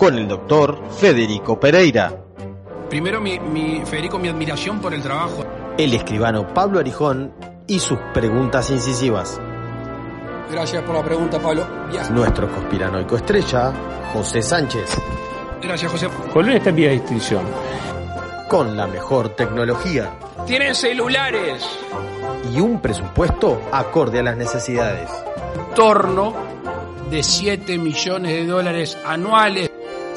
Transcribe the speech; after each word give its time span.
Con 0.00 0.16
el 0.18 0.26
doctor 0.26 0.80
Federico 0.98 1.60
Pereira, 1.60 2.12
Primero, 2.88 3.20
mi, 3.20 3.38
mi- 3.38 3.82
Federico, 3.84 4.18
mi 4.18 4.28
admiración 4.28 4.80
por 4.80 4.92
el 4.94 5.02
trabajo. 5.02 5.44
el 5.78 5.94
escribano 5.94 6.52
Pablo 6.52 6.80
Arijón 6.80 7.32
y 7.68 7.78
sus 7.78 7.98
preguntas 8.12 8.68
incisivas. 8.70 9.38
Gracias 10.50 10.82
por 10.82 10.96
la 10.96 11.02
pregunta, 11.04 11.38
Pablo. 11.38 11.64
Ya. 11.92 12.08
Nuestro 12.10 12.50
conspiranoico 12.50 13.16
estrella, 13.16 13.72
José 14.12 14.42
Sánchez, 14.42 14.96
Gracias, 15.62 15.92
José. 15.92 16.08
Colón 16.32 16.52
está 16.52 16.70
en 16.70 16.76
vía 16.76 16.88
de 16.88 16.96
extinción. 16.96 17.44
con 18.48 18.76
la 18.76 18.86
mejor 18.88 19.28
tecnología 19.36 20.10
Tienen 20.46 20.74
celulares. 20.74 21.64
y 22.52 22.58
un 22.60 22.80
presupuesto 22.80 23.60
acorde 23.70 24.18
a 24.18 24.22
las 24.24 24.36
necesidades. 24.36 25.08
Torno 25.76 26.32
de 27.10 27.22
7 27.22 27.78
millones 27.78 28.32
de 28.32 28.46
dólares 28.46 28.98
anuales. 29.06 29.70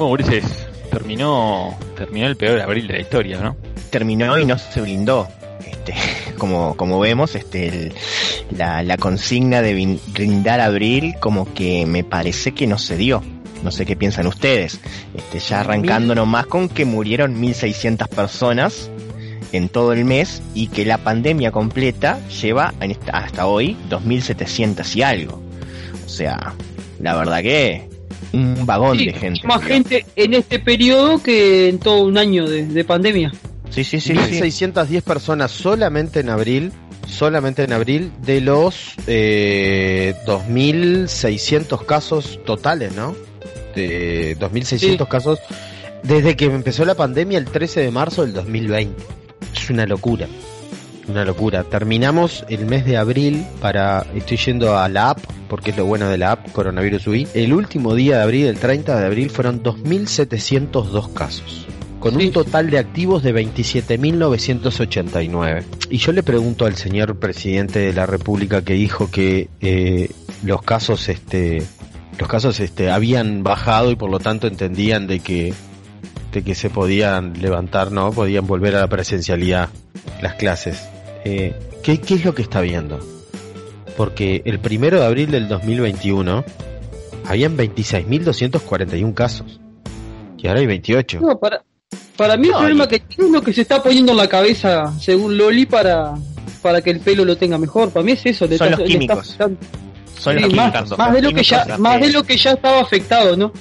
Bueno, 0.00 0.14
Ulises, 0.14 0.44
terminó, 0.90 1.76
terminó 1.94 2.26
el 2.26 2.36
peor 2.36 2.58
abril 2.60 2.86
de 2.86 2.94
la 2.94 3.00
historia, 3.00 3.38
¿no? 3.40 3.54
terminó 3.90 4.38
y 4.38 4.46
no 4.46 4.56
se 4.56 4.80
brindó. 4.80 5.28
Este, 5.70 5.92
como, 6.38 6.74
como 6.76 6.98
vemos, 7.00 7.34
este, 7.34 7.68
el- 7.68 7.92
la, 8.56 8.82
la 8.82 8.96
consigna 8.96 9.60
de 9.60 9.98
brindar 10.14 10.60
abril 10.60 11.16
como 11.20 11.52
que 11.52 11.84
me 11.84 12.02
parece 12.02 12.52
que 12.52 12.66
no 12.66 12.78
se 12.78 12.96
dio. 12.96 13.22
No 13.62 13.70
sé 13.70 13.84
qué 13.84 13.94
piensan 13.94 14.26
ustedes. 14.26 14.80
Este, 15.14 15.38
ya 15.38 15.60
arrancando 15.60 16.14
nomás 16.14 16.46
con 16.46 16.70
que 16.70 16.86
murieron 16.86 17.38
1.600 17.38 18.08
personas 18.08 18.88
en 19.52 19.68
todo 19.68 19.92
el 19.92 20.06
mes 20.06 20.40
y 20.54 20.68
que 20.68 20.86
la 20.86 20.96
pandemia 20.96 21.50
completa 21.52 22.20
lleva 22.40 22.72
en 22.80 22.92
esta- 22.92 23.18
hasta 23.18 23.46
hoy 23.46 23.76
2.700 23.90 24.96
y 24.96 25.02
algo. 25.02 25.42
O 26.06 26.08
sea, 26.08 26.54
la 27.00 27.16
verdad 27.16 27.42
que 27.42 27.89
un 28.32 28.64
vagón 28.66 28.98
Sí, 28.98 29.06
de 29.06 29.12
gente. 29.14 29.46
más 29.46 29.62
gente 29.62 30.06
en 30.16 30.34
este 30.34 30.58
periodo 30.58 31.22
que 31.22 31.68
en 31.68 31.78
todo 31.78 32.02
un 32.04 32.16
año 32.18 32.48
de, 32.48 32.66
de 32.66 32.84
pandemia. 32.84 33.32
Sí, 33.70 33.84
sí, 33.84 34.00
sí. 34.00 34.14
sí. 34.14 34.40
1.610 34.40 35.02
personas 35.02 35.50
solamente 35.52 36.20
en 36.20 36.28
abril, 36.30 36.72
solamente 37.06 37.62
en 37.64 37.72
abril, 37.72 38.10
de 38.22 38.40
los 38.40 38.94
eh, 39.06 40.14
2.600 40.26 41.84
casos 41.86 42.40
totales, 42.44 42.94
¿no? 42.94 43.14
De 43.74 44.36
2.600 44.38 44.78
Sí. 44.78 44.98
casos 45.08 45.38
desde 46.02 46.36
que 46.36 46.46
empezó 46.46 46.84
la 46.84 46.94
pandemia 46.94 47.38
el 47.38 47.44
13 47.44 47.80
de 47.80 47.90
marzo 47.90 48.22
del 48.22 48.32
2020. 48.32 48.94
Es 49.54 49.70
una 49.70 49.86
locura. 49.86 50.26
Una 51.08 51.24
locura. 51.24 51.64
Terminamos 51.64 52.44
el 52.48 52.66
mes 52.66 52.84
de 52.84 52.96
abril 52.96 53.44
para. 53.60 54.06
Estoy 54.14 54.36
yendo 54.36 54.78
a 54.78 54.88
la 54.88 55.10
app, 55.10 55.18
porque 55.48 55.70
es 55.72 55.76
lo 55.76 55.86
bueno 55.86 56.08
de 56.08 56.18
la 56.18 56.32
app 56.32 56.52
Coronavirus 56.52 57.06
UI. 57.08 57.26
El 57.34 57.52
último 57.52 57.94
día 57.94 58.18
de 58.18 58.22
abril, 58.22 58.46
el 58.46 58.58
30 58.58 58.98
de 59.00 59.06
abril, 59.06 59.30
fueron 59.30 59.62
2.702 59.62 61.12
casos. 61.12 61.66
Con 61.98 62.18
Sí. 62.18 62.26
un 62.26 62.32
total 62.32 62.70
de 62.70 62.78
activos 62.78 63.22
de 63.22 63.34
27.989. 63.34 65.64
Y 65.90 65.98
yo 65.98 66.12
le 66.12 66.22
pregunto 66.22 66.64
al 66.64 66.76
señor 66.76 67.18
presidente 67.18 67.80
de 67.80 67.92
la 67.92 68.06
República 68.06 68.62
que 68.62 68.74
dijo 68.74 69.10
que 69.10 69.48
eh, 69.60 70.10
los 70.42 70.62
casos, 70.62 71.08
este, 71.08 71.62
los 72.18 72.28
casos, 72.28 72.60
este, 72.60 72.90
habían 72.90 73.42
bajado 73.42 73.90
y 73.90 73.96
por 73.96 74.10
lo 74.10 74.18
tanto 74.18 74.46
entendían 74.46 75.06
de 75.06 75.20
que, 75.20 75.52
de 76.32 76.42
que 76.42 76.54
se 76.54 76.70
podían 76.70 77.34
levantar, 77.40 77.90
no, 77.92 78.12
podían 78.12 78.46
volver 78.46 78.76
a 78.76 78.80
la 78.80 78.88
presencialidad 78.88 79.68
las 80.22 80.34
clases. 80.34 80.80
Eh, 81.24 81.54
¿qué, 81.82 81.98
¿Qué 82.00 82.14
es 82.14 82.24
lo 82.24 82.34
que 82.34 82.42
está 82.42 82.60
viendo? 82.60 82.98
Porque 83.96 84.42
el 84.44 84.58
primero 84.60 85.00
de 85.00 85.06
abril 85.06 85.30
del 85.30 85.48
2021 85.48 86.44
habían 87.26 87.56
26.241 87.56 89.14
casos. 89.14 89.60
Y 90.38 90.46
ahora 90.46 90.60
hay 90.60 90.66
28. 90.66 91.20
No, 91.20 91.38
para, 91.38 91.62
para 92.16 92.36
mí 92.36 92.46
el 92.46 92.52
No, 92.52 92.58
problema 92.60 92.84
y- 92.84 92.88
que 92.88 93.00
tiene 93.00 93.26
es 93.26 93.32
lo 93.32 93.42
que 93.42 93.52
se 93.52 93.62
está 93.62 93.82
poniendo 93.82 94.12
en 94.12 94.18
la 94.18 94.28
cabeza, 94.28 94.92
según 94.98 95.36
Loli, 95.36 95.66
para, 95.66 96.14
para 96.62 96.80
que 96.80 96.90
el 96.90 97.00
pelo 97.00 97.24
lo 97.24 97.36
tenga 97.36 97.58
mejor. 97.58 97.90
Para 97.90 98.04
mí 98.04 98.12
es 98.12 98.24
eso. 98.24 98.46
le 98.46 98.56
Son 98.56 98.68
está- 98.68 98.80
los 98.82 98.88
le 98.88 98.98
está 99.04 99.14
químicos. 99.14 99.36
Son 100.20 100.36
Sí, 100.36 100.42
los 100.42 100.54
más, 100.54 100.98
más 100.98 101.12
de 101.14 101.22
lo 101.22 101.32
que 101.32 101.42
ya, 101.42 101.78
más 101.78 101.98
de 101.98 102.10
lo 102.12 102.22
que 102.22 102.36
ya 102.36 102.52
estaba 102.52 102.80
afectado, 102.80 103.38
¿no? 103.38 103.52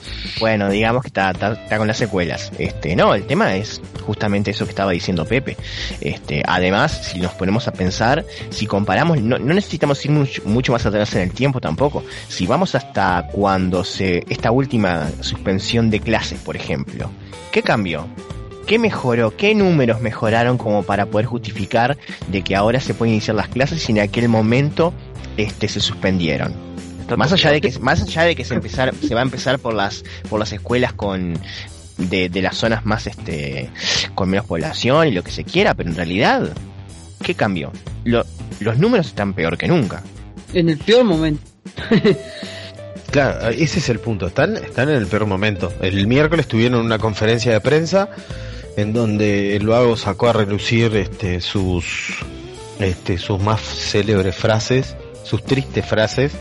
Bueno, 0.42 0.70
digamos 0.70 1.04
que 1.04 1.08
está, 1.08 1.32
está, 1.32 1.54
está 1.54 1.78
con 1.78 1.88
las 1.88 1.98
secuelas. 1.98 2.52
Este, 2.58 2.98
no, 2.98 3.16
el 3.16 3.26
tema 3.26 3.56
es 3.56 3.82
justamente 4.06 4.52
eso 4.52 4.66
que 4.66 4.72
estaba 4.72 4.92
diciendo 4.92 5.24
Pepe. 5.24 5.56
Este, 6.02 6.44
además, 6.46 7.12
si 7.12 7.20
nos 7.20 7.32
ponemos 7.34 7.68
a 7.70 7.72
pensar, 7.72 8.26
si 8.50 8.66
comparamos, 8.68 9.22
no, 9.22 9.40
no 9.40 9.54
necesitamos 9.54 10.04
ir 10.04 10.12
mucho, 10.12 10.42
mucho 10.44 10.74
más 10.74 10.86
atrás 10.86 11.16
en 11.16 11.22
el 11.22 11.32
tiempo 11.32 11.62
tampoco. 11.62 12.04
Si 12.28 12.46
vamos 12.46 12.76
hasta 12.76 13.28
cuando 13.32 13.86
se, 13.86 14.26
esta 14.30 14.52
última 14.52 15.08
suspensión 15.22 15.90
de 15.90 16.02
clases, 16.02 16.42
por 16.42 16.58
ejemplo, 16.58 17.10
¿qué 17.54 17.64
cambió? 17.64 18.06
¿Qué 18.68 18.78
mejoró? 18.78 19.36
¿Qué 19.36 19.56
números 19.56 20.00
mejoraron 20.00 20.58
como 20.60 20.84
para 20.84 21.08
poder 21.08 21.26
justificar 21.26 21.98
de 22.28 22.44
que 22.44 22.56
ahora 22.56 22.80
se 22.80 22.94
pueden 22.94 23.16
iniciar 23.16 23.36
las 23.36 23.48
clases 23.48 23.88
y 23.90 23.94
en 23.94 24.00
aquel 24.00 24.30
momento 24.30 24.94
este, 25.40 25.68
se 25.68 25.80
suspendieron? 25.80 26.54
Más 27.18 27.32
allá 27.34 27.52
de 27.52 27.60
que, 27.60 27.72
más 27.80 28.02
allá 28.04 28.24
de 28.24 28.36
que 28.36 28.46
se 28.46 28.54
empezar, 28.54 28.94
se 28.96 29.16
va 29.16 29.22
a 29.22 29.24
empezar 29.24 29.58
por 29.58 29.74
las, 29.74 30.04
por 30.30 30.40
las 30.40 30.52
escuelas 30.54 30.94
con, 30.94 31.40
de, 31.98 32.30
de 32.30 32.42
las 32.42 32.56
zonas 32.56 32.86
más, 32.86 33.08
este, 33.08 33.70
con 34.14 34.30
menos 34.30 34.46
población 34.46 35.08
y 35.08 35.12
lo 35.12 35.24
que 35.24 35.32
se 35.32 35.44
quiera, 35.44 35.74
pero 35.74 35.90
en 35.90 35.96
realidad, 35.96 36.50
¿qué 37.24 37.34
cambió? 37.34 37.72
Lo- 38.04 38.26
los 38.60 38.78
números 38.78 39.08
están 39.08 39.34
peor 39.34 39.58
que 39.58 39.68
nunca. 39.68 40.04
En 40.54 40.70
el 40.70 40.78
peor 40.78 41.04
momento. 41.04 41.42
Claro, 43.12 43.50
ese 43.50 43.80
es 43.80 43.90
el 43.90 44.00
punto. 44.00 44.28
Están, 44.28 44.56
están 44.58 44.90
en 44.90 44.96
el 44.98 45.08
peor 45.08 45.26
momento. 45.26 45.74
El 45.82 46.06
miércoles 46.06 46.48
tuvieron 46.48 46.86
una 46.86 47.00
conferencia 47.00 47.52
de 47.52 47.60
prensa 47.60 48.10
en 48.78 48.94
donde 48.94 49.56
el 49.56 49.64
Luago 49.64 49.98
sacó 49.98 50.30
a 50.30 50.34
relucir 50.34 50.96
este, 50.96 51.42
sus, 51.42 52.18
este, 52.80 53.18
sus 53.18 53.40
más 53.42 53.62
célebres 53.62 54.36
frases, 54.36 54.96
sus 55.30 55.44
tristes 55.44 55.86
frases, 55.86 56.32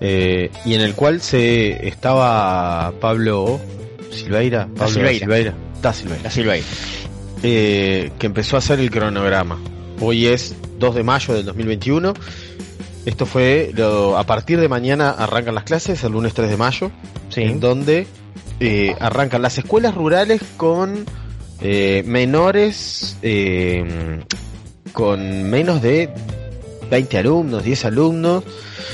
eh, 0.00 0.50
y 0.64 0.74
en 0.74 0.80
el 0.82 0.94
cual 0.94 1.20
se 1.20 1.88
estaba 1.88 2.92
Pablo 3.00 3.58
Silveira, 4.10 4.68
Pablo 4.76 4.88
Silveira. 5.10 5.54
Da 5.82 5.92
Silveira, 5.92 6.30
ahí. 6.52 6.62
eh, 7.42 8.10
que 8.18 8.26
empezó 8.26 8.56
a 8.56 8.58
hacer 8.60 8.80
el 8.80 8.90
cronograma. 8.90 9.58
Hoy 10.00 10.26
es 10.26 10.54
2 10.78 10.94
de 10.94 11.02
mayo 11.02 11.34
del 11.34 11.44
2021. 11.46 12.12
Esto 13.06 13.24
fue, 13.24 13.70
lo- 13.74 14.18
a 14.18 14.24
partir 14.24 14.58
de 14.60 14.68
mañana 14.68 15.10
arrancan 15.10 15.54
las 15.54 15.64
clases, 15.64 16.02
el 16.04 16.12
lunes 16.12 16.34
3 16.34 16.50
de 16.50 16.56
mayo, 16.56 16.90
Sí. 17.30 17.42
en 17.42 17.60
donde 17.60 18.06
eh, 18.58 18.94
arrancan 19.00 19.42
las 19.42 19.58
escuelas 19.58 19.94
rurales 19.94 20.40
con 20.56 21.04
eh, 21.60 22.02
menores, 22.06 23.16
con 24.92 25.42
menos 25.50 25.82
de 25.82 26.10
20 26.90 27.18
alumnos, 27.18 27.64
10 27.64 27.84
alumnos 27.84 28.44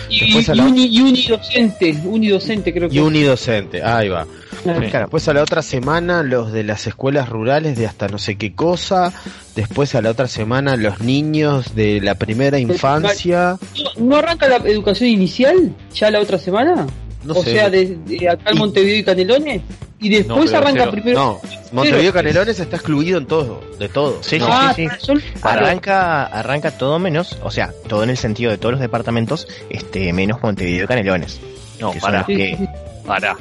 Y, 0.09 0.21
a 0.37 0.53
y 0.53 0.57
la- 0.57 0.69
y 0.69 1.01
unidocente, 1.01 2.01
unidocente 2.05 2.73
creo 2.73 2.89
que. 2.89 2.97
y 2.97 2.99
unidocente. 2.99 3.83
Ahí 3.83 4.09
va. 4.09 4.27
Claro. 4.63 4.81
Después 4.81 5.27
a 5.29 5.33
la 5.35 5.43
otra 5.43 5.61
semana 5.63 6.23
los 6.23 6.53
de 6.53 6.63
las 6.65 6.87
escuelas 6.87 7.29
rurales 7.29 7.77
de 7.77 7.87
hasta 7.87 8.09
no 8.09 8.19
sé 8.19 8.37
qué 8.37 8.55
cosa. 8.55 9.13
Después 9.57 9.95
a 9.95 10.03
la 10.03 10.11
otra 10.11 10.29
semana 10.29 10.77
los 10.77 11.01
niños 11.01 11.75
de 11.75 12.01
la 12.01 12.15
primera 12.15 12.59
infancia. 12.59 13.57
¿No, 13.99 14.05
no 14.07 14.17
arranca 14.17 14.49
la 14.49 14.57
educación 14.57 15.09
inicial 15.11 15.73
ya 15.95 16.11
la 16.11 16.21
otra 16.21 16.39
semana? 16.39 16.87
No 17.25 17.35
o 17.35 17.43
sé. 17.43 17.53
sea, 17.53 17.71
de, 17.71 17.97
de 18.07 18.29
acá 18.29 18.51
en 18.51 18.57
Y- 18.57 18.59
Montevideo 18.59 18.97
y 18.99 19.05
Canelones. 19.05 19.63
Y 20.01 20.09
después 20.09 20.51
No, 20.51 20.59
arranca 20.59 20.81
cero. 20.81 20.91
primero. 20.93 21.19
No, 21.19 21.41
Montevideo 21.73 22.13
Pero- 22.13 22.25
Canelones 22.25 22.59
está 22.59 22.77
excluido 22.77 23.19
en 23.19 23.27
todo, 23.27 23.61
de 23.79 23.89
todo. 23.89 24.21
Sí, 24.23 24.39
No. 24.39 24.47
sí, 24.47 24.51
ah, 24.53 24.73
sí. 24.75 24.89
son- 24.99 25.23
Arranca, 25.43 26.25
arranca 26.25 26.73
todo 26.77 26.99
menos, 26.99 27.39
o 27.45 27.51
sea, 27.51 27.71
todo 27.89 28.03
en 28.03 28.11
el 28.11 28.17
sentido 28.17 28.51
de 28.51 28.59
todos 28.59 28.73
los 28.73 28.81
departamentos, 28.81 29.47
este, 29.71 30.13
menos 30.13 30.43
Montevideo 30.43 30.85
y 30.85 30.89
Canelones. 30.89 31.41
No, 31.81 31.93
para, 32.01 32.25
que- 32.25 32.59
para. 33.07 33.37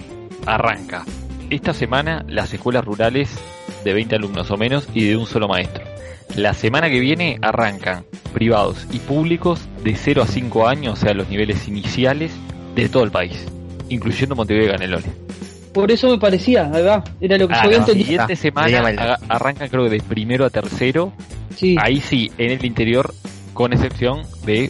Arranca. 0.45 1.03
Esta 1.49 1.73
semana 1.73 2.23
las 2.27 2.53
escuelas 2.53 2.85
rurales 2.85 3.29
de 3.83 3.93
20 3.93 4.15
alumnos 4.15 4.49
o 4.51 4.57
menos 4.57 4.87
y 4.93 5.05
de 5.05 5.17
un 5.17 5.25
solo 5.25 5.47
maestro. 5.47 5.83
La 6.35 6.53
semana 6.53 6.89
que 6.89 6.99
viene 6.99 7.37
arrancan 7.41 8.05
privados 8.33 8.87
y 8.91 8.99
públicos 8.99 9.59
de 9.83 9.95
0 9.95 10.21
a 10.23 10.27
5 10.27 10.67
años, 10.67 10.97
o 10.99 11.01
sea, 11.01 11.13
los 11.13 11.27
niveles 11.27 11.67
iniciales 11.67 12.31
de 12.75 12.87
todo 12.87 13.03
el 13.03 13.11
país, 13.11 13.45
incluyendo 13.91 14.35
Montevideo 14.35 14.69
y 14.69 14.71
Canelones. 14.71 15.09
Por 15.73 15.89
eso 15.91 16.09
me 16.09 16.17
parecía, 16.17 16.63
¿verdad? 16.67 17.03
Era 17.21 17.37
lo 17.37 17.47
que 17.47 17.53
Ah, 17.53 17.59
yo 17.61 17.67
había 17.67 17.77
la 17.77 17.83
entendido. 17.85 18.05
siguiente 18.27 18.33
Ah, 18.33 18.35
semana 18.35 19.17
arrancan 19.29 19.69
creo 19.69 19.83
que 19.85 19.89
de 19.91 19.99
primero 20.01 20.45
a 20.45 20.49
tercero, 20.49 21.13
Sí. 21.55 21.75
ahí 21.81 22.01
sí, 22.01 22.29
en 22.37 22.51
el 22.51 22.65
interior, 22.65 23.13
con 23.53 23.71
excepción 23.73 24.23
de 24.45 24.69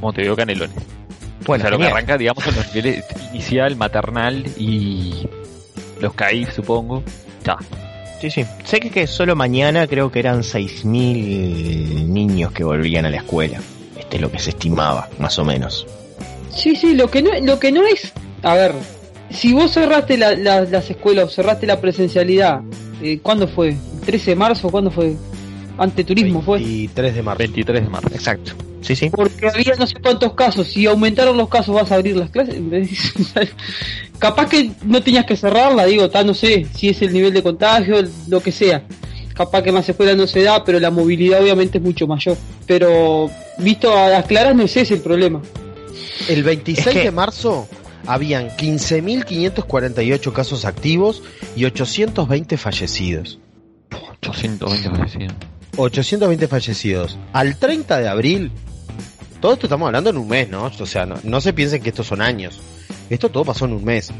Montevideo 0.00 0.36
Canelones. 0.36 0.76
Bueno, 1.46 1.62
o 1.62 1.68
sea, 1.68 1.70
lo 1.70 1.78
que 1.78 1.86
arranca, 1.86 2.16
digamos, 2.16 2.46
en 2.46 2.54
los 2.56 2.66
niveles 2.74 3.04
inicial, 3.32 3.76
maternal 3.76 4.44
y 4.58 5.26
los 6.00 6.14
CAIF, 6.14 6.52
supongo. 6.54 7.02
Ya. 7.44 7.56
Sí, 8.20 8.30
sí. 8.30 8.44
Sé 8.64 8.80
que, 8.80 8.90
que 8.90 9.06
solo 9.06 9.34
mañana 9.34 9.86
creo 9.86 10.10
que 10.12 10.18
eran 10.20 10.42
6.000 10.42 12.06
niños 12.08 12.52
que 12.52 12.64
volvían 12.64 13.06
a 13.06 13.10
la 13.10 13.16
escuela. 13.18 13.58
Este 13.98 14.16
es 14.16 14.22
lo 14.22 14.30
que 14.30 14.38
se 14.38 14.50
estimaba, 14.50 15.08
más 15.18 15.38
o 15.38 15.44
menos. 15.44 15.86
Sí, 16.54 16.76
sí, 16.76 16.94
lo 16.94 17.10
que 17.10 17.22
no, 17.22 17.30
lo 17.42 17.58
que 17.58 17.72
no 17.72 17.86
es, 17.86 18.12
a 18.42 18.54
ver, 18.54 18.72
si 19.30 19.52
vos 19.52 19.70
cerraste 19.72 20.16
la- 20.16 20.34
la- 20.34 20.62
las 20.62 20.90
escuelas 20.90 21.26
o 21.26 21.30
cerraste 21.30 21.66
la 21.66 21.80
presencialidad, 21.80 22.60
eh, 23.02 23.18
¿cuándo 23.22 23.46
fue? 23.48 23.76
¿13 24.06 24.24
de 24.24 24.36
marzo? 24.36 24.70
¿Cuándo 24.70 24.90
fue? 24.90 25.14
Ante 25.78 26.04
turismo 26.04 26.42
fue. 26.42 26.58
23 26.58 27.14
de 27.14 27.22
marzo. 27.22 27.38
23 27.38 27.82
de 27.84 27.88
marzo. 27.88 28.08
Exacto. 28.14 28.52
Sí, 28.82 28.96
sí. 28.96 29.10
Porque 29.10 29.46
había 29.48 29.74
no 29.78 29.86
sé 29.86 29.94
cuántos 30.02 30.32
casos, 30.34 30.66
si 30.68 30.86
aumentaron 30.86 31.36
los 31.36 31.48
casos 31.48 31.74
vas 31.74 31.92
a 31.92 31.96
abrir 31.96 32.16
las 32.16 32.30
clases. 32.30 32.56
Capaz 34.18 34.48
que 34.48 34.70
no 34.84 35.02
tenías 35.02 35.24
que 35.26 35.36
cerrarla, 35.36 35.84
digo, 35.86 36.08
ta, 36.10 36.24
no 36.24 36.34
sé 36.34 36.66
si 36.74 36.88
es 36.88 37.00
el 37.02 37.12
nivel 37.12 37.32
de 37.32 37.42
contagio, 37.42 37.96
lo 38.28 38.40
que 38.40 38.52
sea. 38.52 38.82
Capaz 39.34 39.62
que 39.62 39.70
en 39.70 39.76
las 39.76 39.88
escuelas 39.88 40.16
no 40.16 40.26
se 40.26 40.42
da, 40.42 40.62
pero 40.64 40.78
la 40.80 40.90
movilidad 40.90 41.42
obviamente 41.42 41.78
es 41.78 41.84
mucho 41.84 42.06
mayor. 42.06 42.36
Pero 42.66 43.30
visto 43.58 43.96
a 43.96 44.08
las 44.08 44.26
claras 44.26 44.54
no 44.54 44.62
es 44.64 44.76
ese 44.76 44.94
el 44.94 45.00
problema. 45.00 45.40
El 46.28 46.42
26 46.42 46.86
Es 46.86 46.92
que- 46.92 47.04
de 47.04 47.10
marzo 47.10 47.66
habían 48.06 48.50
15.548 48.50 50.32
casos 50.32 50.64
activos 50.64 51.22
y 51.56 51.64
820 51.64 52.56
fallecidos. 52.56 53.38
820 53.90 54.90
fallecidos. 54.90 55.34
820 55.76 56.48
fallecidos. 56.48 57.18
Al 57.32 57.56
30 57.56 58.00
de 58.00 58.08
abril, 58.08 58.50
todo 59.40 59.54
esto 59.54 59.66
estamos 59.66 59.86
hablando 59.86 60.10
en 60.10 60.18
un 60.18 60.28
mes, 60.28 60.48
¿no? 60.48 60.64
O 60.64 60.86
sea, 60.86 61.06
no, 61.06 61.16
no 61.22 61.40
se 61.40 61.52
piensen 61.52 61.82
que 61.82 61.90
estos 61.90 62.06
son 62.06 62.20
años. 62.20 62.60
Esto 63.08 63.28
todo 63.28 63.44
pasó 63.44 63.64
en 63.64 63.72
un 63.72 63.84
mes. 63.84 64.12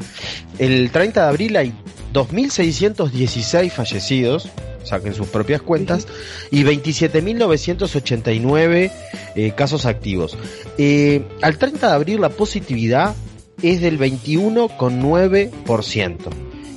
El 0.59 0.91
30 0.91 1.23
de 1.23 1.29
abril 1.29 1.56
hay 1.56 1.73
2.616 2.12 3.71
fallecidos, 3.71 4.49
saquen 4.82 5.15
sus 5.15 5.29
propias 5.29 5.62
cuentas, 5.62 6.09
y 6.50 6.65
27.989 6.65 8.91
eh, 9.37 9.53
casos 9.56 9.87
activos. 9.87 10.37
Eh, 10.77 11.23
al 11.41 11.56
30 11.59 11.88
de 11.88 11.94
abril 11.94 12.21
la 12.21 12.31
positividad 12.31 13.15
es 13.62 13.81
del 13.81 13.99
21,9%. 13.99 16.17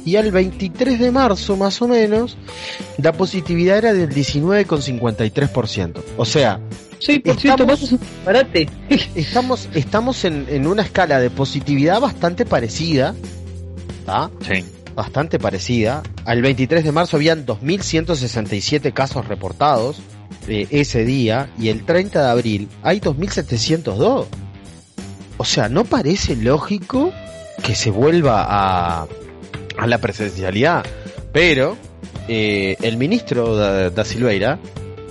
Y 0.05 0.17
al 0.17 0.31
23 0.31 0.99
de 0.99 1.11
marzo, 1.11 1.55
más 1.55 1.81
o 1.81 1.87
menos, 1.87 2.35
la 2.97 3.13
positividad 3.13 3.77
era 3.77 3.93
del 3.93 4.09
19,53%. 4.09 5.93
O 6.17 6.25
sea, 6.25 6.59
6% 6.99 7.37
Estamos- 7.37 7.67
más 7.67 7.81
es 7.83 7.91
un 7.93 7.99
disparate. 7.99 8.67
estamos, 9.15 9.69
estamos 9.73 10.25
en, 10.25 10.45
en 10.49 10.67
una 10.67 10.81
escala 10.83 11.19
de 11.21 11.29
positividad 11.29 12.01
bastante 12.01 12.45
parecida. 12.45 13.15
¿tá? 14.05 14.29
Sí. 14.41 14.65
Bastante 14.93 15.39
parecida. 15.39 16.03
Al 16.25 16.41
23 16.41 16.83
de 16.83 16.91
marzo 16.91 17.15
habían 17.17 17.45
2.167 17.45 18.91
casos 18.93 19.25
reportados 19.27 20.01
eh, 20.49 20.67
ese 20.69 21.05
día. 21.05 21.49
Y 21.57 21.69
el 21.69 21.85
30 21.85 22.21
de 22.25 22.29
abril 22.29 22.67
hay 22.83 22.99
2.702. 22.99 24.25
O 25.43 25.45
sea, 25.45 25.67
¿no 25.67 25.83
parece 25.83 26.37
lógico 26.37 27.11
que 27.63 27.75
se 27.75 27.91
vuelva 27.91 28.45
a, 28.47 29.07
a 29.77 29.87
la 29.87 29.97
presencialidad? 29.97 30.85
Pero 31.33 31.75
eh, 32.29 32.77
el 32.81 32.95
ministro 32.95 33.57
da, 33.57 33.89
da 33.89 34.05
Silveira 34.05 34.57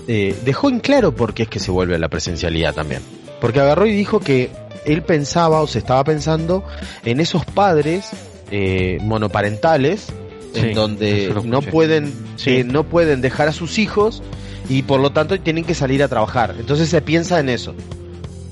eh, 0.09 0.35
dejó 0.43 0.71
en 0.71 0.81
claro 0.81 1.15
por 1.15 1.35
qué 1.35 1.43
es 1.43 1.51
que 1.51 1.61
se 1.61 1.71
vuelve 1.71 1.97
a 1.97 1.99
la 1.99 2.09
presencialidad 2.09 2.73
también. 2.73 3.03
Porque 3.43 3.61
agarró 3.61 3.85
y 3.85 3.93
dijo 3.93 4.21
que 4.21 4.49
él 4.87 5.03
pensaba 5.03 5.61
o 5.61 5.67
se 5.67 5.81
estaba 5.81 6.03
pensando 6.03 6.65
en 7.05 7.21
esos 7.21 7.45
padres 7.45 8.09
eh, 8.51 8.97
monoparentales 9.03 10.07
en 10.55 10.73
donde 10.73 11.31
no 11.45 11.61
pueden 11.61 12.11
Sí. 12.37 12.51
eh, 12.61 12.65
no 12.65 12.85
pueden 12.85 13.21
dejar 13.21 13.49
a 13.49 13.53
sus 13.53 13.79
hijos 13.79 14.23
y 14.71 14.81
por 14.85 14.99
lo 14.99 15.11
tanto 15.13 15.39
tienen 15.39 15.65
que 15.65 15.75
salir 15.75 16.03
a 16.03 16.09
trabajar. 16.09 16.55
Entonces 16.59 16.89
se 16.89 17.03
piensa 17.03 17.39
en 17.39 17.51
eso. 17.51 17.75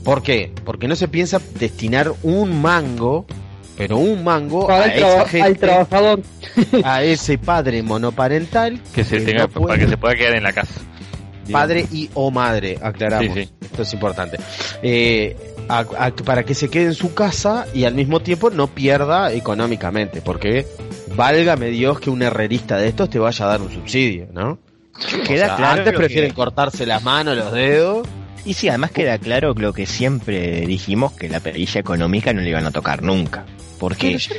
¿Por 0.05 0.23
qué? 0.23 0.53
Porque 0.65 0.89
no 0.89 0.97
se 0.97 1.09
piensa 1.09 1.41
destinar 1.59 2.13
un 2.23 2.61
mango, 2.63 3.27
pero 3.77 3.99
un 3.99 4.25
mango 4.25 4.67
Para 4.67 4.85
a 4.85 4.93
el 4.95 5.03
esa 5.03 5.25
gente, 5.27 5.47
al 5.47 5.59
trabajador. 5.59 6.21
a 6.85 7.03
ese 7.03 7.39
padre 7.39 7.83
monoparental 7.83 8.81
Que 8.95 9.05
se 9.05 9.19
que 9.19 9.25
tenga, 9.25 9.43
no 9.43 9.49
puede- 9.49 9.67
para 9.67 9.79
que 9.79 9.89
se 9.89 9.97
pueda 9.97 10.15
quedar 10.17 10.35
en 10.35 10.43
la 10.43 10.53
casa. 10.53 10.81
padre 11.53 11.87
y 11.93 12.09
o 12.15 12.31
madre, 12.31 12.79
aclaramos. 12.81 13.35
Sí, 13.35 13.45
sí. 13.45 13.51
Esto 13.61 13.83
es 13.83 13.93
importante. 13.93 14.39
Eh, 14.83 15.37
a- 15.69 15.81
a- 15.99 16.11
para 16.25 16.45
que 16.45 16.55
se 16.55 16.69
quede 16.69 16.85
en 16.87 16.95
su 16.95 17.13
casa 17.15 17.67
y 17.75 17.85
al 17.85 17.95
mismo 17.95 18.21
tiempo 18.21 18.51
no 18.51 18.69
pierda 18.69 19.33
económicamente, 19.33 20.21
porque 20.23 20.67
válgame 21.15 21.67
Dios 21.69 22.01
que 22.01 22.09
un 22.11 22.23
herrerista 22.23 22.77
de 22.79 22.89
estos 22.89 23.11
te 23.11 23.19
vaya 23.19 23.45
a 23.45 23.49
dar 23.49 23.61
un 23.63 23.71
subsidio, 23.73 24.29
¿no? 24.33 24.59
Queda 25.27 25.45
O 25.45 25.49
sea, 25.49 25.57
claro 25.57 25.79
antes 25.83 25.95
prefieren 25.95 26.31
que- 26.31 26.37
cortarse 26.37 26.87
las 26.87 27.03
manos, 27.03 27.37
los 27.37 27.53
dedos. 27.53 28.07
Y 28.45 28.55
sí, 28.55 28.69
además 28.69 28.91
queda 28.91 29.19
claro 29.19 29.53
lo 29.55 29.73
que 29.73 29.87
siempre 29.87 30.63
dijimos, 30.67 31.13
que 31.13 31.29
la 31.29 31.41
perilla 31.41 31.81
económica 31.81 32.33
no 32.33 32.41
le 32.41 32.49
iban 32.51 32.67
a 32.67 32.71
tocar 32.71 33.03
nunca. 33.03 33.45
Porque 33.79 34.09
Pero, 34.09 34.19
yo- 34.19 34.35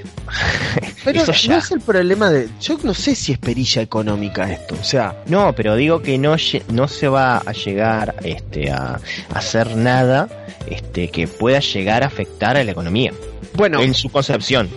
pero 1.04 1.22
Eso 1.24 1.32
no 1.32 1.38
ya. 1.38 1.58
es 1.58 1.72
el 1.72 1.82
problema 1.82 2.30
de. 2.30 2.48
Yo 2.62 2.78
no 2.84 2.94
sé 2.94 3.16
si 3.16 3.32
es 3.32 3.38
perilla 3.40 3.82
económica 3.82 4.52
esto. 4.52 4.76
O 4.80 4.84
sea, 4.84 5.16
No, 5.28 5.54
pero 5.56 5.76
digo 5.76 6.02
que 6.02 6.18
no, 6.20 6.36
no 6.72 6.88
se 6.88 7.08
va 7.08 7.38
a 7.38 7.52
llegar 7.52 8.16
este, 8.24 8.70
a, 8.72 8.96
a 8.96 9.00
hacer 9.34 9.76
nada 9.76 10.28
este, 10.68 11.08
que 11.10 11.28
pueda 11.28 11.60
llegar 11.60 12.04
a 12.04 12.08
afectar 12.08 12.56
a 12.58 12.64
la 12.64 12.72
economía. 12.72 13.12
bueno, 13.56 13.82
En 13.82 13.94
su 13.96 14.10
concepción. 14.10 14.70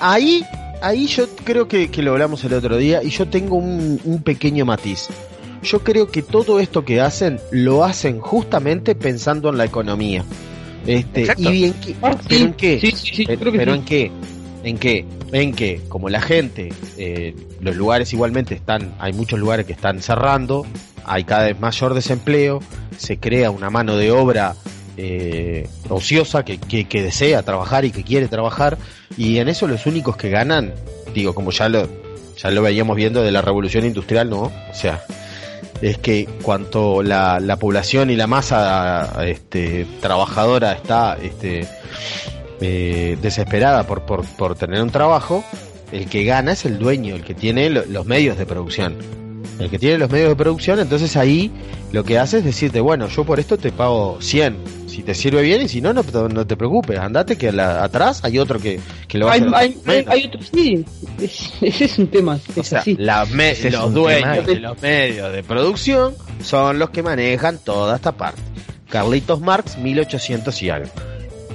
ahí, 0.00 0.44
ahí 0.82 1.06
yo 1.06 1.26
creo 1.44 1.66
que, 1.68 1.90
que 1.90 2.02
lo 2.02 2.12
hablamos 2.12 2.44
el 2.44 2.52
otro 2.52 2.76
día 2.76 3.02
y 3.02 3.08
yo 3.10 3.26
tengo 3.28 3.56
un, 3.56 3.98
un 4.04 4.22
pequeño 4.22 4.66
matiz. 4.66 5.08
Yo 5.62 5.80
creo 5.80 6.08
que 6.10 6.22
todo 6.22 6.60
esto 6.60 6.84
que 6.84 7.00
hacen 7.00 7.38
lo 7.50 7.84
hacen 7.84 8.20
justamente 8.20 8.94
pensando 8.94 9.48
en 9.48 9.58
la 9.58 9.64
economía. 9.64 10.24
Este, 10.86 11.20
Exacto. 11.22 11.42
y 11.42 11.52
bien 11.52 11.74
que, 11.74 11.94
Ah, 12.02 12.16
pero 12.28 12.38
sí, 12.38 12.42
en 12.42 12.52
qué, 12.54 12.80
sí, 12.80 12.90
sí, 12.90 13.14
sí, 13.14 13.24
pero, 13.26 13.40
creo 13.40 13.52
que 13.52 13.58
pero 13.58 13.72
sí. 13.72 13.78
en 13.78 13.84
qué, 13.84 14.10
en 14.64 14.78
qué, 14.78 15.06
en 15.32 15.52
qué, 15.54 15.80
como 15.88 16.08
la 16.08 16.20
gente, 16.20 16.72
eh, 16.98 17.36
los 17.60 17.76
lugares 17.76 18.12
igualmente 18.12 18.54
están, 18.54 18.92
hay 18.98 19.12
muchos 19.12 19.38
lugares 19.38 19.64
que 19.66 19.72
están 19.72 20.02
cerrando, 20.02 20.66
hay 21.04 21.22
cada 21.24 21.44
vez 21.44 21.60
mayor 21.60 21.94
desempleo, 21.94 22.60
se 22.98 23.18
crea 23.18 23.52
una 23.52 23.70
mano 23.70 23.96
de 23.96 24.10
obra 24.10 24.56
eh, 24.96 25.68
ociosa 25.88 26.44
que, 26.44 26.58
que, 26.58 26.86
que 26.86 27.02
desea 27.02 27.42
trabajar 27.44 27.84
y 27.84 27.92
que 27.92 28.02
quiere 28.02 28.26
trabajar, 28.26 28.76
y 29.16 29.38
en 29.38 29.48
eso 29.48 29.68
los 29.68 29.86
únicos 29.86 30.16
que 30.16 30.30
ganan, 30.30 30.74
digo, 31.14 31.32
como 31.32 31.52
ya 31.52 31.68
lo, 31.68 31.88
ya 32.36 32.50
lo 32.50 32.62
veíamos 32.62 32.96
viendo 32.96 33.22
de 33.22 33.30
la 33.30 33.40
revolución 33.40 33.84
industrial, 33.84 34.28
¿no? 34.30 34.42
O 34.42 34.74
sea, 34.74 35.04
es 35.82 35.98
que 35.98 36.26
cuanto 36.42 37.02
la, 37.02 37.38
la 37.40 37.56
población 37.56 38.08
y 38.10 38.16
la 38.16 38.26
masa 38.26 39.22
este, 39.26 39.86
trabajadora 40.00 40.72
está 40.72 41.18
este, 41.20 41.66
eh, 42.60 43.18
desesperada 43.20 43.84
por, 43.86 44.02
por, 44.02 44.24
por 44.24 44.54
tener 44.54 44.80
un 44.82 44.90
trabajo, 44.90 45.44
el 45.90 46.08
que 46.08 46.24
gana 46.24 46.52
es 46.52 46.64
el 46.64 46.78
dueño, 46.78 47.14
el 47.16 47.24
que 47.24 47.34
tiene 47.34 47.68
lo- 47.68 47.84
los 47.84 48.06
medios 48.06 48.38
de 48.38 48.46
producción. 48.46 48.96
El 49.58 49.70
que 49.70 49.78
tiene 49.78 49.98
los 49.98 50.10
medios 50.10 50.28
de 50.30 50.36
producción, 50.36 50.80
entonces 50.80 51.16
ahí 51.16 51.50
lo 51.92 52.04
que 52.04 52.18
hace 52.18 52.38
es 52.38 52.44
decirte, 52.44 52.80
bueno, 52.80 53.08
yo 53.08 53.24
por 53.24 53.38
esto 53.40 53.58
te 53.58 53.70
pago 53.72 54.18
100, 54.20 54.56
si 54.88 55.02
te 55.02 55.14
sirve 55.14 55.42
bien 55.42 55.62
y 55.62 55.68
si 55.68 55.80
no, 55.80 55.92
no, 55.92 56.02
te- 56.02 56.12
no 56.34 56.46
te 56.46 56.56
preocupes, 56.56 56.98
andate 56.98 57.36
que 57.36 57.52
la- 57.52 57.84
atrás 57.84 58.20
hay 58.24 58.38
otro 58.38 58.58
que, 58.58 58.80
que 59.08 59.18
lo 59.18 59.26
va 59.26 59.32
a 59.32 59.34
Hay, 59.34 59.40
hacer 59.42 59.54
hay, 59.86 60.04
hay, 60.08 60.26
otro, 60.26 60.40
sí, 60.42 60.84
es- 61.20 61.52
ese 61.60 61.84
es 61.84 61.98
un 61.98 62.06
tema, 62.08 62.38
es 62.48 62.58
O 62.58 62.64
sea, 62.64 62.80
así. 62.80 62.96
la 62.98 63.24
me- 63.26 63.50
Ese 63.52 63.68
es 63.68 63.74
los 63.74 63.92
dueños 63.92 64.22
tema. 64.44 64.46
de 64.46 64.60
los 64.60 64.82
medios 64.82 65.32
de 65.32 65.42
producción 65.42 66.14
son 66.42 66.78
los 66.78 66.90
que 66.90 67.02
manejan 67.02 67.58
toda 67.58 67.96
esta 67.96 68.12
parte. 68.12 68.40
Carlitos 68.88 69.40
Marx, 69.40 69.78
1800 69.78 70.62
y 70.62 70.70
algo. 70.70 70.90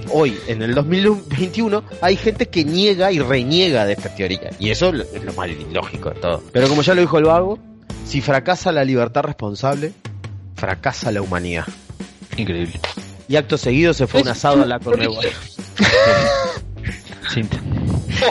Hoy, 0.10 0.38
en 0.48 0.62
el 0.62 0.74
2021, 0.74 1.84
hay 2.02 2.16
gente 2.16 2.48
que 2.48 2.64
niega 2.64 3.12
y 3.12 3.20
reniega 3.20 3.86
de 3.86 3.94
esta 3.94 4.14
teoría. 4.16 4.50
Y 4.58 4.70
eso 4.70 4.90
es 4.90 5.24
lo 5.24 5.34
más 5.34 5.50
ilógico 5.50 6.10
de 6.12 6.16
todo. 6.20 6.42
Pero 6.54 6.70
como 6.70 6.82
ya 6.82 6.94
lo 6.96 7.02
dijo 7.02 7.18
el 7.18 7.26
vago, 7.26 7.60
si 8.08 8.22
fracasa 8.22 8.72
la 8.72 8.84
libertad 8.84 9.22
responsable, 9.24 9.92
fracasa 10.56 11.12
la 11.12 11.22
humanidad. 11.22 11.66
Increíble. 12.38 12.80
Y 13.28 13.36
acto 13.36 13.58
seguido 13.58 13.94
se 13.94 14.08
fue 14.08 14.22
un 14.22 14.30
asado 14.30 14.64
a 14.64 14.66
la 14.66 14.80
Conmebol. 14.80 15.26
Cinta. 17.34 17.58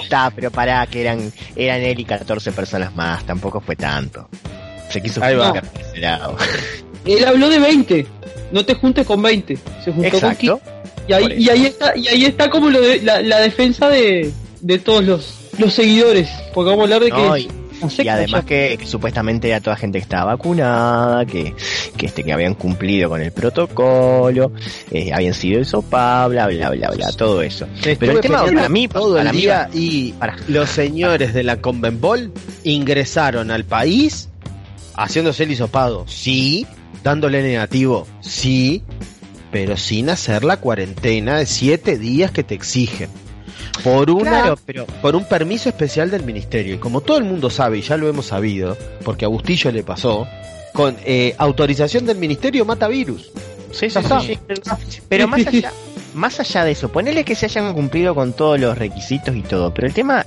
Está, 0.02 0.30
pero 0.34 0.50
pará, 0.50 0.86
que 0.86 1.02
eran, 1.02 1.32
eran 1.54 1.80
él 1.82 2.00
y 2.00 2.04
14 2.04 2.52
personas 2.52 2.94
más, 2.96 3.24
tampoco 3.24 3.60
fue 3.60 3.76
tanto. 3.76 4.28
Se 4.90 5.02
quiso 5.02 5.22
Ahí 5.22 5.36
va. 5.36 5.62
Él 7.04 7.24
habló 7.24 7.48
de 7.48 7.58
20, 7.58 8.06
no 8.52 8.64
te 8.64 8.74
juntes 8.74 9.06
con 9.06 9.20
20, 9.22 9.56
se 9.56 9.92
juntó 9.92 9.94
con 10.20 10.30
Exacto. 10.30 10.60
15. 10.64 10.76
Y 11.08 11.12
ahí, 11.12 11.34
y 11.38 11.48
ahí 11.50 11.66
está, 11.66 11.96
y 11.96 12.08
ahí 12.08 12.24
está 12.24 12.50
como 12.50 12.68
lo 12.68 12.80
de, 12.80 13.00
la, 13.02 13.20
la 13.22 13.38
defensa 13.38 13.88
de, 13.88 14.32
de 14.60 14.78
todos 14.80 15.04
los, 15.04 15.34
los 15.58 15.72
seguidores, 15.72 16.28
porque 16.52 16.70
vamos 16.70 16.80
a 16.90 16.94
hablar 16.94 17.02
de 17.02 17.10
No, 17.10 17.34
que 17.34 17.40
y- 17.42 17.48
Y 17.98 18.08
además 18.08 18.44
que, 18.44 18.76
que 18.78 18.86
supuestamente 18.86 19.48
era 19.48 19.60
toda 19.60 19.76
gente 19.76 19.98
que 19.98 20.02
estaba 20.02 20.32
vacunada, 20.34 21.26
que, 21.26 21.54
que 21.96 22.06
este 22.06 22.24
que 22.24 22.32
habían 22.32 22.54
cumplido 22.54 23.08
con 23.10 23.20
el 23.20 23.32
protocolo, 23.32 24.52
eh, 24.90 25.12
habían 25.12 25.34
sido 25.34 25.62
sopa, 25.64 26.26
bla 26.28 26.46
bla 26.46 26.70
bla 26.70 26.90
bla, 26.90 27.12
todo 27.12 27.42
eso. 27.42 27.66
Pero 27.82 28.12
el 28.12 28.20
tema 28.20 28.44
para 28.44 28.68
mí, 28.68 28.88
todo 28.88 29.16
para 29.16 29.30
el 29.30 29.36
mí 29.36 29.42
día 29.42 29.68
y 29.72 30.12
para- 30.12 30.36
los 30.48 30.70
señores 30.70 31.34
de 31.34 31.42
la 31.42 31.60
Convenbol 31.60 32.32
ingresaron 32.64 33.50
al 33.50 33.64
país 33.64 34.28
haciéndose 34.94 35.42
el 35.44 35.50
hisopado, 35.50 36.04
sí, 36.08 36.66
dándole 37.04 37.42
negativo, 37.42 38.06
sí, 38.20 38.82
pero 39.52 39.76
sin 39.76 40.08
hacer 40.10 40.42
la 40.44 40.56
cuarentena 40.58 41.38
de 41.38 41.46
siete 41.46 41.98
días 41.98 42.30
que 42.30 42.42
te 42.42 42.54
exigen. 42.54 43.08
Por 43.82 44.10
una, 44.10 44.30
Claro, 44.30 44.58
pero 44.64 44.86
por 44.86 45.16
un 45.16 45.24
permiso 45.24 45.68
especial 45.68 46.10
del 46.10 46.24
ministerio. 46.24 46.74
Y 46.74 46.78
como 46.78 47.00
todo 47.00 47.18
el 47.18 47.24
mundo 47.24 47.50
sabe, 47.50 47.78
y 47.78 47.82
ya 47.82 47.96
lo 47.96 48.08
hemos 48.08 48.26
sabido, 48.26 48.76
porque 49.04 49.24
a 49.24 49.28
Bustillo 49.28 49.70
le 49.70 49.82
pasó, 49.82 50.26
con 50.72 50.96
eh, 51.04 51.34
autorización 51.38 52.06
del 52.06 52.18
ministerio 52.18 52.64
mata 52.64 52.88
virus. 52.88 53.30
Sí, 53.72 53.90
sí, 53.90 53.98
sí. 54.20 55.00
Pero 55.08 55.28
más 55.28 55.46
allá, 55.46 55.72
más 56.14 56.40
allá 56.40 56.64
de 56.64 56.72
eso, 56.72 56.90
ponele 56.90 57.24
que 57.24 57.34
se 57.34 57.46
hayan 57.46 57.72
cumplido 57.74 58.14
con 58.14 58.32
todos 58.32 58.58
los 58.58 58.76
requisitos 58.76 59.34
y 59.34 59.42
todo, 59.42 59.72
pero 59.72 59.86
el 59.86 59.94
tema 59.94 60.24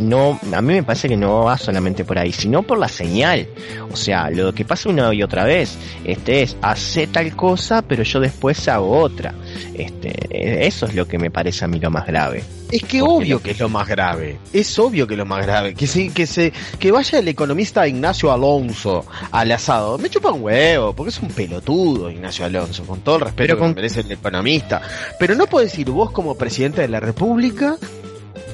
no, 0.00 0.40
a 0.52 0.62
mí 0.62 0.74
me 0.74 0.82
parece 0.82 1.08
que 1.08 1.16
no 1.16 1.44
va 1.44 1.58
solamente 1.58 2.04
por 2.04 2.18
ahí, 2.18 2.32
sino 2.32 2.62
por 2.62 2.78
la 2.78 2.88
señal. 2.88 3.46
O 3.92 3.96
sea, 3.96 4.30
lo 4.30 4.54
que 4.54 4.64
pasa 4.64 4.88
una 4.88 5.12
y 5.12 5.22
otra 5.22 5.44
vez, 5.44 5.76
este 6.04 6.42
es, 6.42 6.56
hace 6.62 7.06
tal 7.06 7.36
cosa, 7.36 7.82
pero 7.82 8.02
yo 8.02 8.18
después 8.20 8.66
hago 8.68 8.98
otra. 8.98 9.34
Este, 9.74 10.66
eso 10.66 10.86
es 10.86 10.94
lo 10.94 11.06
que 11.06 11.18
me 11.18 11.30
parece 11.30 11.64
a 11.64 11.68
mí 11.68 11.78
lo 11.78 11.90
más 11.90 12.06
grave. 12.06 12.42
Es 12.72 12.82
que 12.82 13.00
Porque 13.00 13.02
obvio 13.02 13.42
que 13.42 13.50
es 13.52 13.58
lo 13.58 13.68
más 13.68 13.88
grave. 13.88 14.38
Es 14.52 14.78
obvio 14.78 15.06
que 15.06 15.14
es 15.14 15.18
lo 15.18 15.26
más 15.26 15.44
grave. 15.44 15.74
Que 15.74 15.86
se, 15.86 16.08
que 16.10 16.26
se, 16.26 16.52
que 16.78 16.90
vaya 16.92 17.18
el 17.18 17.28
economista 17.28 17.86
Ignacio 17.88 18.32
Alonso 18.32 19.04
al 19.30 19.50
asado. 19.52 19.98
Me 19.98 20.08
chupa 20.10 20.30
un 20.32 20.42
huevo, 20.42 20.92
porque 20.94 21.10
es 21.10 21.20
un 21.20 21.28
pelotudo 21.28 22.10
Ignacio 22.10 22.44
Alonso, 22.44 22.84
con 22.84 23.00
todo 23.00 23.16
el 23.16 23.20
respeto 23.22 23.42
Pero 23.42 23.54
que 23.56 23.60
con- 23.60 23.74
merece 23.74 24.00
el 24.00 24.12
economista. 24.12 24.82
Pero 25.18 25.34
no 25.34 25.46
puedes 25.46 25.76
ir 25.78 25.90
vos 25.90 26.10
como 26.12 26.36
presidente 26.36 26.80
de 26.82 26.88
la 26.88 27.00
República 27.00 27.76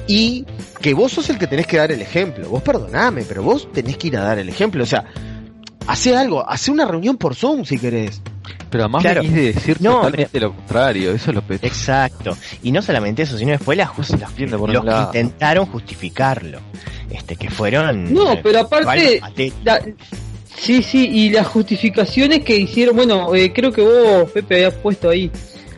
y 0.07 0.45
que 0.81 0.93
vos 0.93 1.11
sos 1.11 1.29
el 1.29 1.37
que 1.37 1.47
tenés 1.47 1.67
que 1.67 1.77
dar 1.77 1.91
el 1.91 2.01
ejemplo. 2.01 2.47
Vos 2.49 2.61
perdoname, 2.63 3.23
pero 3.23 3.43
vos 3.43 3.71
tenés 3.71 3.97
que 3.97 4.07
ir 4.07 4.17
a 4.17 4.21
dar 4.23 4.39
el 4.39 4.47
ejemplo. 4.49 4.83
O 4.83 4.87
sea, 4.87 5.05
hace 5.85 6.15
algo, 6.15 6.47
hace 6.49 6.71
una 6.71 6.85
reunión 6.85 7.17
por 7.17 7.35
Zoom 7.35 7.65
si 7.65 7.77
querés. 7.77 8.21
Pero 8.69 8.83
además 8.83 9.01
Claro. 9.03 9.21
venís 9.21 9.35
de 9.35 9.53
decir 9.53 9.77
No, 9.79 9.95
totalmente 10.01 10.39
lo 10.39 10.53
contrario. 10.55 11.11
Eso 11.13 11.31
es 11.31 11.35
lo 11.35 11.41
peor. 11.41 11.59
Exacto. 11.63 12.37
Y 12.63 12.71
no 12.71 12.81
solamente 12.81 13.21
eso, 13.23 13.37
sino 13.37 13.51
después 13.51 13.77
las 13.77 13.89
just- 13.89 14.11
los, 14.19 14.67
que 14.83 14.89
lado. 14.89 15.05
intentaron 15.07 15.65
justificarlo. 15.67 16.59
Este, 17.09 17.35
que 17.37 17.49
fueron. 17.49 18.13
No, 18.13 18.33
eh, 18.33 18.39
pero 18.43 18.59
aparte, 18.59 19.21
la- 19.63 19.81
sí, 20.59 20.83
sí, 20.83 21.07
y 21.09 21.29
las 21.29 21.47
justificaciones 21.47 22.43
que 22.43 22.57
hicieron, 22.57 22.95
bueno, 22.97 23.33
eh, 23.33 23.53
creo 23.53 23.71
que 23.71 23.81
vos, 23.81 24.29
Pepe, 24.31 24.55
habías 24.55 24.73
puesto 24.75 25.09
ahí. 25.09 25.31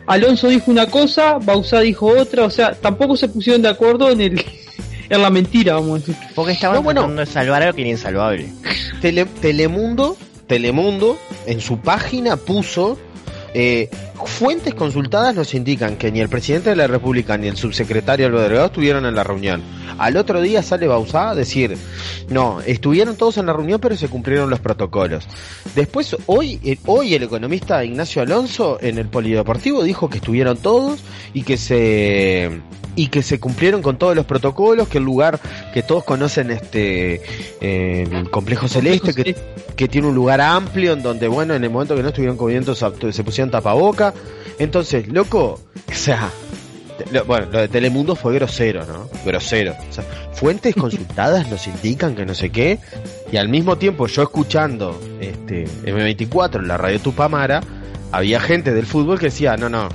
Alonso 0.06 0.48
dijo 0.48 0.70
una 0.72 0.86
cosa, 0.86 1.38
Bausá 1.40 1.80
dijo 1.80 2.06
otra, 2.08 2.44
o 2.44 2.50
sea, 2.50 2.72
tampoco 2.72 3.16
se 3.16 3.28
pusieron 3.28 3.62
de 3.62 3.68
acuerdo 3.68 4.10
en 4.10 4.20
el 4.22 4.44
en 5.08 5.22
la 5.22 5.30
mentira, 5.30 5.74
vamos 5.74 5.90
a 5.90 5.98
decir. 6.06 6.16
Porque 6.34 6.52
estaban 6.52 6.76
No, 6.78 6.82
bueno. 6.82 7.02
tratando 7.02 7.20
de 7.20 7.26
salvar 7.26 7.62
algo 7.62 7.74
que 7.76 7.82
era 7.82 7.90
insalvable. 7.90 8.48
Tele- 9.00 9.26
Telemundo, 9.40 10.16
Telemundo 10.50 11.16
en 11.46 11.60
su 11.60 11.78
página 11.78 12.36
puso 12.36 12.98
eh, 13.54 13.88
fuentes 14.26 14.74
consultadas 14.74 15.34
nos 15.34 15.54
indican 15.54 15.96
que 15.96 16.10
ni 16.10 16.20
el 16.20 16.28
presidente 16.28 16.70
de 16.70 16.76
la 16.76 16.86
República 16.86 17.36
ni 17.36 17.48
el 17.48 17.56
subsecretario 17.56 18.26
Álvaro 18.26 18.44
Delgado 18.44 18.66
estuvieron 18.66 19.06
en 19.06 19.14
la 19.14 19.24
reunión. 19.24 19.62
Al 19.98 20.16
otro 20.16 20.40
día 20.40 20.62
sale 20.62 20.86
Bausá 20.86 21.30
a 21.30 21.34
decir, 21.34 21.76
no, 22.28 22.60
estuvieron 22.62 23.16
todos 23.16 23.38
en 23.38 23.46
la 23.46 23.52
reunión 23.52 23.80
pero 23.80 23.96
se 23.96 24.08
cumplieron 24.08 24.50
los 24.50 24.60
protocolos. 24.60 25.26
Después, 25.74 26.16
hoy, 26.26 26.60
eh, 26.64 26.78
hoy 26.86 27.14
el 27.14 27.22
economista 27.22 27.84
Ignacio 27.84 28.22
Alonso 28.22 28.78
en 28.80 28.98
el 28.98 29.08
Polideportivo 29.08 29.82
dijo 29.82 30.08
que 30.08 30.18
estuvieron 30.18 30.56
todos 30.56 31.00
y 31.34 31.42
que 31.42 31.56
se 31.56 32.60
y 32.96 33.06
que 33.06 33.22
se 33.22 33.38
cumplieron 33.38 33.82
con 33.82 33.98
todos 33.98 34.16
los 34.16 34.26
protocolos, 34.26 34.88
que 34.88 34.98
el 34.98 35.04
lugar 35.04 35.38
que 35.72 35.82
todos 35.82 36.04
conocen 36.04 36.50
este 36.50 37.22
eh, 37.60 38.08
el 38.10 38.30
complejo 38.30 38.68
celeste, 38.68 39.14
que 39.14 39.36
que 39.80 39.88
tiene 39.88 40.08
un 40.08 40.14
lugar 40.14 40.42
amplio 40.42 40.92
en 40.92 41.02
donde, 41.02 41.26
bueno, 41.26 41.54
en 41.54 41.64
el 41.64 41.70
momento 41.70 41.96
que 41.96 42.02
no 42.02 42.08
estuvieron 42.08 42.36
comiendo 42.36 42.74
se 42.74 43.12
se 43.12 43.24
pusieron 43.24 43.50
tapaboca. 43.50 44.09
Entonces, 44.58 45.08
loco, 45.08 45.60
o 45.88 45.94
sea, 45.94 46.30
lo- 47.12 47.24
bueno, 47.24 47.46
lo 47.50 47.60
de 47.60 47.68
Telemundo 47.68 48.14
fue 48.14 48.34
grosero, 48.34 48.84
¿no? 48.86 49.08
Grosero. 49.24 49.74
O 49.88 49.92
sea, 49.92 50.04
fuentes 50.34 50.74
consultadas 50.78 51.48
nos 51.50 51.66
indican 51.66 52.14
que 52.14 52.26
no 52.26 52.34
sé 52.34 52.50
qué, 52.50 52.78
y 53.32 53.36
al 53.36 53.48
mismo 53.48 53.76
tiempo 53.78 54.06
yo 54.06 54.22
escuchando 54.22 55.00
este 55.20 55.64
M24 55.84 56.56
en 56.60 56.68
la 56.68 56.76
radio 56.76 57.00
Tupamara, 57.00 57.60
había 58.12 58.40
gente 58.40 58.74
del 58.74 58.86
fútbol 58.86 59.18
que 59.18 59.26
decía, 59.26 59.56
no, 59.56 59.68
no, 59.68 59.88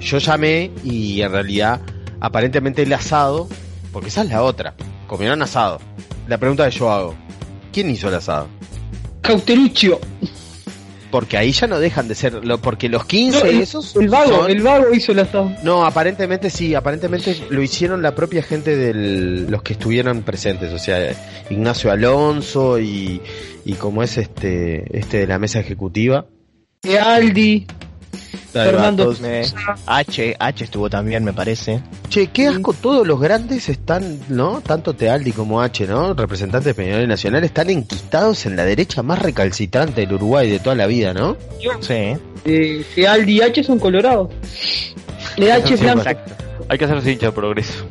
yo 0.00 0.18
llamé 0.18 0.70
y 0.84 1.20
en 1.22 1.32
realidad, 1.32 1.80
aparentemente 2.20 2.82
el 2.82 2.92
asado, 2.92 3.48
porque 3.92 4.08
esa 4.08 4.22
es 4.22 4.28
la 4.30 4.42
otra, 4.42 4.74
comieron 5.06 5.40
asado. 5.42 5.80
La 6.28 6.38
pregunta 6.38 6.68
que 6.68 6.76
yo 6.76 6.90
hago, 6.90 7.14
¿quién 7.72 7.88
hizo 7.90 8.08
el 8.08 8.14
asado? 8.16 8.48
Cauteruccio, 9.22 10.00
Porque 11.10 11.36
ahí 11.38 11.52
ya 11.52 11.66
no 11.66 11.78
dejan 11.78 12.08
de 12.08 12.14
ser, 12.14 12.44
lo- 12.44 12.58
porque 12.58 12.88
los 12.88 13.04
15 13.06 13.38
No, 13.40 13.44
el- 13.46 13.60
esos 13.60 13.94
el 13.96 14.08
vago, 14.08 14.36
son- 14.38 14.50
el 14.50 14.60
vago 14.62 14.92
hizo 14.92 15.12
el 15.12 15.20
asado. 15.20 15.52
No, 15.62 15.84
aparentemente 15.86 16.50
sí, 16.50 16.74
aparentemente 16.74 17.36
lo 17.48 17.62
hicieron 17.62 18.02
la 18.02 18.14
propia 18.14 18.42
gente 18.42 18.76
de 18.76 18.92
los 19.48 19.62
que 19.62 19.74
estuvieron 19.74 20.22
presentes, 20.22 20.72
o 20.72 20.78
sea, 20.78 21.14
Ignacio 21.48 21.90
Alonso 21.92 22.78
y, 22.80 23.20
y 23.64 23.72
como 23.74 24.02
es 24.02 24.18
este, 24.18 24.98
este 24.98 25.18
de 25.18 25.26
la 25.26 25.38
mesa 25.38 25.60
ejecutiva. 25.60 26.26
De 26.82 26.98
Aldi, 26.98 27.66
Fernando. 28.64 29.14
H, 29.86 30.36
H 30.38 30.64
estuvo 30.64 30.88
también, 30.90 31.24
me 31.24 31.32
parece. 31.32 31.82
Che, 32.08 32.28
qué 32.28 32.46
asco, 32.48 32.72
todos 32.72 33.06
los 33.06 33.20
grandes 33.20 33.68
están, 33.68 34.18
¿no? 34.28 34.60
Tanto 34.60 34.94
Tealdi 34.94 35.32
como 35.32 35.60
H, 35.62 35.86
¿no? 35.86 36.14
Representantes 36.14 36.74
Peñarol 36.74 37.04
y 37.04 37.06
Nacional 37.06 37.44
están 37.44 37.70
enquistados 37.70 38.46
en 38.46 38.56
la 38.56 38.64
derecha 38.64 39.02
más 39.02 39.18
recalcitrante 39.20 40.02
del 40.02 40.14
Uruguay 40.14 40.50
de 40.50 40.58
toda 40.58 40.76
la 40.76 40.86
vida, 40.86 41.12
¿no? 41.14 41.36
Sí. 41.80 42.16
de, 42.44 42.84
de 42.94 43.08
Aldi 43.08 43.32
y 43.38 43.40
H 43.42 43.64
son 43.64 43.78
colorados. 43.78 44.30
De 45.36 45.52
H 45.52 45.74
es 45.74 45.80
blanco. 45.80 46.00
Exacto. 46.00 46.34
Hay 46.68 46.78
que 46.78 46.84
hacerse 46.84 47.12
hincha 47.12 47.26
de 47.26 47.32
progreso. 47.32 47.84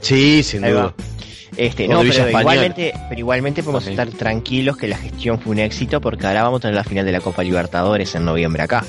Sí, 0.00 0.42
sin 0.42 0.64
Ahí 0.64 0.70
duda. 0.72 0.84
va. 0.84 0.94
Este, 1.56 1.88
no, 1.88 2.00
pero 2.00 2.10
Española. 2.10 2.40
igualmente, 2.40 2.94
pero 3.08 3.18
igualmente 3.18 3.62
podemos 3.62 3.86
estar 3.86 4.08
tranquilos 4.10 4.76
que 4.76 4.88
la 4.88 4.96
gestión 4.96 5.40
fue 5.40 5.52
un 5.52 5.58
éxito 5.58 6.00
porque 6.00 6.26
ahora 6.26 6.42
vamos 6.44 6.58
a 6.58 6.62
tener 6.62 6.76
la 6.76 6.84
final 6.84 7.04
de 7.04 7.12
la 7.12 7.20
Copa 7.20 7.42
Libertadores 7.42 8.14
en 8.14 8.24
noviembre 8.24 8.62
acá. 8.62 8.84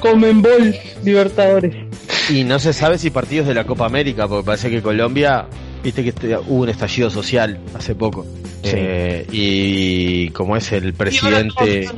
Comenbol 0.00 0.74
Libertadores. 1.04 1.74
Y 2.28 2.44
no 2.44 2.58
se 2.58 2.72
sabe 2.72 2.98
si 2.98 3.10
partidos 3.10 3.46
de 3.46 3.54
la 3.54 3.64
Copa 3.64 3.86
América, 3.86 4.28
porque 4.28 4.46
parece 4.46 4.70
que 4.70 4.82
Colombia, 4.82 5.46
viste 5.82 6.04
que 6.04 6.36
hubo 6.46 6.62
un 6.62 6.68
estallido 6.68 7.10
social 7.10 7.58
hace 7.74 7.94
poco. 7.94 8.24
Sí. 8.62 8.72
Eh, 8.74 9.26
y 9.32 10.28
como 10.30 10.56
es 10.56 10.70
el 10.72 10.94
presidente, 10.94 11.88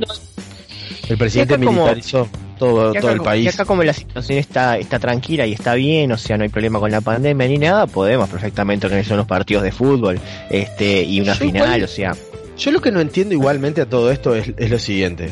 el 1.08 1.18
presidente 1.18 1.54
Y 1.54 1.58
como- 1.64 1.82
militarizó 1.82 2.28
todo, 2.58 2.88
Y 2.94 2.96
acá, 2.96 3.00
todo 3.00 3.10
el 3.12 3.16
y 3.16 3.24
país. 3.24 3.54
acá 3.54 3.64
como 3.64 3.82
la 3.82 3.92
situación 3.92 4.38
está, 4.38 4.78
está 4.78 4.98
tranquila 4.98 5.46
y 5.46 5.52
está 5.52 5.74
bien, 5.74 6.12
o 6.12 6.16
sea, 6.18 6.36
no 6.36 6.44
hay 6.44 6.48
problema 6.48 6.78
con 6.78 6.90
la 6.90 7.00
pandemia 7.00 7.48
ni 7.48 7.58
nada, 7.58 7.86
podemos 7.86 8.28
perfectamente 8.28 8.86
organizar 8.86 9.14
unos 9.14 9.26
partidos 9.26 9.64
de 9.64 9.72
fútbol, 9.72 10.20
este, 10.48 11.02
y 11.02 11.20
una 11.20 11.32
Yo 11.34 11.38
final, 11.46 11.64
igual- 11.66 11.82
o 11.84 11.88
sea, 11.88 12.14
Yo 12.58 12.70
lo 12.70 12.80
que 12.82 12.92
no 12.92 13.00
entiendo 13.00 13.34
igualmente 13.34 13.80
a 13.80 13.86
todo 13.88 14.12
esto 14.12 14.36
es, 14.36 14.52
es 14.58 14.70
lo 14.70 14.78
siguiente. 14.78 15.30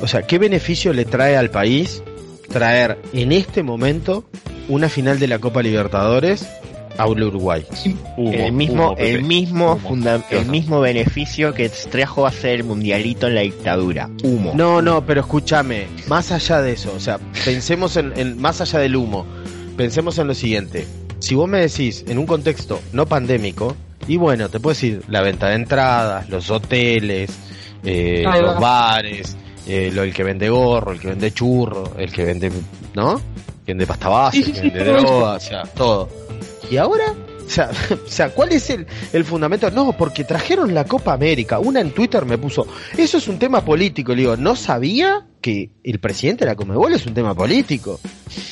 O 0.00 0.06
sea, 0.06 0.22
¿qué 0.22 0.38
beneficio 0.38 0.92
le 0.94 1.04
trae 1.04 1.36
al 1.36 1.50
país 1.50 2.02
traer 2.50 2.96
en 3.12 3.32
este 3.32 3.62
momento 3.64 4.24
una 4.68 4.88
final 4.88 5.18
de 5.18 5.26
la 5.26 5.38
Copa 5.40 5.62
Libertadores 5.62 6.46
a 6.98 7.06
Uruguay? 7.06 7.64
Humo, 8.16 8.32
el 8.32 8.52
mismo, 8.52 8.86
humo, 8.90 8.94
el 8.98 9.22
mismo, 9.22 9.72
Humo. 9.74 9.88
funda- 9.88 10.22
¿Qué 10.28 10.38
el 10.38 10.46
mismo 10.46 10.80
beneficio 10.80 11.54
que 11.54 11.68
trajo 11.68 12.26
a 12.26 12.28
hacer 12.28 12.56
el 12.56 12.64
mundialito 12.64 13.26
en 13.28 13.34
la 13.36 13.40
dictadura. 13.42 14.10
Humo. 14.22 14.52
No, 14.54 14.82
no, 14.82 15.06
pero 15.06 15.20
escúchame, 15.22 15.86
más 16.08 16.32
allá 16.32 16.60
de 16.60 16.72
eso, 16.72 16.92
o 16.96 17.00
sea, 17.00 17.18
pensemos 17.44 17.96
en, 17.96 18.12
en- 18.16 18.38
más 18.40 18.60
allá 18.60 18.80
del 18.80 18.96
humo, 18.96 19.24
pensemos 19.76 20.18
en 20.18 20.26
lo 20.26 20.34
siguiente. 20.34 20.86
Si 21.20 21.34
vos 21.34 21.48
me 21.48 21.60
decís 21.60 22.04
en 22.08 22.18
un 22.18 22.26
contexto 22.26 22.80
no 22.92 23.06
pandémico, 23.06 23.74
y 24.06 24.16
bueno, 24.16 24.48
te 24.48 24.58
puedo 24.60 24.74
decir 24.74 25.02
la 25.08 25.20
venta 25.22 25.48
de 25.48 25.54
entradas, 25.56 26.28
los 26.30 26.50
hoteles, 26.50 27.30
eh, 27.84 28.24
los 28.24 28.58
bares, 28.60 29.36
eh, 29.66 29.90
lo, 29.94 30.02
el 30.02 30.12
que 30.14 30.24
vende 30.24 30.48
gorro, 30.48 30.92
el 30.92 30.98
que 31.00 31.08
vende 31.08 31.32
churro, 31.32 31.92
el 31.98 32.10
que 32.12 32.24
vende, 32.24 32.50
¿no? 32.94 33.16
Que 33.66 33.72
vende 33.74 33.86
pasta 33.86 34.08
base, 34.08 34.38
el 34.38 34.52
que 34.52 34.60
vende 34.62 34.84
droga, 34.84 35.32
o 35.34 35.40
sea, 35.40 35.62
todo. 35.64 36.08
¿Y 36.70 36.76
ahora? 36.76 37.14
O 37.46 37.50
sea, 37.50 37.70
o 38.06 38.08
sea, 38.08 38.30
¿cuál 38.30 38.52
es 38.52 38.68
el, 38.70 38.86
el 39.12 39.24
fundamento? 39.24 39.70
No, 39.70 39.92
porque 39.96 40.24
trajeron 40.24 40.74
la 40.74 40.84
Copa 40.84 41.12
América. 41.14 41.58
Una 41.58 41.80
en 41.80 41.92
Twitter 41.92 42.24
me 42.26 42.38
puso, 42.38 42.66
eso 42.96 43.18
es 43.18 43.28
un 43.28 43.38
tema 43.38 43.64
político. 43.64 44.12
Le 44.12 44.22
digo, 44.22 44.36
no 44.36 44.54
sabía 44.54 45.26
que 45.48 45.70
el 45.84 45.98
presidente 45.98 46.44
de 46.44 46.50
la 46.50 46.56
Comebol 46.56 46.92
es 46.92 47.06
un 47.06 47.14
tema 47.14 47.34
político. 47.34 47.98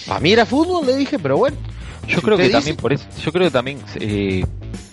Para 0.06 0.20
mí 0.20 0.32
era 0.32 0.46
fútbol, 0.46 0.86
le 0.86 0.96
dije, 0.96 1.18
pero 1.18 1.36
bueno. 1.36 1.56
Yo 2.08 2.16
Si 2.16 2.22
creo 2.22 2.36
que 2.38 2.48
también 2.50 2.76
por 2.76 2.92
eso, 2.92 3.04
yo 3.22 3.32
creo 3.32 3.46
que 3.46 3.50
también 3.50 3.78
eh, 4.00 4.44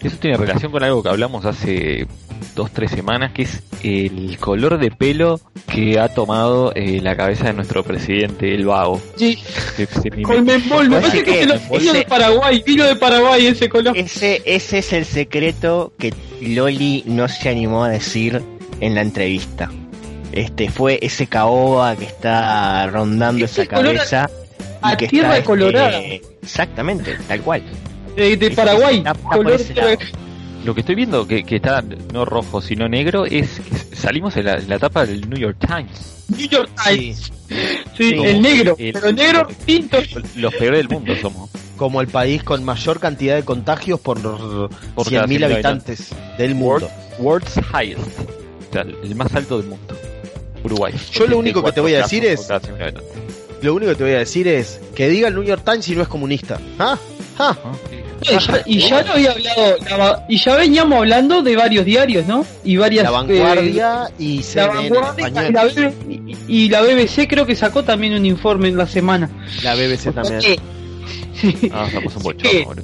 eso 0.01 0.17
tiene 0.17 0.36
relación 0.36 0.72
con 0.72 0.83
algo 0.83 1.03
que 1.03 1.10
hablamos 1.10 1.45
hace 1.45 2.07
dos 2.55 2.72
tres 2.72 2.89
semanas, 2.91 3.31
que 3.33 3.43
es 3.43 3.62
el 3.83 4.36
color 4.39 4.79
de 4.79 4.89
pelo 4.89 5.39
que 5.72 6.00
ha 6.00 6.10
tomado 6.10 6.74
eh, 6.75 7.00
la 7.03 7.15
cabeza 7.15 7.45
de 7.45 7.53
nuestro 7.53 7.83
presidente, 7.83 8.53
el 8.55 8.65
vago. 8.65 9.00
Sí, 9.15 9.38
me- 10.15 10.25
parece 10.89 11.24
que 11.24 11.33
se 11.41 11.45
lo 11.45 11.60
vino 11.79 11.93
de 11.93 12.03
Paraguay, 12.05 12.63
vino 12.65 12.83
de 12.83 12.95
Paraguay 12.95 13.45
ese 13.45 13.69
color. 13.69 13.95
Ese, 13.95 14.41
ese 14.45 14.79
es 14.79 14.91
el 14.93 15.05
secreto 15.05 15.93
que 16.00 16.13
Loli 16.41 17.03
no 17.05 17.27
se 17.27 17.48
animó 17.50 17.83
a 17.83 17.89
decir 17.89 18.41
en 18.79 18.95
la 18.95 19.01
entrevista. 19.01 19.69
Este 20.33 20.69
fue 20.69 20.99
ese 21.01 21.27
caoba 21.27 21.95
que 21.95 22.05
está 22.05 22.87
rondando 22.87 23.45
Ese 23.45 23.61
esa 23.63 23.75
color 23.75 23.95
cabeza. 23.95 24.29
a 24.81 24.97
que 24.97 25.07
tierra 25.07 25.33
está, 25.37 25.45
colorada. 25.45 25.99
este, 25.99 26.27
exactamente, 26.41 27.17
tal 27.27 27.41
cual. 27.41 27.61
De, 28.15 28.35
de 28.37 28.47
Ese- 28.47 28.55
Paraguay, 28.55 28.97
está- 28.97 29.11
está 29.11 29.23
por 29.23 29.37
color. 29.43 29.61
Lo 30.65 30.73
que 30.73 30.79
estoy 30.79 30.95
viendo 30.95 31.27
que, 31.27 31.43
que 31.43 31.57
está 31.57 31.83
no 32.13 32.23
rojo 32.25 32.61
sino 32.61 32.87
negro 32.87 33.25
es 33.25 33.59
que 33.59 33.95
salimos 33.95 34.35
en 34.37 34.45
la, 34.45 34.53
en 34.53 34.69
la 34.69 34.79
tapa 34.79 35.05
del 35.05 35.29
New 35.29 35.37
York 35.37 35.57
Times. 35.59 36.23
New 36.29 36.47
York 36.47 36.69
Times. 36.87 37.31
Sí, 37.47 38.09
Sí. 38.09 38.13
el 38.23 38.41
negro, 38.41 38.75
El- 38.79 38.93
pero 38.93 39.11
negro 39.11 39.47
tinto. 39.65 39.97
Los 40.37 40.53
peores 40.55 40.79
del 40.79 40.89
mundo 40.89 41.13
somos. 41.21 41.49
Como 41.77 42.01
el 42.01 42.07
país 42.07 42.43
con 42.43 42.63
mayor 42.63 42.99
cantidad 42.99 43.35
de 43.35 43.43
contagios 43.43 43.99
por, 43.99 44.19
Por 44.21 44.69
100.000 45.05 45.11
cada 45.11 45.27
100.000 45.27 45.43
habitantes 45.45 46.09
del 46.37 46.55
mundo. 46.55 46.89
World's 47.19 47.55
highest. 47.73 47.99
O 48.69 48.73
sea, 48.73 48.81
el 48.83 49.15
más 49.15 49.35
alto 49.35 49.59
del 49.59 49.67
mundo. 49.69 49.95
Uruguay. 50.63 50.93
Yo 51.12 51.27
lo 51.27 51.38
único 51.38 51.63
que 51.63 51.72
te 51.72 51.82
voy 51.82 51.93
a 51.96 52.00
decir 52.03 52.25
es- 52.25 52.41
por 52.41 52.48
cada 52.48 52.60
100.000 52.62 52.82
habitantes. 52.84 53.13
Lo 53.62 53.74
único 53.75 53.91
que 53.91 53.98
te 53.98 54.03
voy 54.03 54.13
a 54.13 54.20
decir 54.20 54.48
es 54.48 54.79
que 54.93 55.08
diga 55.08 55.29
el 55.29 55.36
New 55.36 55.43
York 55.43 55.62
Times 55.63 55.86
si 55.86 55.96
no 55.96 56.01
es 56.01 56.08
comunista. 56.08 56.60
¿Ah? 56.79 56.98
¿Ah? 57.39 57.58
Ah, 57.63 57.75
sí. 57.89 57.96
Y 58.25 58.39
ya, 58.39 58.63
y 58.65 58.79
ya 58.89 59.01
lo 59.03 59.13
había 59.13 59.32
hablado, 59.32 59.77
la 59.89 60.25
y 60.29 60.38
ya 60.38 60.55
veníamos 60.55 60.98
hablando 61.00 61.41
de 61.41 61.55
varios 61.58 61.84
diarios, 61.86 62.25
¿no? 62.27 62.46
Y 62.63 62.77
varias. 62.77 63.03
La 63.03 63.12
vanguardia 63.12 64.10
y 64.20 64.39
eh, 64.39 64.43
la 64.55 64.72
CNN 64.74 64.89
vanguardia 64.89 65.27
español. 65.27 65.93
y 66.48 66.70
la, 66.70 66.82
y, 66.82 66.96
BBC 66.96 67.27
creo 67.27 67.46
que 67.46 67.55
sacó 67.55 67.84
también 67.84 68.13
un 68.13 68.25
informe 68.25 68.70
en 68.70 68.77
la 68.77 68.88
semana. 68.88 69.29
La 69.63 69.75
BBC 69.75 70.13
también. 70.13 70.41
Sí. 71.36 71.51
Sí. 71.60 71.70
Ah, 71.74 71.86
estamos 71.88 72.15
un 72.15 72.24
boludo. 72.24 72.75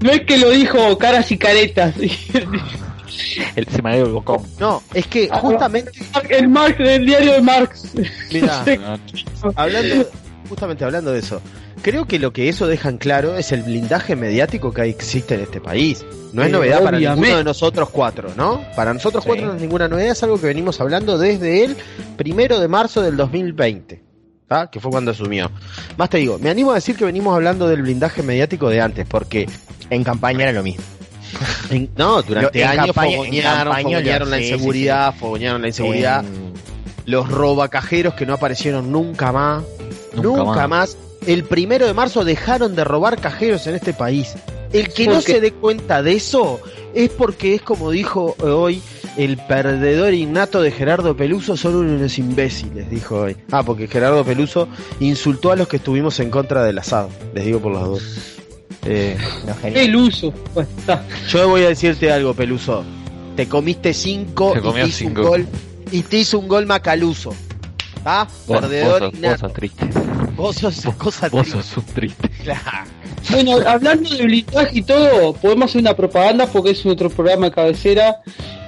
No 0.00 0.10
es 0.12 0.20
que 0.22 0.36
lo 0.38 0.50
dijo 0.50 0.96
caras 0.98 1.32
y 1.32 1.38
caretas. 1.38 1.94
El 3.54 3.66
semanario 3.66 4.04
del 4.04 4.12
Bocón. 4.14 4.42
No, 4.58 4.82
es 4.94 5.06
que 5.06 5.28
Ah, 5.30 5.38
justamente, 5.40 5.90
El 6.28 6.48
Marx, 6.48 6.76
el 6.80 7.06
diario 7.06 7.32
de 7.32 7.40
Marx. 7.42 7.92
mira, 8.32 8.64
hablando, 9.54 10.08
justamente 10.48 10.84
hablando 10.84 11.12
de 11.12 11.18
eso, 11.20 11.40
creo 11.82 12.04
que 12.06 12.18
lo 12.18 12.32
que 12.32 12.48
eso 12.48 12.66
deja 12.66 12.88
en 12.88 12.98
claro 12.98 13.36
es 13.36 13.52
el 13.52 13.62
blindaje 13.62 14.16
mediático 14.16 14.72
que 14.72 14.82
existe 14.82 15.34
en 15.34 15.40
este 15.42 15.60
país. 15.60 16.04
No 16.32 16.42
es 16.42 16.48
Eh, 16.48 16.52
novedad 16.52 16.82
para 16.82 16.98
ninguno 16.98 17.38
de 17.38 17.44
nosotros 17.44 17.88
cuatro, 17.90 18.30
¿no? 18.36 18.60
Para 18.74 18.92
nosotros 18.92 19.24
Sí. 19.24 19.28
cuatro 19.28 19.46
no 19.46 19.54
es 19.54 19.60
ninguna 19.60 19.88
novedad, 19.88 20.10
es 20.12 20.22
algo 20.22 20.40
que 20.40 20.46
venimos 20.48 20.80
hablando 20.80 21.16
desde 21.18 21.64
el 21.64 21.76
primero 22.16 22.60
de 22.60 22.68
marzo 22.68 23.02
del 23.02 23.16
2020. 23.16 24.02
¿ah? 24.48 24.68
que 24.70 24.78
fue 24.78 24.92
cuando 24.92 25.10
asumió. 25.10 25.50
Más 25.96 26.08
te 26.08 26.18
digo, 26.18 26.38
me 26.38 26.48
animo 26.50 26.70
a 26.70 26.76
decir 26.76 26.94
que 26.96 27.04
venimos 27.04 27.34
hablando 27.34 27.66
del 27.66 27.82
blindaje 27.82 28.22
mediático 28.22 28.68
de 28.68 28.80
antes, 28.80 29.04
porque 29.04 29.48
En 29.90 30.04
campaña 30.04 30.44
era 30.44 30.52
lo 30.52 30.62
mismo. 30.62 30.84
en- 31.70 31.90
no, 31.96 32.22
durante 32.22 32.60
en 32.62 32.68
años 32.68 32.86
campaña- 32.86 33.10
en 33.12 33.16
fogonearon, 33.18 33.76
fogonearon 33.82 34.30
la 34.30 34.36
sí, 34.38 34.44
sí, 34.44 34.52
inseguridad, 34.52 35.14
fogonearon 35.14 35.62
la 35.62 35.68
inseguridad, 35.68 36.24
En- 36.24 36.52
los 37.06 37.28
robacajeros 37.28 38.14
que 38.14 38.26
no 38.26 38.34
aparecieron 38.34 38.90
nunca 38.90 39.30
más, 39.32 39.62
Nunca 40.14 40.22
nunca, 40.44 40.68
más. 40.68 40.96
más. 40.96 40.96
El 41.26 41.44
primero 41.44 41.86
de 41.86 41.94
marzo 41.94 42.24
dejaron 42.24 42.74
de 42.76 42.84
robar 42.84 43.20
cajeros 43.20 43.66
en 43.66 43.74
este 43.76 43.92
país. 43.92 44.34
El 44.72 44.92
que 44.92 45.06
no 45.06 45.20
se 45.20 45.40
dé 45.40 45.52
cuenta 45.52 46.02
de 46.02 46.12
eso 46.14 46.60
es 46.94 47.10
porque 47.10 47.54
es 47.54 47.62
como 47.62 47.90
dijo 47.92 48.34
hoy 48.42 48.82
el 49.16 49.36
perdedor 49.38 50.12
innato 50.14 50.60
de 50.60 50.70
Gerardo 50.72 51.16
Peluso, 51.16 51.56
son 51.56 51.76
unos 51.76 52.18
imbéciles, 52.18 52.90
dijo 52.90 53.20
hoy. 53.22 53.36
Ah, 53.50 53.62
porque 53.62 53.86
Gerardo 53.88 54.24
Peluso 54.24 54.68
insultó 55.00 55.52
a 55.52 55.56
los 55.56 55.68
que 55.68 55.76
estuvimos 55.76 56.18
en 56.20 56.30
contra 56.30 56.64
del 56.64 56.78
asado, 56.78 57.08
les 57.34 57.44
digo 57.44 57.60
por 57.60 57.72
las 57.72 57.84
dos. 57.84 58.02
Eh, 58.84 59.16
no, 59.46 59.54
genial. 59.56 59.84
El 59.84 59.96
uso. 59.96 60.32
Bueno, 60.54 60.68
está. 60.78 61.04
yo 61.28 61.48
voy 61.48 61.62
a 61.62 61.68
decirte 61.68 62.10
algo, 62.12 62.34
Peluso. 62.34 62.84
Te 63.36 63.48
comiste 63.48 63.92
cinco 63.92 64.52
Te 64.52 64.58
y 64.58 64.62
comió 64.62 64.84
te 64.84 64.88
hizo 64.88 64.98
cinco. 64.98 65.20
un 65.22 65.26
gol 65.28 65.46
y 65.92 66.02
te 66.02 66.18
hizo 66.18 66.38
un 66.38 66.48
gol 66.48 66.66
Macaluso. 66.66 67.34
¿Ah? 68.04 68.26
Vos, 68.46 68.60
Perdedor 68.60 69.00
vos 69.02 69.10
sos, 69.12 69.20
vos 69.20 69.40
sos 69.40 69.52
triste. 69.52 69.86
Vos 70.36 70.56
sos 70.56 70.94
cosa 70.96 71.28
Vos 71.28 71.42
triste. 71.42 71.62
sos 71.62 71.76
un 71.78 71.84
triste. 71.94 72.30
Bueno, 73.30 73.56
hablando 73.66 74.08
de 74.10 74.22
blindaje 74.24 74.78
y 74.78 74.82
todo, 74.82 75.32
podemos 75.34 75.70
hacer 75.70 75.80
una 75.80 75.94
propaganda 75.96 76.46
porque 76.46 76.70
es 76.70 76.84
nuestro 76.84 77.10
programa 77.10 77.46
de 77.46 77.52
cabecera. 77.52 78.20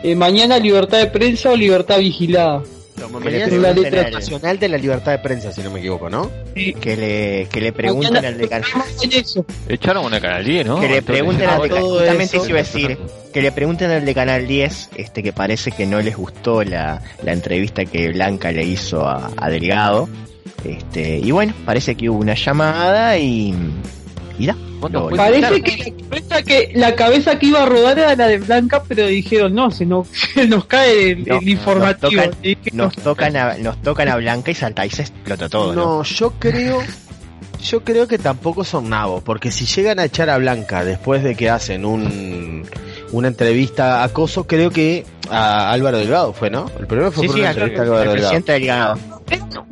Eh, 0.03 0.17
mañana 0.17 0.59
libertad 0.59 0.99
de 0.99 1.07
prensa 1.07 1.51
o 1.51 1.57
libertad 1.57 1.99
vigilada. 2.01 2.63
Le 3.09 3.25
mañana 3.25 3.45
es 3.45 3.51
pregunten 3.51 3.85
el 3.87 3.91
Día 3.91 4.03
a 4.03 4.07
él. 4.09 4.15
Nacional 4.15 4.59
de 4.59 4.69
la 4.69 4.79
Libertad 4.79 5.13
de 5.13 5.19
Prensa, 5.19 5.53
si 5.53 5.63
no 5.63 5.71
me 5.71 5.81
equivoco, 5.81 6.11
¿no? 6.11 6.31
Que 6.55 6.97
le, 6.97 7.49
que 7.51 7.61
le 7.61 7.73
pregunten 7.73 8.15
Mañana 8.15 8.29
al 8.29 8.39
de 8.39 8.49
Canal. 8.49 8.71
Echaron 9.69 10.05
una 10.05 10.21
canal 10.21 10.45
10, 10.45 10.67
¿no? 10.67 10.81
que 10.81 10.89
le 10.89 11.03
pregunten 11.03 11.49
al 11.49 11.63
de 11.63 11.69
iba 12.49 12.59
a 12.59 12.63
decir 12.63 12.99
que 13.33 13.43
le 13.43 13.53
pregunten 13.53 13.91
al 13.91 14.05
de 14.05 14.15
Canal 14.15 14.47
10 14.47 14.91
este 14.97 15.23
que 15.23 15.33
parece 15.33 15.71
que 15.71 15.87
no 15.87 16.01
les 16.01 16.17
gustó 16.17 16.63
la, 16.65 17.03
la 17.23 17.33
entrevista 17.33 17.85
que 17.85 18.09
Blanca 18.11 18.51
le 18.53 18.65
hizo 18.65 19.07
a, 19.07 19.31
a 19.37 19.51
Delgado 19.51 20.09
este 20.65 21.19
y 21.19 21.31
bueno 21.31 21.55
parece 21.65 21.95
que 21.95 22.09
hubo 22.09 22.19
una 22.19 22.35
llamada 22.35 23.19
y 23.19 23.55
y 24.39 24.47
da 24.47 24.57
¿Cuántos 24.81 25.03
Lo- 25.03 25.09
jueces 25.17 25.41
Parece 25.43 25.63
que 25.63 25.95
la, 26.01 26.09
cabeza 26.09 26.43
que 26.43 26.73
la 26.75 26.95
cabeza 26.95 27.39
que 27.39 27.47
iba 27.47 27.63
a 27.63 27.67
rodar 27.67 27.99
era 27.99 28.15
la 28.17 28.27
de 28.27 28.39
Blanca, 28.39 28.83
pero 28.87 29.07
dijeron, 29.07 29.55
no, 29.55 29.71
se 29.71 29.85
nos, 29.87 30.09
se 30.35 30.47
nos 30.47 30.65
cae 30.67 31.11
el, 31.13 31.25
No, 31.27 31.39
el 31.41 31.49
informativo. 31.49 32.13
nos 32.13 32.31
tocan- 32.31 32.41
dije, 32.43 32.71
nos 32.73 32.95
tocan 32.97 33.37
a, 33.37 33.55
nos 33.59 33.81
tocan 33.83 34.09
a 34.09 34.17
Blanca 34.17 34.51
y 34.51 34.55
salta 34.55 34.87
y 34.87 34.91
se 34.91 35.03
explota 35.03 35.49
todo 35.49 35.75
¿no? 35.75 35.85
No, 35.99 36.03
yo 36.05 36.33
creo, 36.39 36.79
yo 37.63 37.83
creo 37.85 38.07
que 38.07 38.19
tampoco 38.19 38.65
son 38.65 38.89
nabos, 38.89 39.23
porque 39.23 39.51
si 39.51 39.67
llegan 39.67 39.99
a 39.99 40.05
echar 40.05 40.31
a 40.31 40.39
Blanca 40.39 40.85
después 40.85 41.23
de 41.25 41.35
que 41.35 41.51
hacen 41.51 41.85
un 41.85 42.65
una 43.11 43.29
entrevista 43.29 44.03
a 44.03 44.05
acoso, 44.05 44.47
creo 44.47 44.71
que 44.71 45.07
a 45.31 45.71
Álvaro 45.73 45.97
Delgado 45.97 46.33
fue, 46.35 46.51
¿no? 46.51 46.71
El 46.79 46.87
primero 46.87 47.11
fue 47.11 47.23
sí 47.23 47.27
por 47.29 47.37
sí 47.37 47.41
una 47.41 47.51
entrevista 47.51 47.81
a 47.81 47.85
Álvaro 47.85 48.01
Delgado. 48.01 48.19
presidente 48.21 48.53
Delgado 48.53 48.99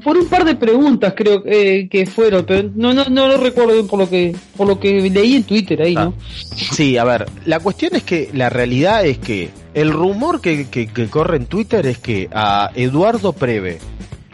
por 0.04 0.16
un 0.16 0.26
par 0.28 0.44
de 0.44 0.54
preguntas 0.54 1.14
creo 1.16 1.42
eh, 1.46 1.88
que 1.90 2.06
fueron, 2.06 2.44
pero 2.44 2.68
no, 2.74 2.92
no, 2.94 3.04
no 3.06 3.26
lo 3.28 3.36
recuerdo 3.38 3.72
bien 3.72 3.86
por 3.88 3.98
lo 3.98 4.08
que, 4.08 4.34
por 4.56 4.66
lo 4.68 4.78
que 4.78 5.08
leí 5.10 5.36
en 5.36 5.44
Twitter 5.44 5.82
ahí, 5.82 5.94
¿no? 5.94 6.14
Sí, 6.54 6.96
a 6.98 7.04
ver, 7.04 7.26
la 7.44 7.60
cuestión 7.60 7.96
es 7.96 8.02
que 8.04 8.30
la 8.32 8.48
realidad 8.50 9.04
es 9.04 9.18
que 9.18 9.50
el 9.74 9.92
rumor 9.92 10.40
que, 10.40 10.68
que- 10.68 10.86
que 10.86 11.06
corre 11.08 11.36
en 11.38 11.46
Twitter 11.46 11.86
es 11.86 11.98
que 11.98 12.28
a 12.32 12.70
Eduardo 12.74 13.32
Preve, 13.32 13.78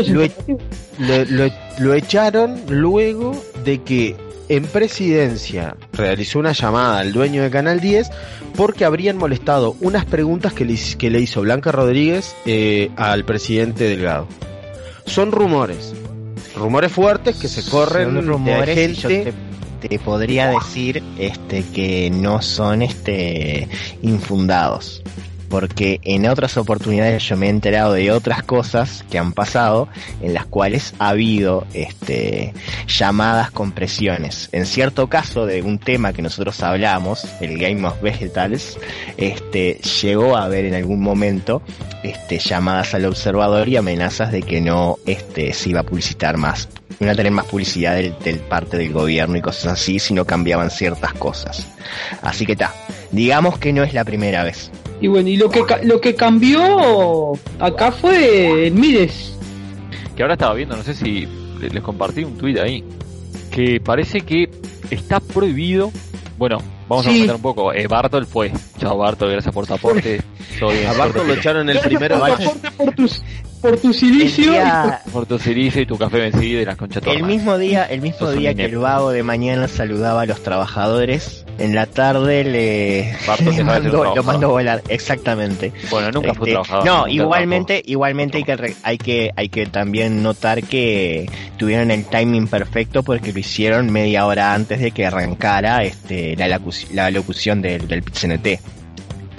lo 0.98 1.25
lo- 1.46 1.53
lo 1.79 1.94
echaron 1.94 2.61
luego 2.68 3.33
de 3.64 3.83
que 3.83 4.16
en 4.56 4.64
presidencia 4.64 5.76
realizó 5.92 6.38
una 6.38 6.52
llamada 6.52 6.98
al 6.98 7.12
dueño 7.12 7.42
de 7.42 7.50
Canal 7.50 7.80
10 7.80 8.10
porque 8.56 8.84
habrían 8.84 9.16
molestado 9.16 9.76
unas 9.80 10.04
preguntas 10.04 10.52
que 10.52 10.64
le, 10.64 10.74
hiz- 10.74 10.96
que 10.96 11.10
le 11.10 11.20
hizo 11.20 11.40
Blanca 11.42 11.72
Rodríguez 11.72 12.34
eh, 12.46 12.90
al 12.96 13.24
presidente 13.24 13.84
Delgado. 13.84 14.26
Son 15.06 15.32
rumores, 15.32 15.94
rumores 16.56 16.92
fuertes 16.92 17.36
que 17.36 17.48
se 17.48 17.68
corren 17.70 18.04
Son 18.06 18.14
de 18.14 18.20
rumores 18.20 18.76
yo 19.00 19.08
gente 19.08 19.32
te, 19.80 19.88
te 19.88 19.98
podría 19.98 20.50
decir 20.50 21.02
este 21.18 21.64
que 21.74 22.10
no 22.10 22.40
son 22.42 22.82
este 22.82 23.68
infundados 24.02 25.02
porque 25.52 26.00
en 26.04 26.26
otras 26.26 26.56
oportunidades 26.56 27.28
yo 27.28 27.36
me 27.36 27.44
he 27.44 27.50
enterado 27.50 27.92
de 27.92 28.10
otras 28.10 28.42
cosas 28.42 29.04
que 29.10 29.18
han 29.18 29.34
pasado 29.34 29.86
en 30.22 30.32
las 30.32 30.46
cuales 30.46 30.94
ha 30.98 31.10
habido 31.10 31.66
este, 31.74 32.54
llamadas 32.86 33.50
con 33.50 33.72
presiones. 33.72 34.48
En 34.52 34.64
cierto 34.64 35.08
caso 35.08 35.44
de 35.44 35.60
un 35.60 35.78
tema 35.78 36.14
que 36.14 36.22
nosotros 36.22 36.62
hablamos, 36.62 37.26
el 37.42 37.58
Game 37.58 37.86
of 37.86 38.00
Vegetals, 38.00 38.78
este, 39.18 39.78
llegó 40.00 40.38
a 40.38 40.44
haber 40.44 40.64
en 40.64 40.72
algún 40.72 41.02
momento 41.02 41.60
este, 42.02 42.38
llamadas 42.38 42.94
al 42.94 43.04
observador 43.04 43.68
y 43.68 43.76
amenazas 43.76 44.32
de 44.32 44.40
que 44.40 44.62
no 44.62 44.96
este, 45.04 45.52
se 45.52 45.68
iba 45.68 45.80
a 45.80 45.84
publicitar 45.84 46.38
más. 46.38 46.66
No 46.98 47.14
tener 47.14 47.32
más 47.32 47.44
publicidad 47.44 47.96
del, 47.96 48.18
del 48.20 48.38
parte 48.38 48.78
del 48.78 48.90
gobierno 48.90 49.36
y 49.36 49.42
cosas 49.42 49.74
así 49.74 49.98
si 49.98 50.14
no 50.14 50.24
cambiaban 50.24 50.70
ciertas 50.70 51.12
cosas. 51.12 51.66
Así 52.22 52.46
que 52.46 52.52
está, 52.52 52.72
digamos 53.10 53.58
que 53.58 53.74
no 53.74 53.82
es 53.82 53.92
la 53.92 54.06
primera 54.06 54.44
vez. 54.44 54.70
Y 55.02 55.08
bueno, 55.08 55.28
y 55.28 55.36
lo 55.36 55.50
que 55.50 55.64
ca- 55.66 55.80
lo 55.82 56.00
que 56.00 56.14
cambió 56.14 57.32
acá 57.58 57.92
fue 57.92 58.68
el 58.68 58.72
Mides. 58.74 59.36
Que 60.16 60.22
ahora 60.22 60.34
estaba 60.34 60.54
viendo, 60.54 60.76
no 60.76 60.82
sé 60.82 60.94
si 60.94 61.26
le- 61.60 61.68
les 61.70 61.82
compartí 61.82 62.22
un 62.24 62.38
tuit 62.38 62.56
ahí, 62.58 62.84
que 63.50 63.80
parece 63.80 64.20
que 64.22 64.48
está 64.90 65.20
prohibido. 65.20 65.90
Bueno, 66.38 66.58
vamos 66.88 67.06
a 67.06 67.10
comentar 67.10 67.36
un 67.36 67.42
poco. 67.42 67.72
Eh, 67.72 67.86
Bartol 67.88 68.26
fue. 68.26 68.52
Chao 68.78 68.96
Bartol, 68.96 69.32
gracias 69.32 69.52
por 69.54 69.66
tu 69.66 69.74
aporte. 69.74 70.20
A 70.88 70.92
Barton 70.96 71.26
lo 71.26 71.34
echaron 71.34 71.68
el 71.68 71.80
primero 71.80 72.20
por, 72.76 72.94
tus 72.94 73.20
por 73.62 73.79
tu 73.79 73.92
silicio. 73.92 74.51
día- 74.53 75.01
Por 75.12 75.25
tu 75.27 75.38
ciricio 75.38 75.81
y 75.83 75.87
tu 75.87 75.96
café 75.96 76.18
vencido 76.18 76.61
y 76.61 76.64
las 76.64 76.77
conchas 76.77 77.03
El 77.07 77.22
mismo 77.22 77.57
día, 77.57 77.85
el 77.85 78.01
mismo 78.03 78.27
Sos 78.27 78.37
día 78.37 78.53
que 78.55 78.64
el 78.64 78.77
vago 78.77 79.11
de 79.12 79.22
mañana 79.22 79.68
saludaba 79.68 80.22
a 80.22 80.27
los 80.27 80.42
trabajadores, 80.42 81.44
en 81.59 81.75
la 81.75 81.87
tarde 81.87 82.44
le, 82.44 83.16
le 83.44 83.64
mandó, 83.64 84.14
lo 84.14 84.22
mandó 84.25 84.46
a 84.48 84.51
volar, 84.51 84.83
exactamente. 84.88 85.72
Bueno, 85.90 86.11
nunca 86.11 86.35
fue 86.35 86.48
Este, 86.48 86.51
trabajador. 86.53 86.85
No, 86.87 87.09
igualmente, 87.09 87.83
igualmente 87.87 88.38
hay 88.38 88.44
que, 88.44 88.75
hay 88.83 88.98
que, 88.98 89.31
hay 89.37 89.48
que 89.48 89.66
también 89.66 90.22
notar 90.22 90.62
que 90.64 91.31
tuvieron 91.57 91.90
el 91.90 92.05
timing 92.05 92.48
perfecto 92.48 93.03
porque 93.03 93.33
lo 93.33 93.38
hicieron 93.38 93.90
media 93.92 94.27
hora 94.27 94.53
antes 94.55 94.81
de 94.81 94.90
que 94.90 95.07
arrancara 95.07 95.85
este 95.85 96.37
la, 96.37 96.48
la 96.92 97.11
locución 97.11 97.62
del, 97.62 97.87
del 97.87 98.03
PCNT. 98.03 98.61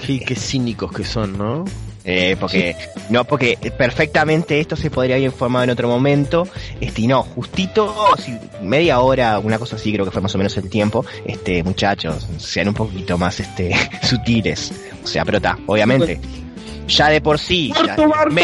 Qué, 0.06 0.20
qué 0.20 0.36
cínicos 0.36 0.92
que 0.92 1.04
son, 1.04 1.38
¿no? 1.38 1.66
Eh, 2.06 2.36
porque 2.38 2.76
no 3.10 3.24
porque 3.24 3.58
perfectamente 3.78 4.60
esto 4.60 4.76
se 4.76 4.92
podría 4.92 5.16
haber 5.16 5.26
informado 5.26 5.64
en 5.64 5.70
otro 5.70 5.88
momento 5.88 6.46
este 6.82 7.04
y 7.04 7.08
no 7.08 7.24
justito 7.24 7.96
si 8.18 8.38
media 8.62 9.00
hora 9.00 9.40
una 9.40 9.58
cosa 9.58 9.78
así 9.78 9.94
creo 9.94 10.04
que 10.04 10.12
fue 10.12 10.22
más 10.22 10.36
o 10.36 10.38
menos 10.38 10.58
el 10.58 10.70
tiempo 10.70 11.06
este 11.26 11.64
muchachos 11.64 12.28
sean 12.40 12.68
un 12.68 12.74
poquito 12.74 13.18
más 13.18 13.40
este 13.40 13.74
sutiles 14.04 14.74
o 15.02 15.08
sea 15.08 15.24
pero 15.24 15.38
está 15.38 15.58
obviamente 15.66 16.20
ya 16.88 17.08
de 17.08 17.22
por 17.22 17.40
sí 17.40 17.72
ya, 17.86 17.96
me- 18.30 18.42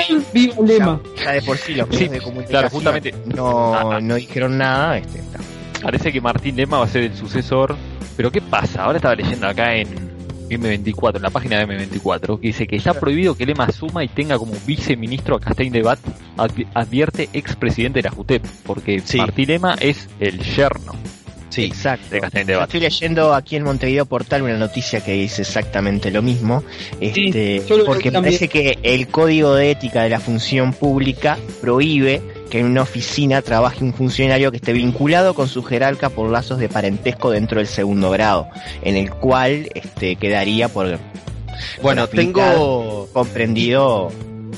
ya- 0.78 1.00
ya 1.26 1.32
de 1.34 1.42
por 1.42 1.58
sí 1.58 1.74
los 1.76 1.90
Sí, 1.92 2.08
de 2.08 2.22
comunicación 2.22 2.48
claro, 2.50 2.70
justamente. 2.70 3.14
no 3.26 4.00
no 4.00 4.16
dijeron 4.16 4.58
nada 4.58 4.98
este 5.00 5.20
está. 5.20 5.40
Parece 5.82 6.12
que 6.14 6.22
Martín 6.22 6.56
Lema 6.56 6.78
va 6.80 6.86
a 6.86 6.90
ser 6.90 7.04
el 7.04 7.16
sucesor. 7.16 7.76
Pero 8.18 8.30
¿qué 8.32 8.42
pasa? 8.42 8.84
Ahora 8.84 8.98
estaba 8.98 9.16
leyendo 9.16 9.48
acá 9.48 9.76
en 9.76 10.09
M24, 10.50 11.18
en 11.18 11.22
la 11.22 11.30
página 11.30 11.58
de 11.60 11.66
M24, 11.68 12.40
que 12.40 12.48
dice 12.48 12.68
que 12.68 12.76
está 12.78 12.94
prohibido 12.94 13.36
que 13.36 13.46
Lema 13.46 13.66
asuma 13.66 14.04
y 14.04 14.08
tenga 14.08 14.38
como 14.38 14.54
viceministro 14.66 15.36
a 15.36 15.40
Castaing 15.40 15.72
de 15.72 15.82
Bat, 15.84 16.00
advi- 16.38 16.68
advierte 16.74 17.30
expresidente 17.34 18.00
de 18.02 18.10
la 18.10 18.16
JUTEP, 18.16 18.46
porque 18.66 19.02
Sí. 19.04 19.18
Martín 19.18 19.48
Lema 19.48 19.76
es 19.80 20.08
el 20.20 20.40
yerno 20.40 20.94
Sí. 21.50 21.64
Exacto. 21.64 22.06
de 22.12 22.44
de 22.44 22.54
estoy 22.62 22.80
leyendo 22.80 23.34
aquí 23.34 23.56
en 23.56 23.64
Montevideo 23.64 24.06
Portal 24.06 24.44
una 24.44 24.56
noticia 24.58 25.04
que 25.04 25.14
dice 25.14 25.42
exactamente 25.42 26.12
lo 26.12 26.22
mismo, 26.22 26.64
este, 27.02 27.64
lo 27.68 27.86
porque 27.86 28.12
parece 28.12 28.48
que 28.48 28.78
el 28.84 29.08
Código 29.08 29.56
de 29.56 29.72
Ética 29.72 30.04
de 30.04 30.10
la 30.10 30.20
Función 30.20 30.74
Pública 30.74 31.40
prohíbe 31.60 32.22
que 32.50 32.60
en 32.60 32.66
una 32.66 32.82
oficina 32.82 33.42
trabaje 33.42 33.84
un 33.84 33.94
funcionario 33.94 34.52
que 34.52 34.58
esté 34.58 34.74
vinculado 34.74 35.34
con 35.34 35.48
su 35.48 35.64
jerarca 35.64 36.10
por 36.10 36.30
lazos 36.32 36.58
de 36.60 36.68
parentesco 36.70 37.32
dentro 37.32 37.60
del 37.60 37.68
segundo 37.68 38.10
grado, 38.12 38.48
en 38.82 38.96
el 38.96 39.12
cual 39.12 39.70
este, 39.76 40.16
quedaría 40.16 40.68
por 40.70 40.98
Bueno, 41.82 42.08
tengo. 42.08 43.08
comprendido 43.14 44.10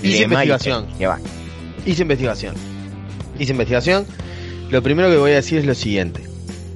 Hice 0.04 0.20
y- 0.20 0.24
investigación. 0.24 0.88
va. 1.04 1.20
Hice 1.86 2.02
investigación. 2.04 2.56
Hice 3.40 3.52
investigación. 3.52 4.06
Lo 4.70 4.82
primero 4.82 5.10
que 5.10 5.18
voy 5.18 5.32
a 5.32 5.36
decir 5.36 5.58
es 5.60 5.66
lo 5.66 5.76
siguiente. 5.76 6.22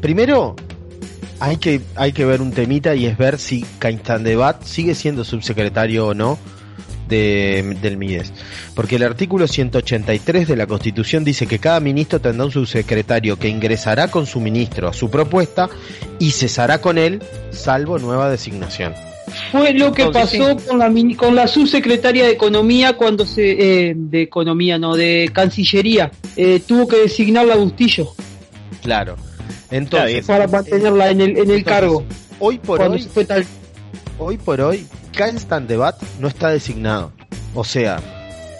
Primero, 0.01 0.55
hay 1.39 1.57
que, 1.57 1.81
hay 1.95 2.11
que 2.11 2.25
ver 2.25 2.41
un 2.41 2.51
temita 2.51 2.95
y 2.95 3.05
es 3.05 3.17
ver 3.17 3.39
si 3.39 3.65
Cainstán 3.79 4.23
de 4.23 4.35
Bat 4.35 4.63
sigue 4.63 4.95
siendo 4.95 5.23
subsecretario 5.23 6.07
o 6.07 6.13
no 6.13 6.37
de, 7.07 7.77
del 7.81 7.97
MIDES. 7.97 8.33
Porque 8.73 8.95
el 8.97 9.03
artículo 9.03 9.47
183 9.47 10.47
de 10.47 10.55
la 10.55 10.67
Constitución 10.67 11.23
dice 11.23 11.47
que 11.47 11.59
cada 11.59 11.79
ministro 11.79 12.19
tendrá 12.19 12.45
un 12.45 12.51
subsecretario 12.51 13.37
que 13.37 13.47
ingresará 13.49 14.09
con 14.09 14.25
su 14.25 14.39
ministro 14.39 14.87
a 14.87 14.93
su 14.93 15.09
propuesta 15.09 15.69
y 16.19 16.31
cesará 16.31 16.79
con 16.81 16.97
él, 16.97 17.21
salvo 17.51 17.99
nueva 17.99 18.29
designación. 18.29 18.93
Fue 19.51 19.73
lo 19.73 19.91
que 19.91 20.05
pasó 20.07 20.55
con 20.67 20.79
la 20.79 20.87
mini- 20.89 21.15
con 21.15 21.35
la 21.35 21.47
subsecretaria 21.47 22.25
de 22.25 22.31
Economía 22.31 22.93
cuando 22.95 23.25
se 23.25 23.89
eh, 23.89 23.93
de 23.95 24.21
Economía 24.21 24.77
no 24.77 24.95
de 24.95 25.29
Cancillería 25.33 26.09
Eh, 26.37 26.61
tuvo 26.65 26.87
que 26.87 26.97
designarla 26.97 27.55
a 27.55 27.57
Bustillo 27.57 28.13
Claro. 28.81 29.15
Entonces, 29.71 30.25
para 30.25 30.47
mantenerla 30.47 31.09
en 31.09 31.21
el 31.21 31.29
en 31.31 31.35
el 31.37 31.39
entonces, 31.41 31.63
cargo 31.65 32.05
hoy 32.39 32.59
por 32.59 32.81
hoy 32.81 33.01
fue 33.01 33.25
tal 33.25 33.45
hoy 34.19 34.37
por 34.37 34.61
hoy, 34.61 34.85
Constant 35.17 35.67
Debat 35.67 35.95
no 36.19 36.27
está 36.27 36.49
designado. 36.49 37.11
O 37.53 37.63
sea, 37.63 37.99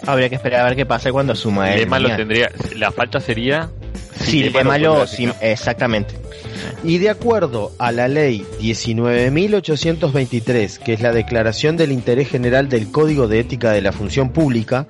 Habría 0.06 0.28
que 0.28 0.36
esperar 0.36 0.60
a 0.60 0.64
ver 0.64 0.76
qué 0.76 0.86
pasa 0.86 1.10
cuando 1.10 1.32
asuma 1.32 1.72
él. 1.72 1.80
Lema 1.80 1.98
lo 1.98 2.14
tendría, 2.14 2.50
la 2.76 2.92
falta 2.92 3.18
sería... 3.20 3.70
si 4.20 4.24
Sí, 4.24 4.42
Lema 4.44 4.58
Lema 4.60 4.78
lo 4.78 5.00
designar. 5.00 5.36
exactamente. 5.40 6.14
y 6.84 6.98
de 6.98 7.10
acuerdo 7.10 7.72
a 7.78 7.90
la 7.92 8.06
ley 8.08 8.46
19.823, 8.60 10.78
que 10.78 10.92
es 10.92 11.00
la 11.00 11.12
declaración 11.12 11.76
del 11.76 11.90
interés 11.92 12.28
general 12.28 12.68
del 12.68 12.90
Código 12.92 13.26
de 13.26 13.40
Ética 13.40 13.72
de 13.72 13.82
la 13.82 13.92
Función 13.92 14.30
Pública, 14.30 14.86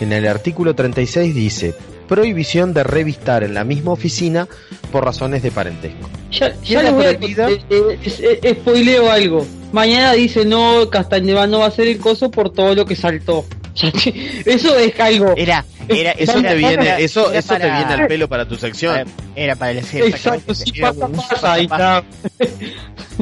en 0.00 0.12
el 0.12 0.26
artículo 0.26 0.74
36 0.74 1.34
dice, 1.34 1.74
prohibición 2.08 2.74
de 2.74 2.84
revistar 2.84 3.42
en 3.44 3.54
la 3.54 3.64
misma 3.64 3.92
oficina 3.92 4.48
por 4.92 5.04
razones 5.04 5.42
de 5.42 5.50
parentesco. 5.50 6.08
ya, 6.30 6.54
ya 6.62 6.82
les 6.82 6.92
voy 6.92 7.06
a 7.06 7.18
prohibida- 7.18 7.50
eh, 7.50 7.60
eh, 7.70 7.98
es- 8.04 8.20
eh, 8.20 8.56
spoileo 8.60 9.10
algo. 9.10 9.46
Mañana 9.72 10.12
dice 10.12 10.44
no 10.44 10.88
Castañeda 10.90 11.46
no 11.46 11.60
va 11.60 11.66
a 11.66 11.70
ser 11.70 11.88
el 11.88 11.98
coso 11.98 12.30
por 12.30 12.50
todo 12.50 12.74
lo 12.74 12.84
que 12.86 12.94
saltó 12.96 13.44
Eso 14.44 14.78
es 14.78 15.00
algo 15.00 15.34
Era, 15.36 15.64
era, 15.88 16.12
Eso 16.18 16.40
te 16.40 16.54
viene, 16.54 17.02
eso, 17.02 17.30
era 17.30 17.38
eso 17.38 17.54
te 17.54 17.70
viene 17.70 17.94
al 17.94 18.06
pelo 18.06 18.28
para 18.28 18.46
tu 18.46 18.56
sección. 18.56 19.06
Era, 19.36 19.56
para 19.56 19.74
decir 19.74 20.02
exacto 20.02 20.52
exactamente, 20.52 20.64
si 20.64 20.80
pasa 20.80 21.06
un 21.06 21.16
pasa 21.16 21.52
ahí 21.52 21.64
está 21.64 22.04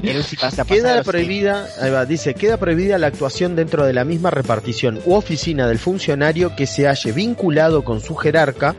era 0.02 0.18
un 0.18 0.22
si 0.22 0.36
pasa, 0.36 0.64
pasa, 0.64 0.74
Queda 0.74 1.02
prohibida, 1.02 1.66
ahí 1.80 1.90
va, 1.90 2.04
dice, 2.04 2.34
queda 2.34 2.58
prohibida 2.58 2.98
la 2.98 3.06
actuación 3.06 3.56
dentro 3.56 3.86
de 3.86 3.94
la 3.94 4.04
misma 4.04 4.30
repartición 4.30 5.00
u 5.06 5.14
oficina 5.14 5.66
del 5.66 5.78
funcionario 5.78 6.54
que 6.54 6.66
se 6.66 6.86
halle 6.86 7.12
vinculado 7.12 7.82
con 7.82 8.00
su 8.00 8.14
jerarca 8.14 8.74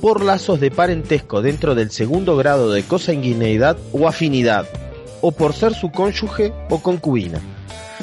por 0.00 0.22
lazos 0.22 0.60
de 0.60 0.70
parentesco 0.70 1.42
dentro 1.42 1.74
del 1.74 1.90
segundo 1.90 2.36
grado 2.36 2.70
de 2.70 2.82
consanguineidad 2.82 3.76
o 3.92 4.08
afinidad, 4.08 4.66
o 5.20 5.32
por 5.32 5.54
ser 5.54 5.74
su 5.74 5.90
cónyuge 5.90 6.52
o 6.68 6.82
concubina. 6.82 7.40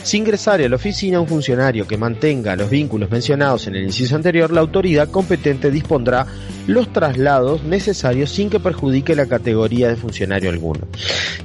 Si 0.03 0.17
ingresare 0.17 0.65
a 0.65 0.69
la 0.69 0.77
oficina 0.77 1.19
un 1.19 1.27
funcionario 1.27 1.87
que 1.87 1.95
mantenga 1.95 2.55
los 2.55 2.71
vínculos 2.71 3.11
mencionados 3.11 3.67
en 3.67 3.75
el 3.75 3.83
inciso 3.83 4.15
anterior, 4.15 4.51
la 4.51 4.61
autoridad 4.61 5.09
competente 5.09 5.69
dispondrá 5.69 6.25
los 6.65 6.91
traslados 6.91 7.63
necesarios 7.63 8.31
sin 8.31 8.49
que 8.49 8.59
perjudique 8.59 9.15
la 9.15 9.27
categoría 9.27 9.89
de 9.89 9.95
funcionario 9.95 10.49
alguno. 10.49 10.87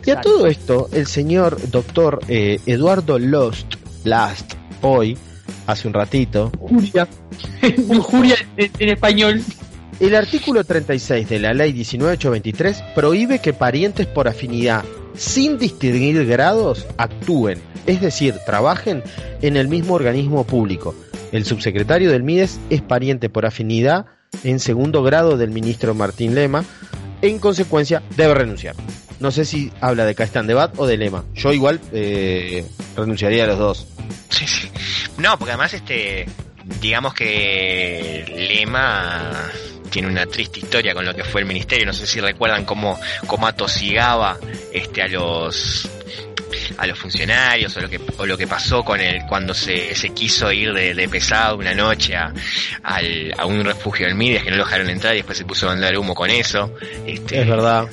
Y 0.05 0.11
a 0.11 0.23
todo 0.23 0.47
esto, 0.47 0.88
el 0.92 1.07
señor 1.07 1.71
doctor 1.71 2.21
eh, 2.29 2.59
Eduardo 2.64 3.19
Lost, 3.19 3.75
Last, 4.05 4.55
hoy, 4.81 5.19
hace 5.66 5.87
un 5.87 5.95
ratito, 5.95 6.51
Juria 6.59 7.07
Juria 8.01 8.37
en, 8.57 8.71
en 8.79 8.88
español. 8.88 9.42
el 10.01 10.14
artículo 10.14 10.64
36 10.64 11.29
de 11.29 11.40
la 11.40 11.53
ley 11.53 11.73
19823 11.73 12.95
prohíbe 12.95 13.38
que 13.38 13.53
parientes 13.53 14.07
por 14.07 14.29
afinidad 14.29 14.83
sin 15.16 15.59
distinguir 15.59 16.26
grados 16.26 16.87
actúen, 16.96 17.61
es 17.87 18.00
decir, 18.00 18.35
trabajen 18.44 19.02
en 19.42 19.57
el 19.57 19.68
mismo 19.68 19.94
organismo 19.94 20.44
público. 20.44 20.94
El 21.33 21.44
subsecretario 21.44 22.11
del 22.11 22.22
MIDES 22.22 22.61
es 22.70 22.83
pariente 22.83 23.29
por 23.29 23.46
afinidad 23.46 24.07
en 24.44 24.61
segundo 24.61 25.02
grado 25.02 25.37
del 25.37 25.50
ministro 25.50 25.94
Martín 25.94 26.35
Lema, 26.35 26.64
en 27.22 27.38
consecuencia 27.38 28.02
debe 28.16 28.35
renunciar. 28.35 28.74
No 29.20 29.31
sé 29.31 29.44
si 29.44 29.72
habla 29.81 30.05
de 30.05 30.14
Castán 30.14 30.46
Debat 30.46 30.79
o 30.79 30.87
de 30.87 30.98
Lema. 30.98 31.24
Yo 31.35 31.52
igual 31.52 31.81
eh, 31.92 32.66
renunciaría 32.96 33.44
a 33.44 33.46
los 33.46 33.59
dos. 33.59 33.87
Sí, 34.29 34.46
sí. 34.46 34.68
No, 35.18 35.38
porque 35.38 35.52
además 35.52 35.72
este 35.72 36.26
digamos 36.81 37.14
que 37.14 38.24
Lema 38.50 39.31
tiene 39.96 40.09
una 40.09 40.26
triste 40.26 40.61
historia 40.61 40.92
con 40.92 41.06
lo 41.06 41.14
que 41.14 41.24
fue 41.24 41.40
el 41.40 41.46
ministerio. 41.46 41.87
No 41.87 41.94
sé 41.94 42.06
si 42.06 42.20
recuerdan 42.20 42.66
cómo, 42.66 43.00
cómo 43.26 43.46
atosigaba 43.46 44.37
este, 44.70 45.00
a 45.00 45.09
los 45.09 45.88
a 46.76 46.87
los 46.87 46.98
funcionarios 46.98 47.74
o 47.78 47.80
lo 47.80 47.88
que 47.88 47.98
o 48.18 48.26
lo 48.26 48.37
que 48.37 48.46
pasó 48.46 48.85
con 48.85 49.00
él 49.00 49.22
cuando 49.26 49.54
se, 49.54 49.94
se 49.94 50.11
quiso 50.11 50.52
ir 50.52 50.74
de, 50.74 50.92
de 50.94 51.09
pesado 51.09 51.56
una 51.56 51.74
noche 51.74 52.14
a, 52.14 52.30
al- 52.82 53.32
a 53.38 53.46
un 53.46 53.64
refugio 53.64 54.04
del 54.06 54.14
Mides 54.16 54.42
que 54.44 54.50
no 54.50 54.59
lo 54.59 54.64
dejaron 54.64 54.90
entrar 54.90 55.14
y 55.14 55.18
después 55.18 55.38
se 55.38 55.46
puso 55.46 55.66
a 55.66 55.70
mandar 55.72 55.96
humo 55.96 56.14
con 56.14 56.28
eso 56.30 56.70
este, 57.06 57.40
Es 57.40 57.48
verdad. 57.48 57.87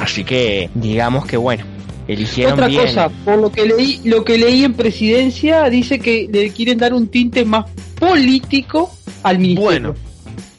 así 0.00 0.22
que 0.22 0.70
digamos 0.74 1.26
que 1.26 1.36
bueno 1.36 1.64
eligieron 2.06 2.52
Otra 2.54 2.68
bien 2.68 2.86
cosa, 2.86 3.08
por 3.24 3.38
lo 3.38 3.50
que 3.50 3.66
leí, 3.66 4.00
lo 4.04 4.24
que 4.24 4.38
leí 4.38 4.62
en 4.64 4.74
presidencia 4.74 5.64
dice 5.68 5.98
que 5.98 6.28
le 6.32 6.50
quieren 6.52 6.78
dar 6.78 6.94
un 6.94 7.08
tinte 7.08 7.44
más 7.44 7.66
político 7.98 8.96
al 9.24 9.38
ministerio. 9.40 9.64
Bueno, 9.64 9.94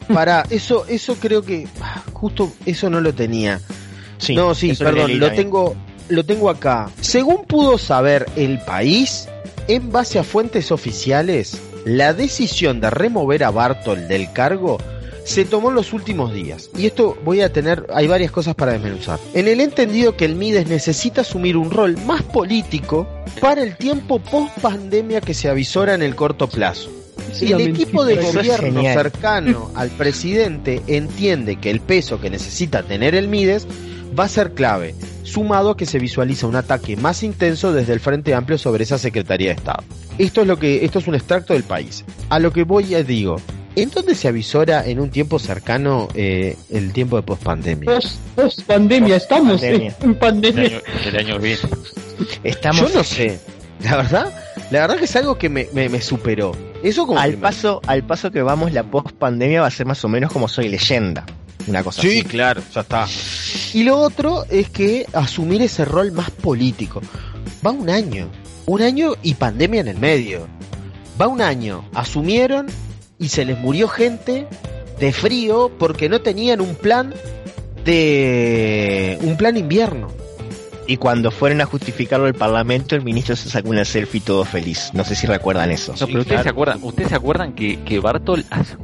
para 0.04 0.44
eso, 0.50 0.86
eso 0.88 1.16
creo 1.16 1.44
que 1.44 1.68
ah, 1.82 2.04
justo 2.14 2.52
eso 2.66 2.90
no 2.90 3.02
lo 3.02 3.14
tenía. 3.14 3.60
Sí, 4.18 4.36
no, 4.36 4.56
sí, 4.56 4.74
perdón, 4.74 5.20
lo 5.20 5.32
tengo, 5.34 5.76
lo 6.10 6.26
tengo 6.26 6.50
acá. 6.50 6.90
Según 7.02 7.46
pudo 7.46 7.78
saber 7.78 8.26
el 8.36 8.60
país, 8.60 9.28
en 9.68 9.92
base 9.92 10.20
a 10.20 10.24
fuentes 10.24 10.72
oficiales, 10.72 11.60
la 11.86 12.14
decisión 12.14 12.80
de 12.80 12.90
remover 12.90 13.44
a 13.44 13.52
Bartol 13.52 14.08
del 14.08 14.32
cargo 14.32 14.78
se 15.26 15.46
tomó 15.46 15.70
en 15.70 15.76
los 15.76 15.94
últimos 15.94 16.34
días. 16.34 16.70
Y 16.78 16.86
esto 16.86 17.18
voy 17.24 17.42
a 17.42 17.52
tener, 17.52 17.88
hay 17.94 18.08
varias 18.08 18.32
cosas 18.32 18.56
para 18.56 18.74
desmenuzar. 18.74 19.20
En 19.34 19.48
el 19.48 19.62
entendido 19.62 20.16
que 20.16 20.26
el 20.26 20.36
Mides 20.36 20.68
necesita 20.68 21.22
asumir 21.22 21.58
un 21.58 21.72
rol 21.72 21.98
más 22.06 22.24
político 22.24 23.08
para 23.40 23.64
el 23.64 23.78
tiempo 23.78 24.20
post 24.20 24.58
pandemia 24.60 25.22
que 25.22 25.34
se 25.34 25.50
avisora 25.50 25.94
en 25.94 26.02
el 26.02 26.16
corto 26.16 26.48
plazo. 26.48 26.90
Sí, 27.32 27.52
el 27.52 27.62
equipo 27.62 28.06
de 28.06 28.16
gobierno 28.18 28.82
genial. 28.82 28.94
cercano 28.94 29.72
al 29.76 29.90
presidente 29.90 30.82
entiende 30.88 31.56
que 31.56 31.70
el 31.72 31.80
peso 31.80 32.20
que 32.20 32.30
necesita 32.30 32.84
tener 32.84 33.16
el 33.16 33.28
Mides 33.28 33.68
va 34.18 34.26
a 34.26 34.30
ser 34.30 34.52
clave, 34.54 34.94
sumado 35.24 35.72
a 35.72 35.78
que 35.78 35.86
se 35.86 35.98
visualiza 36.00 36.46
un 36.48 36.56
ataque 36.56 36.96
más 36.98 37.24
intenso 37.24 37.74
desde 37.74 37.94
el 37.94 38.00
Frente 38.00 38.34
Amplio 38.36 38.58
sobre 38.58 38.84
esa 38.84 38.98
Secretaría 38.98 39.50
de 39.50 39.56
Estado. 39.56 39.84
Esto 40.20 40.42
es 40.42 40.48
lo 40.48 40.60
que 40.60 40.86
esto 40.86 41.00
es 41.00 41.08
un 41.08 41.16
extracto 41.16 41.54
del 41.54 41.64
país. 41.64 42.06
A 42.30 42.40
lo 42.40 42.52
que 42.54 42.64
voy 42.64 42.94
a 42.94 43.04
digo, 43.04 43.38
¿en 43.76 43.90
dónde 43.90 44.14
se 44.14 44.28
avisora 44.28 44.86
en 44.86 45.00
un 45.00 45.10
tiempo 45.10 45.40
cercano 45.40 46.08
eh, 46.14 46.56
el 46.70 46.94
tiempo 46.94 47.16
de 47.16 47.24
pospandemia? 47.24 47.92
Post, 47.96 48.18
post 48.36 48.62
pandemia, 48.64 49.16
estamos 49.16 49.54
Post-pandemia. 49.62 49.96
en 50.02 50.10
El 50.10 50.16
pandemia. 50.18 50.64
año, 50.66 50.82
el 51.08 51.18
año 51.18 51.38
estamos 52.44 52.92
Yo 52.92 52.98
no 53.00 53.04
sé. 53.04 53.40
La 53.84 53.98
verdad, 53.98 54.32
la 54.72 54.82
verdad 54.82 54.98
que 54.98 55.06
es 55.06 55.16
algo 55.16 55.38
que 55.38 55.50
me, 55.50 55.68
me, 55.74 55.90
me 55.90 56.00
superó. 56.02 56.56
Eso 56.84 57.08
como 57.08 57.20
al 57.20 57.32
primero. 57.32 57.42
paso 57.42 57.82
al 57.88 58.04
paso 58.04 58.30
que 58.32 58.42
vamos 58.42 58.74
la 58.74 58.84
post 58.84 59.16
pandemia 59.16 59.62
va 59.62 59.68
a 59.68 59.72
ser 59.72 59.88
más 59.88 60.04
o 60.06 60.10
menos 60.10 60.32
como 60.32 60.48
soy 60.48 60.68
leyenda 60.70 61.26
una 61.68 61.84
cosa 61.84 62.02
Sí, 62.02 62.20
así 62.20 62.24
claro, 62.24 62.62
ya 62.74 62.82
está. 62.82 63.08
Y 63.74 63.84
lo 63.84 63.98
otro 63.98 64.46
es 64.50 64.70
que 64.70 65.06
asumir 65.14 65.62
ese 65.62 65.86
rol 65.86 66.12
más 66.12 66.30
político. 66.30 67.02
Va 67.66 67.72
un 67.72 67.90
año, 67.90 68.30
un 68.66 68.82
año 68.82 69.14
y 69.22 69.36
pandemia 69.36 69.82
en 69.82 69.88
el 69.88 69.98
medio. 69.98 70.48
Va 71.20 71.28
un 71.28 71.42
año, 71.42 71.86
asumieron 71.94 72.68
y 73.20 73.30
se 73.30 73.46
les 73.46 73.58
murió 73.58 73.88
gente 73.88 74.48
de 75.00 75.14
frío 75.14 75.72
porque 75.78 76.10
no 76.10 76.22
tenían 76.22 76.62
un 76.62 76.76
plan 76.76 77.14
de 77.86 79.18
un 79.22 79.38
plan 79.38 79.58
invierno. 79.58 80.10
Y 80.88 80.98
cuando 80.98 81.32
fueron 81.32 81.62
a 81.62 81.66
justificarlo 81.66 82.26
al 82.26 82.34
parlamento 82.34 82.96
el 82.96 83.04
ministro 83.04 83.36
se 83.36 83.50
sacó 83.50 83.70
una 83.70 83.86
selfie 83.86 84.20
todo 84.22 84.44
feliz 84.46 84.90
no 84.94 85.04
sé 85.04 85.16
si 85.16 85.28
recuerdan 85.28 85.72
eso 85.72 85.94
No, 86.00 86.08
pero 86.08 86.20
ustedes 86.22 86.44
se 86.44 86.50
acuerdan, 86.50 86.80
ustedes 86.84 87.10
se 87.10 87.16
acuerdan 87.16 87.54
que, 87.54 87.80
que 87.84 88.00
Bartol 88.00 88.44
hace- 88.50 88.76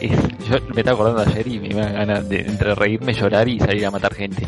es- 0.00 0.10
yo 0.48 0.56
me 0.74 0.80
estaba 0.80 0.94
acordando 0.94 1.30
ayer 1.30 1.46
y 1.46 1.58
me 1.60 1.68
iba 1.68 1.86
ganas 1.86 2.28
de 2.28 2.40
entre 2.40 2.74
reírme, 2.74 3.12
llorar 3.12 3.48
y 3.48 3.58
salir 3.58 3.84
a 3.86 3.90
matar 3.90 4.14
gente. 4.14 4.46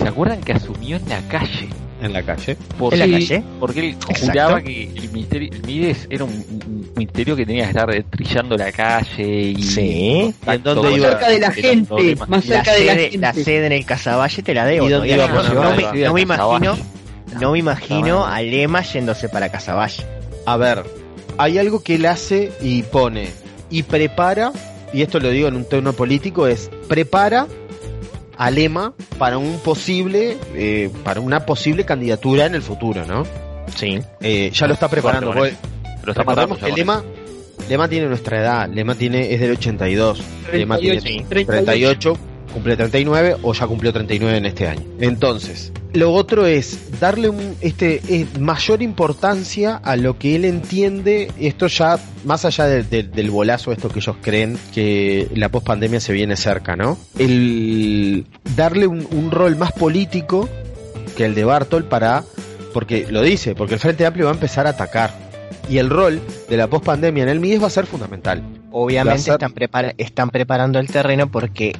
¿Se 0.00 0.08
acuerdan 0.08 0.40
que 0.40 0.52
asumió 0.52 0.96
en 0.96 1.08
la 1.08 1.20
calle? 1.28 1.68
En 2.04 2.12
la 2.12 2.22
calle. 2.22 2.56
Por- 2.78 2.92
en 2.94 3.00
la 3.00 3.06
calle 3.18 3.42
Porque 3.58 3.80
él 3.80 3.86
Exacto. 4.08 4.26
juraba 4.26 4.60
que 4.62 4.84
el 4.84 5.10
ministerio, 5.10 5.48
el 5.52 5.62
Mides 5.66 6.06
era 6.10 6.24
un, 6.24 6.32
un 6.32 6.90
ministerio 6.96 7.34
que 7.34 7.46
tenía 7.46 7.64
que 7.64 7.70
estar 7.70 8.04
trillando 8.10 8.56
la 8.56 8.70
calle 8.72 9.24
y 9.56 9.62
Sí. 9.62 10.34
¿Y 10.46 10.50
en 10.50 10.62
dónde 10.62 10.92
iba? 10.96 11.08
Cerca 11.08 11.28
de 11.30 11.40
la 11.40 11.50
gente, 11.50 12.16
más 12.28 12.46
la 12.46 12.56
cerca 12.56 12.72
de 12.74 12.84
la 12.84 12.92
sede, 12.92 13.02
gente. 13.10 13.18
la 13.18 13.32
sede 13.32 13.66
en 13.66 13.72
el 13.72 13.86
Casaballe 13.86 14.42
te 14.42 14.54
la 14.54 14.66
debo 14.66 14.86
¿Y 14.86 14.90
dónde 14.92 15.14
todavía 15.14 15.26
iba 15.26 15.40
a 15.40 15.54
no, 15.54 15.76
me, 15.92 16.04
no 16.04 16.14
me 16.14 16.20
imagino 16.20 16.76
no 17.40 17.50
me 17.52 17.58
imagino 17.58 18.26
a 18.26 18.40
Lema 18.42 18.82
yéndose 18.82 19.28
para 19.28 19.48
Casaballe 19.50 20.04
A 20.46 20.56
ver, 20.56 20.84
hay 21.38 21.58
algo 21.58 21.82
que 21.82 21.94
él 21.96 22.06
hace 22.06 22.52
y 22.60 22.82
pone 22.82 23.28
y 23.70 23.82
prepara, 23.82 24.52
y 24.92 25.02
esto 25.02 25.18
lo 25.18 25.30
digo 25.30 25.48
en 25.48 25.56
un 25.56 25.64
tono 25.68 25.94
político, 25.94 26.46
es 26.46 26.70
prepara 26.86 27.46
a 28.36 28.50
Lema 28.50 28.94
para 29.18 29.38
un 29.38 29.58
posible, 29.60 30.36
eh, 30.54 30.90
para 31.04 31.20
una 31.20 31.46
posible 31.46 31.84
candidatura 31.84 32.46
en 32.46 32.54
el 32.54 32.62
futuro, 32.62 33.04
¿no? 33.06 33.24
sí 33.74 34.00
Eh, 34.20 34.50
ya 34.52 34.66
lo 34.66 34.74
está 34.74 34.88
preparando. 34.88 35.32
Lo 35.32 35.44
está 36.10 36.24
matando. 36.24 36.56
que 36.58 36.72
Lema, 36.72 37.02
Lema 37.68 37.88
tiene 37.88 38.08
nuestra 38.08 38.40
edad, 38.40 38.68
Lema 38.68 38.94
tiene, 38.94 39.32
es 39.32 39.40
del 39.40 39.52
82, 39.52 40.22
Lema 40.52 40.78
tiene 40.78 41.00
38, 41.00 41.26
38, 41.28 42.18
cumple 42.54 42.76
39 42.76 43.36
o 43.42 43.52
ya 43.52 43.66
cumplió 43.66 43.92
39 43.92 44.38
en 44.38 44.46
este 44.46 44.66
año. 44.68 44.80
Entonces, 45.00 45.70
lo 45.92 46.12
otro 46.12 46.46
es 46.46 46.98
darle 46.98 47.28
un, 47.28 47.54
este, 47.60 48.00
eh, 48.08 48.26
mayor 48.40 48.80
importancia 48.82 49.76
a 49.76 49.96
lo 49.96 50.18
que 50.18 50.34
él 50.36 50.44
entiende, 50.46 51.30
esto 51.38 51.66
ya, 51.66 51.98
más 52.24 52.44
allá 52.46 52.64
de- 52.64 52.82
de- 52.84 53.02
del 53.02 53.30
bolazo 53.30 53.70
esto 53.72 53.90
que 53.90 53.98
ellos 53.98 54.16
creen 54.22 54.56
que 54.72 55.28
la 55.34 55.50
pospandemia 55.50 56.00
se 56.00 56.12
viene 56.14 56.36
cerca, 56.36 56.74
¿no? 56.76 56.96
El 57.18 58.26
darle 58.56 58.86
un, 58.86 59.06
un 59.10 59.30
rol 59.30 59.56
más 59.56 59.72
político 59.72 60.48
que 61.16 61.24
el 61.26 61.34
de 61.34 61.44
Bartol 61.44 61.84
para, 61.84 62.24
porque 62.72 63.06
lo 63.10 63.22
dice, 63.22 63.54
porque 63.54 63.74
el 63.74 63.80
Frente 63.80 64.06
Amplio 64.06 64.24
va 64.26 64.32
a 64.32 64.34
empezar 64.34 64.66
a 64.66 64.70
atacar. 64.70 65.12
Y 65.68 65.78
el 65.78 65.88
rol 65.90 66.20
de 66.48 66.56
la 66.56 66.66
pospandemia 66.68 67.22
en 67.22 67.28
el 67.30 67.40
MIDES 67.40 67.62
va 67.62 67.66
a 67.68 67.70
ser 67.70 67.86
fundamental. 67.86 68.42
obviamente 68.72 69.30
están, 69.30 69.52
prepara- 69.54 69.94
están 69.98 70.30
preparando 70.30 70.78
el 70.80 70.88
terreno 70.88 71.30
porque 71.30 71.74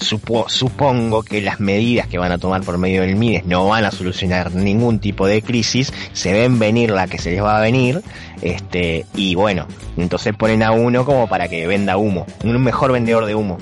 supo- 0.00 0.48
supongo 0.48 1.22
que 1.22 1.40
las 1.42 1.60
medidas 1.60 2.06
que 2.06 2.18
van 2.18 2.32
a 2.32 2.38
tomar 2.38 2.62
por 2.62 2.78
medio 2.78 3.02
del 3.02 3.16
MIDES 3.16 3.44
no 3.46 3.68
van 3.68 3.84
a 3.84 3.90
solucionar 3.90 4.54
ningún 4.54 4.98
tipo 4.98 5.26
de 5.26 5.42
crisis, 5.42 5.92
se 6.12 6.32
ven 6.32 6.58
venir 6.58 6.90
la 6.90 7.06
que 7.06 7.18
se 7.18 7.30
les 7.32 7.42
va 7.42 7.58
a 7.58 7.60
venir, 7.60 8.00
este, 8.42 9.06
y 9.14 9.34
bueno, 9.34 9.66
entonces 9.96 10.34
ponen 10.36 10.62
a 10.62 10.72
uno 10.72 11.04
como 11.04 11.28
para 11.28 11.48
que 11.48 11.66
venda 11.66 11.96
humo, 11.96 12.26
un 12.44 12.60
mejor 12.62 12.92
vendedor 12.92 13.26
de 13.26 13.34
humo. 13.34 13.58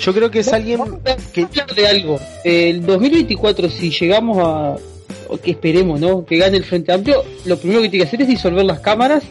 Yo 0.00 0.12
creo 0.12 0.30
que 0.30 0.40
es 0.40 0.52
alguien 0.52 0.80
que 1.32 1.46
de 1.76 1.86
algo. 1.88 2.18
El 2.42 2.84
2024, 2.84 3.68
si 3.70 3.90
llegamos 3.90 4.38
a. 4.38 4.76
o 5.28 5.38
que 5.38 5.52
esperemos, 5.52 6.00
¿no? 6.00 6.24
Que 6.24 6.36
gane 6.38 6.56
el 6.56 6.64
Frente 6.64 6.92
Amplio, 6.92 7.22
lo 7.44 7.56
primero 7.58 7.80
que 7.82 7.88
tiene 7.88 8.04
que 8.04 8.08
hacer 8.08 8.22
es 8.22 8.28
disolver 8.28 8.64
las 8.64 8.80
cámaras 8.80 9.22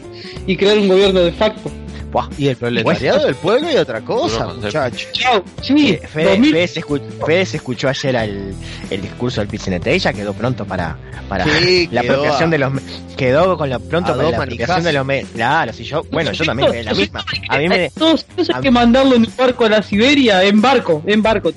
y 0.46 0.56
crear 0.56 0.78
un 0.78 0.88
gobierno 0.88 1.20
de 1.20 1.32
facto. 1.32 1.70
Buah. 2.14 2.28
y 2.38 2.46
el 2.46 2.56
proletariado 2.56 3.26
del 3.26 3.34
pueblo 3.34 3.72
y 3.72 3.76
otra 3.76 4.00
cosa, 4.02 4.46
muchacho. 4.46 5.08
Chao. 5.12 5.44
Sí, 5.60 5.98
Eh, 6.00 6.06
Fede, 6.06 6.30
2000 6.30 6.52
Fede 6.52 6.68
se 6.68 6.80
escu- 6.80 7.26
Fede 7.26 7.44
se 7.46 7.56
escuchó 7.56 7.88
ayer 7.88 8.16
al- 8.16 8.54
el 8.88 9.02
discurso 9.02 9.40
del 9.40 9.48
Pizzinete 9.48 9.96
y 9.96 9.98
ya 9.98 10.12
quedó 10.12 10.32
pronto 10.32 10.64
para, 10.64 10.96
para 11.28 11.44
Sí, 11.44 11.88
la 11.90 12.02
apropiación 12.02 12.48
a- 12.48 12.52
de 12.52 12.58
los 12.58 12.72
quedó 13.16 13.58
con 13.58 13.68
lo 13.68 13.80
pronto 13.80 14.16
para 14.16 14.30
la 14.30 14.36
apropiación 14.38 14.84
de 14.84 14.92
los 14.92 15.04
medios 15.04 15.28
claro 15.34 15.72
si 15.72 15.82
yo 15.84 16.02
bueno 16.12 16.30
yo 16.32 16.44
también 16.44 16.84
la 16.84 16.94
misma 16.94 17.24
a 17.48 17.58
mí 17.58 17.68
me 17.68 17.90
Todos, 17.90 18.24
hay 18.54 18.60
que 18.62 18.70
mandarlo 18.70 19.16
en 19.16 19.22
un 19.22 19.32
barco 19.36 19.64
a 19.64 19.68
la 19.70 19.82
Siberia, 19.82 20.42
en 20.44 20.60
barco, 20.62 21.02
en 21.06 21.20
barco. 21.22 21.52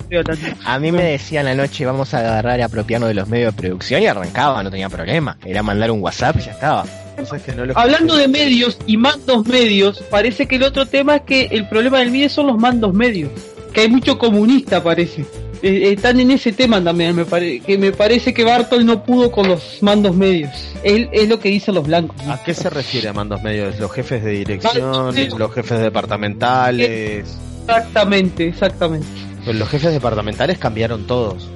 a 0.64 0.78
mí 0.80 0.90
me 0.92 1.02
decían 1.04 1.44
la 1.44 1.54
noche 1.54 1.86
vamos 1.86 2.14
a 2.14 2.18
agarrar 2.18 2.58
y 2.58 2.62
apropiarnos 2.62 3.08
de 3.08 3.14
los 3.14 3.28
medios 3.28 3.54
de 3.54 3.60
producción 3.62 4.02
y 4.02 4.06
arrancaba 4.06 4.62
no 4.64 4.70
tenía 4.70 4.88
problema 4.88 5.36
era 5.44 5.62
mandar 5.62 5.90
un 5.92 6.00
WhatsApp 6.02 6.36
y 6.38 6.42
ya 6.42 6.50
estaba 6.52 6.84
Cosas 7.18 7.42
que 7.42 7.52
no 7.54 7.66
lo 7.66 7.76
Hablando 7.78 8.16
de 8.16 8.28
medios 8.28 8.78
y 8.86 8.96
mandos 8.96 9.46
medios, 9.46 10.02
parece 10.10 10.46
que 10.46 10.56
el 10.56 10.62
otro 10.62 10.86
tema 10.86 11.16
es 11.16 11.22
que 11.22 11.48
el 11.50 11.68
problema 11.68 11.98
del 11.98 12.10
MIDE 12.10 12.28
son 12.28 12.46
los 12.46 12.58
mandos 12.58 12.94
medios. 12.94 13.30
Que 13.72 13.82
hay 13.82 13.88
mucho 13.88 14.18
comunista, 14.18 14.82
parece. 14.82 15.24
Eh, 15.60 15.92
están 15.96 16.20
en 16.20 16.30
ese 16.30 16.52
tema 16.52 16.82
también, 16.82 17.16
me 17.16 17.24
pare- 17.24 17.58
que 17.60 17.76
me 17.76 17.90
parece 17.90 18.32
que 18.32 18.44
Bartol 18.44 18.86
no 18.86 19.02
pudo 19.02 19.32
con 19.32 19.48
los 19.48 19.82
mandos 19.82 20.14
medios. 20.14 20.50
Es, 20.84 21.08
es 21.12 21.28
lo 21.28 21.40
que 21.40 21.48
dicen 21.48 21.74
los 21.74 21.84
blancos. 21.84 22.16
¿no? 22.24 22.32
¿A 22.32 22.42
qué 22.44 22.54
se 22.54 22.70
refiere 22.70 23.08
a 23.08 23.12
mandos 23.12 23.42
medios? 23.42 23.78
¿Los 23.80 23.90
jefes 23.90 24.22
de 24.22 24.30
dirección? 24.30 25.12
Ah. 25.16 25.36
¿Los 25.36 25.52
jefes 25.52 25.80
departamentales? 25.80 27.26
Exactamente, 27.66 28.46
exactamente. 28.48 29.06
Pues 29.44 29.56
los 29.56 29.68
jefes 29.68 29.92
departamentales 29.92 30.58
cambiaron 30.58 31.06
todos. 31.06 31.48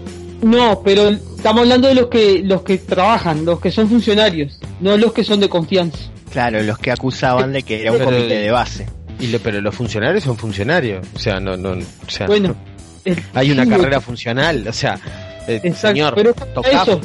No, 0.42 0.82
pero 0.84 1.08
estamos 1.08 1.62
hablando 1.62 1.88
de 1.88 1.94
los 1.94 2.06
que 2.08 2.42
los 2.44 2.62
que 2.62 2.78
trabajan, 2.78 3.44
los 3.44 3.60
que 3.60 3.70
son 3.70 3.88
funcionarios, 3.88 4.58
no 4.80 4.96
los 4.96 5.12
que 5.12 5.24
son 5.24 5.40
de 5.40 5.48
confianza. 5.48 5.98
claro 6.30 6.62
los 6.62 6.78
que 6.78 6.90
acusaban 6.90 7.52
de 7.52 7.62
que 7.62 7.82
era 7.82 7.92
un 7.92 7.98
Pero- 7.98 8.10
comité 8.10 8.34
de 8.38 8.50
base 8.50 8.86
Y 9.20 9.26
lo- 9.28 9.38
pero 9.38 9.60
los 9.60 9.74
funcionarios 9.74 10.24
son 10.24 10.36
funcionarios. 10.36 11.06
O 11.14 11.18
sea, 11.18 11.38
no, 11.38 11.56
no, 11.56 11.72
o 11.72 12.10
sea, 12.10 12.26
Bueno, 12.26 12.56
el- 13.04 13.22
hay 13.34 13.52
una 13.52 13.64
sí, 13.64 13.70
carrera 13.70 14.00
funcional. 14.00 14.66
O 14.66 14.72
sea, 14.72 14.98
eh, 15.46 15.60
Exacto, 15.62 15.88
señor, 15.88 16.14
pero 16.16 16.34
Tocaf, 16.34 16.88
eso, 16.88 17.00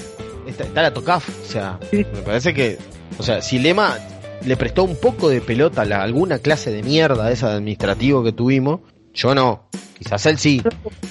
está, 0.47 0.63
está 0.63 0.81
la 0.81 0.93
TOCAF. 0.93 1.29
O 1.29 1.45
sea, 1.51 1.79
Sí. 1.91 1.97
me 1.97 2.21
parece 2.21 2.53
que, 2.55 2.77
o 3.19 3.23
sea, 3.23 3.41
si 3.43 3.59
Lema 3.59 3.97
le 4.45 4.57
prestó 4.57 4.83
un 4.83 4.95
poco 4.95 5.29
de 5.29 5.41
pelota 5.41 5.81
a 5.83 5.85
la- 5.85 6.01
alguna 6.01 6.39
clase 6.39 6.71
de 6.71 6.81
mierda 6.81 7.31
esa 7.31 7.49
de 7.49 7.55
administrativo 7.57 8.23
que 8.23 8.31
tuvimos. 8.31 8.79
Yo 9.13 9.35
no. 9.35 9.67
Quizás 9.99 10.25
él 10.27 10.37
sí. 10.39 10.61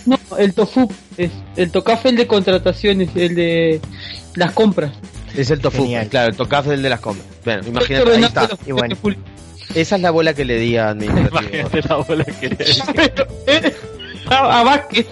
No, 0.06 0.15
el 0.38 0.54
tofu 0.54 0.90
es 1.16 1.30
el 1.56 1.70
tocafe 1.70 2.10
el 2.10 2.16
de 2.16 2.26
contrataciones, 2.26 3.10
el 3.14 3.34
de 3.34 3.80
las 4.34 4.52
compras. 4.52 4.92
Es 5.36 5.50
el 5.50 5.60
tofu. 5.60 5.82
Genial. 5.82 6.08
Claro, 6.08 6.30
el 6.30 6.36
tocaf 6.36 6.66
del 6.66 6.82
de 6.82 6.88
las 6.88 7.00
compras. 7.00 7.26
Bueno, 7.44 7.62
imagínate, 7.66 8.10
ahí 8.10 8.24
está. 8.24 8.48
Y 8.66 8.72
bueno. 8.72 8.96
Esa 9.74 9.96
es 9.96 10.02
la 10.02 10.10
bola 10.10 10.34
que 10.34 10.44
le 10.44 10.58
di 10.58 10.76
a. 10.76 10.90
Imagínate 11.00 11.82
la 11.82 11.96
bola 11.96 12.24
que 12.24 12.48
le 12.48 12.56
Pero, 12.94 13.26
eh, 13.46 13.74
a, 14.28 14.60
a 14.60 14.64
Vázquez. 14.64 15.06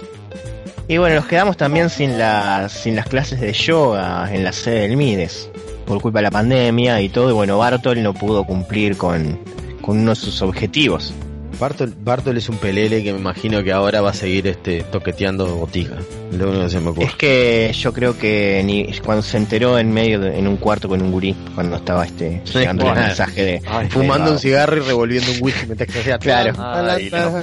Y 0.87 0.99
bueno, 0.99 1.17
nos 1.17 1.27
quedamos 1.27 1.57
también 1.57 1.89
sin 1.89 2.19
las, 2.19 2.73
sin 2.73 2.95
las 2.95 3.07
clases 3.07 3.41
de 3.41 3.53
yoga 3.55 4.29
en 4.33 4.45
la 4.45 4.53
sede 4.53 4.81
del 4.81 4.99
Mides, 4.99 5.49
por 5.87 6.01
culpa 6.01 6.19
de 6.19 6.25
la 6.25 6.31
pandemia 6.31 7.01
y 7.01 7.09
todo, 7.09 7.31
y 7.31 7.33
bueno, 7.33 7.57
Bartol 7.57 8.03
no 8.03 8.13
pudo 8.13 8.45
cumplir 8.45 8.99
con, 8.99 9.39
con 9.81 9.99
uno 9.99 10.11
de 10.11 10.17
sus 10.17 10.43
objetivos. 10.43 11.15
Bartol, 11.59 11.95
Bartol 12.03 12.37
es 12.37 12.49
un 12.49 12.57
pelele 12.59 13.03
que 13.03 13.13
me 13.13 13.19
imagino 13.19 13.63
que 13.63 13.73
ahora 13.73 14.01
va 14.01 14.11
a 14.11 14.15
seguir 14.15 14.47
este 14.49 14.83
toqueteando 14.85 15.47
botica. 15.57 15.97
Es 16.33 16.39
Lo 16.39 16.49
único 16.49 16.65
que 16.65 16.71
se 16.71 16.81
me 16.81 16.91
ocurre. 16.91 17.07
Es 17.07 17.15
que 17.15 17.73
yo 17.75 17.93
creo 17.93 18.19
que 18.19 18.63
ni, 18.65 18.87
cuando 18.99 19.23
se 19.23 19.37
enteró 19.37 19.79
en 19.79 19.93
medio 19.93 20.19
de- 20.21 20.39
en 20.39 20.49
un 20.49 20.57
cuarto 20.57 20.89
con 20.89 21.01
un 21.03 21.13
gurí, 21.13 21.35
cuando 21.55 21.77
estaba 21.77 22.05
este 22.05 22.43
llegando 22.53 22.89
el 22.89 22.95
mensaje 22.99 23.43
de 23.45 23.63
Ay, 23.67 23.89
Fumando 23.89 24.33
un 24.33 24.39
cigarro 24.39 24.77
y 24.77 24.81
revolviendo 24.81 25.31
un 25.33 25.39
whisky 25.41 25.67
mientras 25.67 25.89
que 25.91 26.01
hacía 26.01 26.19
Claro. 26.19 26.53
Ay, 26.59 27.11
no. 27.11 27.43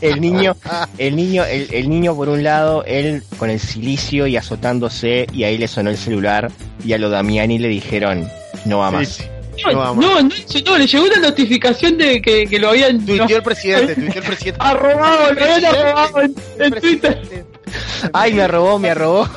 el 0.00 0.20
niño, 0.20 0.56
el 0.98 1.16
niño, 1.16 1.44
el, 1.44 1.68
el 1.72 1.88
niño 1.90 2.14
por 2.14 2.28
un 2.28 2.42
lado, 2.42 2.84
él 2.84 3.22
con 3.38 3.50
el 3.50 3.60
silicio 3.60 4.26
y 4.26 4.36
azotándose, 4.36 5.26
y 5.32 5.44
ahí 5.44 5.58
le 5.58 5.68
sonó 5.68 5.90
el 5.90 5.96
celular, 5.96 6.50
y 6.84 6.92
a 6.92 6.98
lo 6.98 7.10
Damiani 7.10 7.58
le 7.58 7.68
dijeron, 7.68 8.26
no 8.64 8.78
va 8.78 8.90
más. 8.90 9.20
No, 9.64 9.94
no, 9.94 10.22
no, 10.22 10.22
no, 10.22 10.78
le 10.78 10.86
llegó 10.86 11.04
una 11.04 11.16
notificación 11.18 11.96
de 11.98 12.20
que, 12.20 12.46
que 12.46 12.58
lo 12.58 12.70
habían 12.70 13.04
Tuiteó 13.04 13.36
el 13.38 13.42
presidente, 13.42 13.94
tuiteó 13.94 14.20
el 14.20 14.26
presidente. 14.26 14.58
arrobado, 14.60 15.32
lo 15.32 15.42
habían 15.42 15.64
arrobado 15.64 16.20
en, 16.22 16.34
en 16.58 16.72
Twitter. 16.80 17.44
Ay, 18.12 18.32
me 18.34 18.46
robó, 18.48 18.78
me 18.78 18.94
robó. 18.94 19.28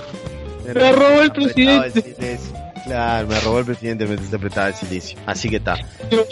Me 0.73 0.91
robó 0.91 1.21
el 1.21 1.31
presidente. 1.31 2.39
Claro, 2.85 3.27
me 3.27 3.39
robó 3.39 3.59
el 3.59 3.65
presidente 3.65 4.05
mientras 4.05 4.29
se 4.29 4.35
apretaba 4.35 4.67
el 4.69 4.75
silicio. 4.75 5.17
Así 5.25 5.49
que 5.49 5.57
está. 5.57 5.77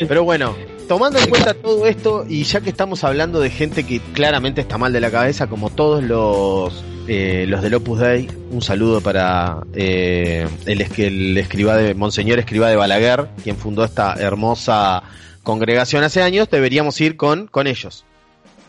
Pero 0.07 0.23
bueno, 0.23 0.55
tomando 0.87 1.19
en 1.19 1.29
cuenta 1.29 1.53
todo 1.53 1.85
esto 1.85 2.25
y 2.27 2.43
ya 2.43 2.61
que 2.61 2.69
estamos 2.69 3.03
hablando 3.03 3.39
de 3.39 3.49
gente 3.49 3.85
que 3.85 3.99
claramente 4.13 4.61
está 4.61 4.77
mal 4.77 4.93
de 4.93 5.01
la 5.01 5.11
cabeza, 5.11 5.47
como 5.47 5.69
todos 5.69 6.03
los 6.03 6.83
eh, 7.07 7.45
los 7.47 7.61
del 7.61 7.75
Opus 7.75 7.99
Dei, 7.99 8.27
un 8.51 8.61
saludo 8.61 8.99
para 8.99 9.59
eh, 9.73 10.47
el, 10.65 10.81
el 10.81 11.37
escriba 11.37 11.77
de 11.77 11.93
Monseñor 11.93 12.39
Escriba 12.39 12.69
de 12.69 12.75
Balaguer, 12.75 13.27
quien 13.43 13.55
fundó 13.55 13.83
esta 13.83 14.15
hermosa 14.15 15.03
congregación 15.43 16.03
hace 16.03 16.21
años, 16.21 16.49
deberíamos 16.49 16.99
ir 16.99 17.15
con, 17.15 17.47
con 17.47 17.67
ellos. 17.67 18.03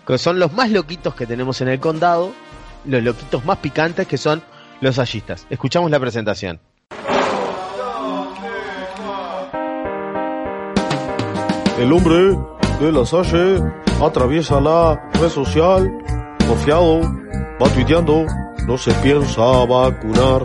Que 0.07 0.19
son 0.19 0.39
los 0.39 0.53
más 0.53 0.71
loquitos 0.71 1.15
que 1.15 1.27
tenemos 1.27 1.61
en 1.61 1.69
el 1.69 1.81
condado, 1.81 2.33
los 2.85 3.03
loquitos 3.03 3.45
más 3.45 3.59
picantes 3.59 4.07
que 4.07 4.17
son 4.17 4.43
los 4.81 4.99
hallistas. 4.99 5.47
Escuchamos 5.51 5.91
la 5.91 5.99
presentación. 5.99 6.61
El 11.79 11.93
hombre 11.93 12.37
de 12.81 12.91
la 12.91 13.07
Salle 13.07 13.62
atraviesa 14.03 14.61
la 14.61 15.01
red 15.12 15.29
social, 15.29 15.88
confiado, 16.45 17.03
va 17.62 17.73
tuiteando, 17.73 18.27
no 18.67 18.77
se 18.77 18.93
piensa 18.95 19.41
vacunar. 19.64 20.45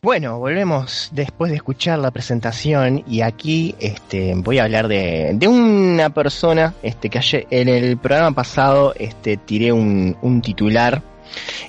Bueno, 0.00 0.38
volvemos 0.38 1.08
después 1.10 1.50
de 1.50 1.56
escuchar 1.56 1.98
la 1.98 2.12
presentación 2.12 3.02
y 3.08 3.22
aquí 3.22 3.74
este, 3.80 4.32
voy 4.36 4.60
a 4.60 4.64
hablar 4.64 4.86
de, 4.86 5.32
de 5.34 5.48
una 5.48 6.10
persona 6.10 6.72
este, 6.84 7.10
que 7.10 7.18
ayer, 7.18 7.46
en 7.50 7.68
el 7.68 7.96
programa 7.96 8.30
pasado 8.30 8.94
este, 8.96 9.38
tiré 9.38 9.72
un, 9.72 10.16
un 10.22 10.40
titular 10.40 11.02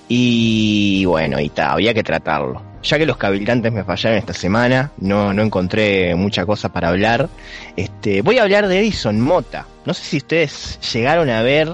y 0.08 1.06
bueno, 1.06 1.40
y 1.40 1.50
ta, 1.50 1.72
había 1.72 1.96
que 1.96 2.04
tratarlo. 2.04 2.67
Ya 2.84 2.98
que 2.98 3.06
los 3.06 3.18
cabildantes 3.18 3.72
me 3.72 3.84
fallaron 3.84 4.18
esta 4.20 4.34
semana, 4.34 4.92
no, 4.98 5.34
no 5.34 5.42
encontré 5.42 6.16
mucha 6.16 6.46
cosa 6.46 6.72
para 6.72 6.90
hablar. 6.90 7.28
Este, 7.76 8.22
voy 8.22 8.38
a 8.38 8.44
hablar 8.44 8.68
de 8.68 8.80
Edison 8.80 9.20
Mota. 9.20 9.66
No 9.86 9.94
sé 9.94 10.04
si 10.04 10.18
ustedes 10.18 10.80
llegaron 10.94 11.30
a 11.30 11.42
ver 11.42 11.70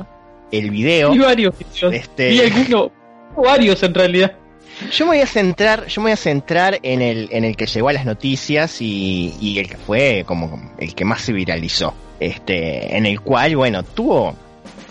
el 0.52 0.72
video. 0.72 1.14
Y 1.14 1.20
varios. 1.20 1.54
Este- 1.92 2.32
Y 2.32 2.40
algunos, 2.42 2.92
varios 3.36 3.84
en 3.84 3.94
realidad. 3.94 4.34
Yo 4.92 5.06
me 5.06 5.12
voy 5.12 5.20
a 5.22 5.28
centrar, 5.28 5.86
yo 5.88 6.02
me 6.02 6.06
voy 6.06 6.12
a 6.14 6.18
centrar 6.18 6.80
en 6.82 7.02
el, 7.02 7.28
en 7.32 7.44
el 7.44 7.56
que 7.56 7.68
llegó 7.68 7.90
a 7.90 7.94
las 7.94 8.06
noticias 8.06 8.82
y, 8.82 9.34
y 9.40 9.60
el 9.60 9.70
que 9.70 9.78
fue 9.78 10.24
como 10.26 10.72
el 10.80 10.96
que 10.96 11.06
más 11.06 11.22
se 11.22 11.32
viralizó. 11.34 11.94
Este, 12.20 12.96
en 12.98 13.06
el 13.06 13.20
cual, 13.22 13.56
bueno, 13.56 13.84
tuvo 13.84 14.36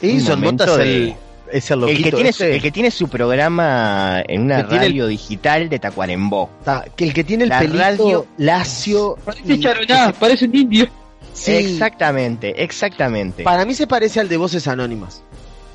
Edison 0.01 0.41
Mota 0.41 0.65
es 0.65 0.71
de- 0.79 1.17
el, 1.53 1.59
es 1.59 1.71
el 1.71 2.03
que 2.05 2.13
tiene 2.13 2.33
su, 2.33 2.45
ese. 2.45 2.55
el 2.57 2.63
que 2.63 2.71
tiene 2.71 2.91
su 2.91 3.09
programa 3.09 4.23
en 4.27 4.43
una 4.43 4.57
Que 4.59 4.65
tiene 4.71 4.87
el- 4.87 4.93
radio 4.93 5.07
digital 5.07 5.69
de 5.69 5.79
Tacuarembó. 5.79 6.51
Que 6.97 7.05
el 7.05 7.13
que 7.15 7.25
tiene 7.25 7.45
el 7.45 7.51
La 7.51 7.59
pelito 7.61 7.79
radio- 7.79 8.27
lacio. 8.39 9.17
Parece 9.25 9.61
charoná, 9.61 10.13
parece 10.19 10.45
un 10.47 10.55
indio. 10.57 10.87
Sí, 11.33 11.53
Exactamente, 11.53 12.63
exactamente. 12.63 13.43
Para 13.43 13.65
mí 13.65 13.75
se 13.75 13.87
parece 13.87 14.21
al 14.21 14.29
de 14.29 14.37
Voces 14.37 14.69
Anónimas. 14.69 15.23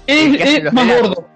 Es, 0.05 0.39
es 0.39 0.63
los 0.63 0.73
más 0.73 0.85
relatos. 0.87 1.15
gordo. 1.15 1.27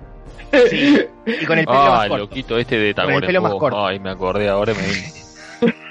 Sí. 0.70 1.00
Y 1.26 1.46
con 1.46 1.58
el 1.60 1.66
pelo 1.66 1.80
Ah, 1.82 1.90
más 1.92 2.04
el 2.04 2.10
corto. 2.10 2.24
loquito 2.26 2.58
este 2.58 2.78
de 2.78 2.94
Con 2.94 3.10
el 3.12 3.22
pelo 3.22 3.42
más 3.42 3.52
Tacuarembó. 3.52 3.60
corto. 3.60 3.86
Ay, 3.88 4.00
me 4.00 4.10
acordé, 4.12 4.50
ahora 4.50 4.74
me. 4.74 4.80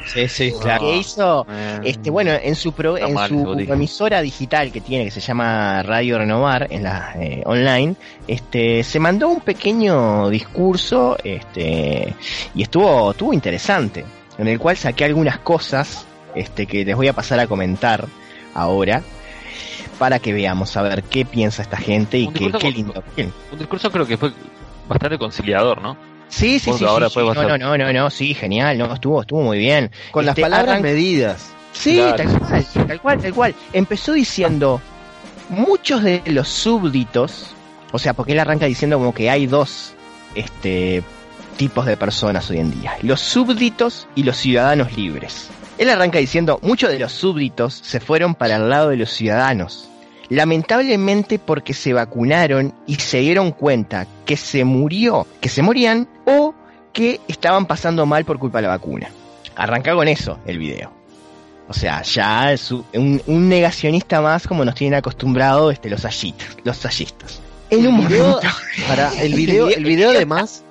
Sí, 0.07 0.27
sí, 0.29 0.53
claro. 0.61 0.81
Que 0.87 0.97
hizo, 0.97 1.47
Este, 1.85 2.11
bueno, 2.11 2.33
en 2.33 2.57
su 2.57 2.73
pro- 2.73 2.99
en 2.99 3.15
mal, 3.15 3.29
su 3.29 3.45
emisora 3.75 4.21
digital 4.23 4.73
que 4.73 4.81
tiene, 4.81 5.05
que 5.05 5.11
se 5.11 5.21
llama 5.21 5.83
Radio 5.83 6.19
Renovar, 6.19 6.67
en 6.71 6.83
la 6.83 7.13
eh, 7.21 7.43
online, 7.47 7.95
este, 8.27 8.83
se 8.83 8.99
mandó 8.99 9.29
un 9.29 9.41
pequeño 9.41 10.29
discurso, 10.31 11.17
este, 11.23 12.15
y 12.55 12.63
estuvo, 12.63 13.13
estuvo 13.13 13.33
interesante, 13.33 14.05
en 14.39 14.49
el 14.49 14.59
cual 14.59 14.77
saqué 14.77 15.05
algunas 15.05 15.39
cosas, 15.39 16.05
este, 16.35 16.67
que 16.67 16.85
les 16.85 16.97
voy 16.97 17.07
a 17.09 17.13
pasar 17.13 17.39
a 17.39 17.47
comentar 17.47 18.07
ahora, 18.55 19.03
para 19.99 20.19
que 20.19 20.33
veamos 20.33 20.77
a 20.77 20.83
ver 20.83 21.03
qué 21.05 21.25
piensa 21.25 21.63
esta 21.63 21.77
gente 21.77 22.19
y 22.19 22.27
qué, 22.33 22.45
qué 22.59 22.71
lindo. 22.73 22.95
Un 23.53 23.59
discurso 23.59 23.91
creo 23.93 24.07
que 24.07 24.17
fue 24.17 24.33
bastante 24.89 25.19
conciliador, 25.19 25.81
¿no? 25.83 25.97
Sí, 26.31 26.59
sí, 26.59 26.73
sí, 26.73 26.85
ahora 26.85 27.09
sí, 27.11 27.15
sí. 27.21 27.27
No, 27.35 27.43
no, 27.43 27.59
no, 27.59 27.77
no, 27.77 27.93
no, 27.93 28.11
sí, 28.11 28.33
genial, 28.35 28.79
no, 28.79 28.95
estuvo, 28.95 29.21
estuvo 29.21 29.43
muy 29.43 29.59
bien. 29.59 29.91
Con 30.11 30.25
las 30.25 30.33
Este, 30.33 30.43
palabras 30.43 30.77
arran- 30.79 30.83
medidas. 30.83 31.51
Sí, 31.73 31.97
Claro. 31.97 32.17
tal 32.17 32.39
cual, 32.41 32.67
tal 32.87 33.01
cual, 33.01 33.21
tal 33.21 33.35
cual. 33.35 33.55
Empezó 33.73 34.13
diciendo, 34.13 34.81
muchos 35.49 36.03
de 36.03 36.23
los 36.27 36.49
súbditos, 36.49 37.49
o 37.93 37.99
sea, 37.99 38.15
porque 38.15 38.33
él 38.33 38.39
arranca 38.41 38.67
diciendo 38.67 38.99
como 38.99 39.13
que 39.13 39.29
hay 39.31 39.47
dos 39.47 39.95
este, 40.35 41.03
tipos 41.57 41.85
de 41.87 41.97
personas 41.97 42.49
hoy 42.51 42.59
en 42.59 42.71
día, 42.81 42.97
los 43.03 43.21
súbditos 43.21 44.07
y 44.15 44.23
los 44.23 44.37
ciudadanos 44.37 44.97
libres. 44.97 45.49
Él 45.79 45.91
arranca 45.91 46.19
diciendo, 46.19 46.59
muchos 46.63 46.91
de 46.91 46.99
los 46.99 47.11
súbditos 47.13 47.75
se 47.75 48.01
fueron 48.01 48.35
para 48.35 48.57
el 48.57 48.69
lado 48.69 48.91
de 48.91 48.97
los 48.97 49.11
ciudadanos. 49.11 49.89
Lamentablemente 50.31 51.39
porque 51.39 51.75
se 51.75 51.93
vacunaron 51.93 52.73
y 52.87 52.95
se 52.95 53.19
dieron 53.19 53.51
cuenta 53.53 54.07
que 54.25 54.37
se 54.37 54.65
murió, 54.65 55.27
que 55.41 55.49
se 55.49 55.61
morían 55.61 56.09
o 56.25 56.55
que 56.93 57.21
estaban 57.29 57.67
pasando 57.67 58.07
mal 58.07 58.25
por 58.25 58.39
culpa 58.39 58.59
de 58.59 58.63
la 58.63 58.69
vacuna. 58.69 59.09
Arranca 59.57 59.95
con 59.95 60.09
eso 60.09 60.39
el 60.47 60.59
video. 60.59 60.93
O 61.69 61.75
sea, 61.75 62.03
ya 62.03 62.53
es 62.53 62.71
un, 62.73 63.21
un 63.27 63.49
negacionista 63.49 64.21
más 64.21 64.47
como 64.47 64.65
nos 64.65 64.75
tienen 64.75 64.99
acostumbrados 64.99 65.73
este, 65.73 65.91
los 65.91 66.01
sallistas, 66.01 66.57
los 66.65 66.77
sallistas. 66.77 67.41
En 67.69 67.87
un 67.87 68.01
El 68.01 68.07
video- 68.09 68.25
momento, 68.31 68.49
Para 68.89 69.23
el 69.23 69.35
video, 69.35 69.69
el 69.69 69.85
video 69.85 70.11
además, 70.11 70.65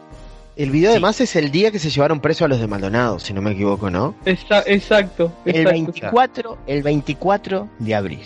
el 0.55 0.71
video 0.71 0.91
además 0.91 1.21
es 1.21 1.35
el 1.35 1.51
día 1.51 1.69
que 1.71 1.79
se 1.79 1.89
llevaron 1.89 2.19
preso 2.19 2.43
a 2.43 2.47
los 2.47 2.59
de 2.59 2.67
Maldonado, 2.67 3.19
si 3.19 3.33
no 3.33 3.41
me 3.41 3.51
equivoco, 3.51 3.89
¿no? 3.89 4.15
Esa- 4.25 4.63
exacto. 4.65 5.31
el 5.45 5.51
exacto. 5.55 5.71
24, 5.71 6.57
el 6.67 6.83
24 6.83 7.69
de 7.79 7.95
abril. 7.95 8.21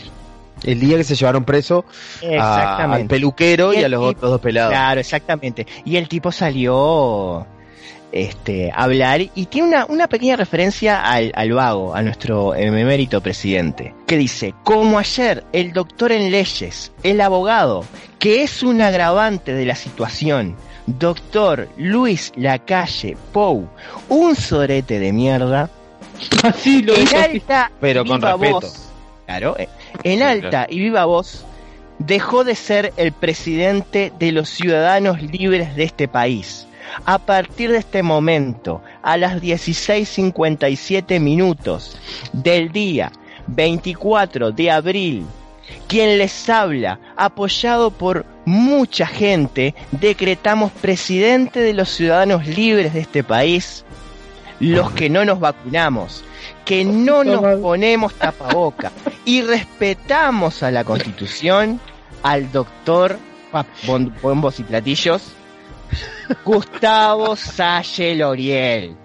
El 0.64 0.80
día 0.80 0.98
que 0.98 1.04
se 1.04 1.16
llevaron 1.16 1.44
preso 1.46 1.86
a- 2.40 2.84
al 2.94 3.06
peluquero 3.08 3.74
y, 3.74 3.78
Y 3.80 3.84
a 3.84 3.90
los 3.90 4.00
tipo- 4.00 4.10
otros 4.10 4.32
dos 4.32 4.42
pelados. 4.42 4.72
Claro, 4.72 5.00
exactamente. 5.00 5.68
Y 5.86 5.98
el 5.98 6.08
tipo 6.08 6.32
salió 6.32 7.46
este, 8.12 8.72
a 8.72 8.84
hablar 8.84 9.22
y 9.22 9.46
tiene 9.48 9.68
una, 9.70 9.86
una 9.88 10.08
pequeña 10.08 10.36
referencia 10.36 11.02
al, 11.02 11.32
al 11.36 11.52
vago, 11.52 11.96
a 11.96 12.02
nuestro 12.04 12.54
emérito 12.54 13.22
presidente, 13.22 13.94
que 14.06 14.18
dice, 14.18 14.54
como 14.64 15.00
ayer 15.00 15.44
el 15.52 15.74
doctor 15.74 16.12
en 16.12 16.30
leyes, 16.32 16.92
el 17.02 17.20
abogado, 17.22 17.84
que 18.20 18.44
es 18.44 18.62
un 18.62 18.82
agravante 18.82 19.54
de 19.54 19.66
la 19.66 19.76
situación, 19.76 20.56
doctor 20.86 21.68
Luis 21.78 22.32
Lacalle 22.36 23.18
Pou, 23.32 23.68
un 24.10 24.36
sorete 24.36 25.00
de 25.00 25.12
mierda, 25.12 25.70
Así 26.44 26.84
lo 26.84 26.94
en 26.94 27.06
dijo. 27.06 27.18
alta 27.18 27.72
Pero 27.82 28.06
con 28.06 28.22
respeto. 28.22 28.60
voz, 28.62 28.90
claro, 29.26 29.56
eh, 29.58 29.68
en 30.04 30.18
Sí, 30.20 30.24
alta 30.24 30.50
claro. 30.50 30.74
y 30.74 30.80
viva 30.80 31.06
voz, 31.06 31.46
dejó 32.00 32.44
de 32.44 32.56
ser 32.56 32.94
el 32.98 33.12
presidente 33.12 34.12
de 34.20 34.32
los 34.32 34.50
ciudadanos 34.50 35.22
libres 35.22 35.76
de 35.76 35.84
este 35.84 36.08
país. 36.08 36.68
A 37.06 37.18
partir 37.18 37.72
de 37.72 37.78
este 37.78 38.04
momento, 38.04 38.82
a 39.02 39.18
las 39.18 39.42
16.57 39.42 41.20
minutos 41.20 41.98
del 42.34 42.72
día 42.72 43.12
24 43.48 44.52
de 44.52 44.72
abril, 44.72 45.26
quien 45.88 46.18
les 46.18 46.50
habla, 46.50 47.00
apoyado 47.16 47.90
por 47.92 48.26
mucha 48.46 49.08
gente, 49.08 49.74
decretamos 49.92 50.72
presidente 50.72 51.62
de 51.62 51.74
los 51.74 51.90
ciudadanos 51.90 52.46
libres 52.48 52.94
de 52.94 53.00
este 53.02 53.24
país, 53.24 53.86
los 54.60 54.92
que 54.92 55.10
no 55.10 55.26
nos 55.26 55.40
vacunamos, 55.40 56.24
que 56.66 56.84
no 56.86 57.24
nos 57.24 57.60
ponemos 57.60 58.14
tapaboca 58.14 58.92
y 59.26 59.42
respetamos 59.42 60.64
a 60.64 60.72
la 60.72 60.84
constitución, 60.84 61.80
al 62.24 62.52
doctor 62.52 63.18
Bombos 64.22 64.60
y 64.60 64.64
Platillos, 64.64 65.22
Gustavo 66.46 67.36
Salle 67.36 68.16
Loriel. 68.16 68.96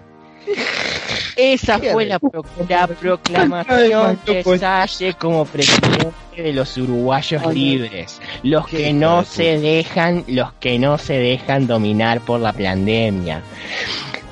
Esa 1.35 1.77
fue 1.79 2.05
la, 2.05 2.19
pro- 2.19 2.43
la 2.67 2.87
proclamación 2.87 4.19
de 4.25 4.43
Salle 4.59 5.13
como 5.13 5.45
presidente 5.45 6.11
de 6.35 6.53
los 6.53 6.75
uruguayos 6.77 7.53
libres, 7.53 8.19
los 8.43 8.67
que 8.67 8.91
no 8.93 9.23
se 9.23 9.59
dejan, 9.59 10.23
los 10.27 10.53
que 10.53 10.79
no 10.79 10.97
se 10.97 11.13
dejan 11.17 11.67
dominar 11.67 12.21
por 12.21 12.39
la 12.39 12.51
pandemia. 12.53 13.41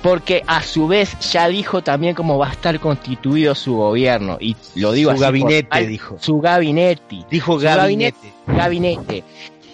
Porque 0.08 0.42
a 0.48 0.62
su 0.64 0.88
vez 0.88 1.18
ya 1.32 1.48
dijo 1.50 1.82
también 1.84 2.16
cómo 2.16 2.38
va 2.38 2.48
a 2.48 2.52
estar 2.52 2.80
constituido 2.80 3.54
su 3.56 3.76
gobierno 3.76 4.38
y 4.40 4.56
lo 4.76 4.94
digo 4.94 5.10
Su 5.12 5.16
así 5.16 5.22
gabinete, 5.24 5.86
dijo. 5.88 6.18
su 6.20 6.40
gabinete 6.40 7.26
Dijo 7.30 7.60
Su 7.60 7.66
gabinete. 7.66 8.34
gabinete. 8.48 9.24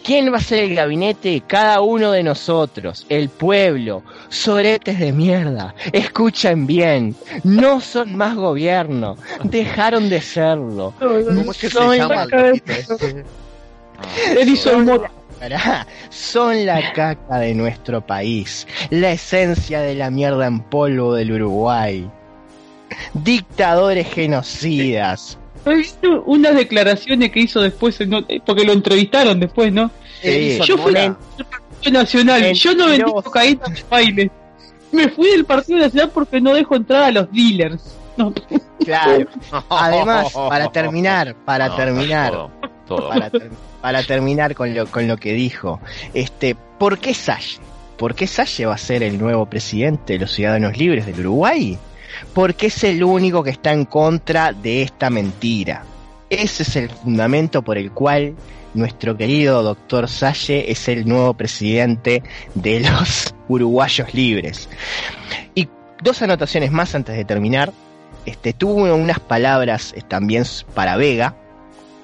¿Quién 0.03 0.33
va 0.33 0.37
a 0.37 0.41
ser 0.41 0.63
el 0.63 0.75
gabinete? 0.75 1.43
Cada 1.45 1.81
uno 1.81 2.11
de 2.11 2.23
nosotros, 2.23 3.05
el 3.09 3.29
pueblo, 3.29 4.01
soretes 4.29 4.99
de 4.99 5.13
mierda. 5.13 5.75
Escuchen 5.93 6.65
bien, 6.65 7.15
no 7.43 7.79
son 7.79 8.15
más 8.17 8.35
gobierno, 8.35 9.15
dejaron 9.43 10.09
de 10.09 10.19
serlo. 10.19 10.93
¿Cómo 10.99 11.51
es 11.51 11.57
que 11.59 11.69
se 11.69 11.77
Son 11.77 11.95
llama? 11.95 12.25
la- 12.25 12.49
el 12.49 12.61
tipo? 12.61 12.97
Edison 14.35 14.83
Mota. 14.85 15.11
Pará, 15.39 15.85
Son 16.09 16.65
la 16.65 16.93
caca 16.93 17.39
de 17.39 17.53
nuestro 17.53 18.05
país, 18.05 18.65
la 18.89 19.11
esencia 19.11 19.81
de 19.81 19.95
la 19.95 20.09
mierda 20.09 20.47
en 20.47 20.59
polvo 20.61 21.13
del 21.15 21.31
Uruguay. 21.33 22.09
Dictadores 23.13 24.07
genocidas. 24.13 25.37
¿Has 25.65 25.75
visto 25.75 26.23
unas 26.25 26.55
declaraciones 26.55 27.31
que 27.31 27.39
hizo 27.41 27.61
después? 27.61 27.99
en- 28.01 28.25
porque 28.45 28.63
lo 28.65 28.73
entrevistaron 28.73 29.39
después, 29.39 29.71
¿no? 29.71 29.89
Sí. 30.21 30.59
Yo 30.65 30.77
fui 30.77 30.95
al 30.95 31.17
Partido 31.17 31.91
Nacional, 31.99 32.53
yo 32.53 32.75
no 32.75 32.87
vendí 32.87 33.11
cocaína 33.11 33.61
baile. 33.89 34.31
Me 34.91 35.09
fui 35.09 35.29
del 35.31 35.45
Partido 35.45 35.79
Nacional 35.79 36.11
porque 36.13 36.39
no 36.39 36.53
dejo 36.53 36.75
entrar 36.75 37.03
a 37.03 37.11
los 37.11 37.31
dealers. 37.31 37.95
No, 38.17 38.33
Claro. 38.83 39.27
Además, 39.69 40.33
para 40.33 40.71
terminar, 40.71 41.35
para 41.45 41.67
No, 41.69 41.75
terminar, 41.75 42.31
Todo, 42.31 42.51
todo. 42.87 43.09
para, 43.09 43.29
ter- 43.29 43.51
para 43.81 44.03
terminar 44.03 44.55
con 44.55 44.73
lo, 44.73 44.87
con 44.87 45.07
lo 45.07 45.17
que 45.17 45.33
dijo, 45.33 45.79
este, 46.13 46.55
¿por 46.55 46.99
qué 46.99 47.13
Salle? 47.13 47.59
¿Por 47.97 48.15
qué 48.15 48.27
Salle 48.27 48.65
va 48.65 48.73
a 48.75 48.77
ser 48.77 49.03
el 49.03 49.17
nuevo 49.19 49.45
presidente 49.45 50.13
de 50.13 50.19
los 50.19 50.31
ciudadanos 50.31 50.77
libres 50.77 51.05
del 51.05 51.19
Uruguay? 51.21 51.77
Porque 52.33 52.67
es 52.67 52.83
el 52.83 53.03
único 53.03 53.43
que 53.43 53.51
está 53.51 53.71
en 53.71 53.85
contra 53.85 54.51
de 54.53 54.81
esta 54.83 55.09
mentira. 55.09 55.83
Ese 56.29 56.63
es 56.63 56.75
el 56.75 56.89
fundamento 56.89 57.61
por 57.61 57.77
el 57.77 57.91
cual 57.91 58.35
nuestro 58.73 59.15
querido 59.15 59.61
doctor 59.63 60.09
Salle 60.09 60.71
es 60.71 60.87
el 60.87 61.07
nuevo 61.07 61.33
presidente 61.35 62.23
de 62.55 62.79
los 62.81 63.33
uruguayos 63.47 64.13
libres. 64.13 64.67
Y 65.55 65.67
dos 66.01 66.21
anotaciones 66.21 66.71
más 66.71 66.93
antes 66.95 67.15
de 67.15 67.23
terminar. 67.25 67.71
Este, 68.25 68.53
tuvo 68.53 68.93
unas 68.93 69.19
palabras 69.19 69.93
eh, 69.95 70.01
también 70.07 70.45
para 70.73 70.95
Vega, 70.97 71.35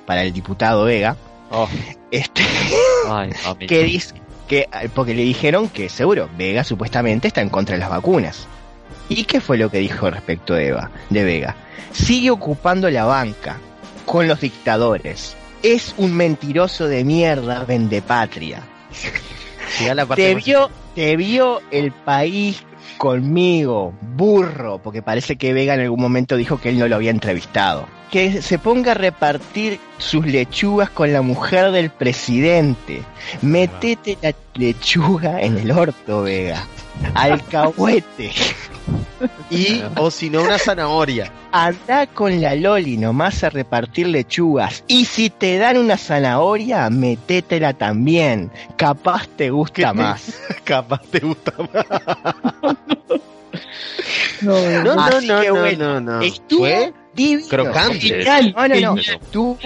para 0.06 0.24
el 0.24 0.34
diputado 0.34 0.86
Vega, 0.86 1.16
Oh, 1.52 1.68
este, 2.12 2.44
ay, 3.10 3.32
que 3.68 3.84
dice 3.84 4.16
que 4.48 4.68
porque 4.94 5.14
le 5.14 5.24
dijeron 5.24 5.68
que 5.68 5.90
seguro 5.90 6.30
Vega 6.38 6.64
supuestamente 6.64 7.28
está 7.28 7.42
en 7.42 7.50
contra 7.50 7.76
de 7.76 7.80
las 7.80 7.90
vacunas. 7.90 8.48
¿Y 9.08 9.24
qué 9.24 9.42
fue 9.42 9.58
lo 9.58 9.72
que 9.72 9.80
dijo 9.80 10.10
respecto 10.10 10.54
de 10.54 10.68
Eva, 10.68 10.92
de 11.10 11.24
Vega? 11.24 11.56
Sigue 11.92 12.30
ocupando 12.30 12.90
la 12.90 13.06
banca 13.06 13.58
con 14.06 14.28
los 14.28 14.42
dictadores. 14.42 15.36
Es 15.64 15.94
un 15.98 16.16
mentiroso 16.16 16.88
de 16.88 17.04
mierda 17.04 17.64
vendepatria. 17.64 18.62
Parte 20.08 20.16
Te 20.16 20.36
vio, 20.36 20.70
te 20.96 21.16
vio 21.16 21.62
el 21.72 21.92
país 21.92 22.64
conmigo, 22.98 23.94
burro, 24.02 24.80
porque 24.84 25.02
parece 25.02 25.36
que 25.36 25.54
Vega 25.54 25.74
en 25.74 25.82
algún 25.82 26.02
momento 26.02 26.36
dijo 26.36 26.60
que 26.60 26.70
él 26.70 26.80
no 26.80 26.88
lo 26.88 26.96
había 26.96 27.12
entrevistado. 27.12 27.88
Que 28.12 28.42
se 28.42 28.58
ponga 28.58 28.92
a 28.92 28.96
repartir 28.96 29.80
sus 29.98 30.26
lechugas 30.26 30.90
con 30.90 31.14
la 31.14 31.22
mujer 31.22 31.72
del 31.72 31.90
presidente. 31.92 33.04
Metete 33.42 34.18
la 34.22 34.34
lechuga 34.56 35.42
en 35.42 35.58
el 35.58 35.72
orto, 35.72 36.24
Vega. 36.24 36.66
Alcahuete. 37.14 38.32
Y, 39.52 39.82
o 39.98 40.12
si 40.12 40.30
no, 40.30 40.44
una 40.44 40.58
zanahoria. 40.60 41.32
Anda 41.52 42.06
con 42.08 42.40
la 42.40 42.54
Loli 42.56 42.98
nomás 42.98 43.44
a 43.44 43.50
repartir 43.50 44.08
lechugas. 44.08 44.84
Y 44.88 45.06
si 45.06 45.30
te 45.32 45.58
dan 45.58 45.78
una 45.78 45.98
zanahoria, 45.98 46.90
metétela 46.92 47.74
también. 47.74 48.52
Capaz 48.78 49.28
te 49.28 49.50
gusta 49.50 49.92
más. 49.94 50.40
Capaz 50.64 51.02
te 51.10 51.20
gusta 51.20 51.52
más. 51.74 51.86
no, 54.42 54.54
No, 54.84 54.96
no, 54.96 55.02
Así 55.02 55.28
no, 55.28 55.42
que 55.42 55.48
no, 55.50 55.56
bueno, 55.60 56.00
no, 56.00 56.20
no. 56.20 56.22
Estuvo 56.22 56.60
Fue 56.60 56.94
divino. 57.14 57.48
crocante. 57.50 58.00
Genial, 58.00 58.54
No, 58.56 58.68
no, 58.68 58.76
no. 58.96 59.02
Estuvo, 59.02 59.58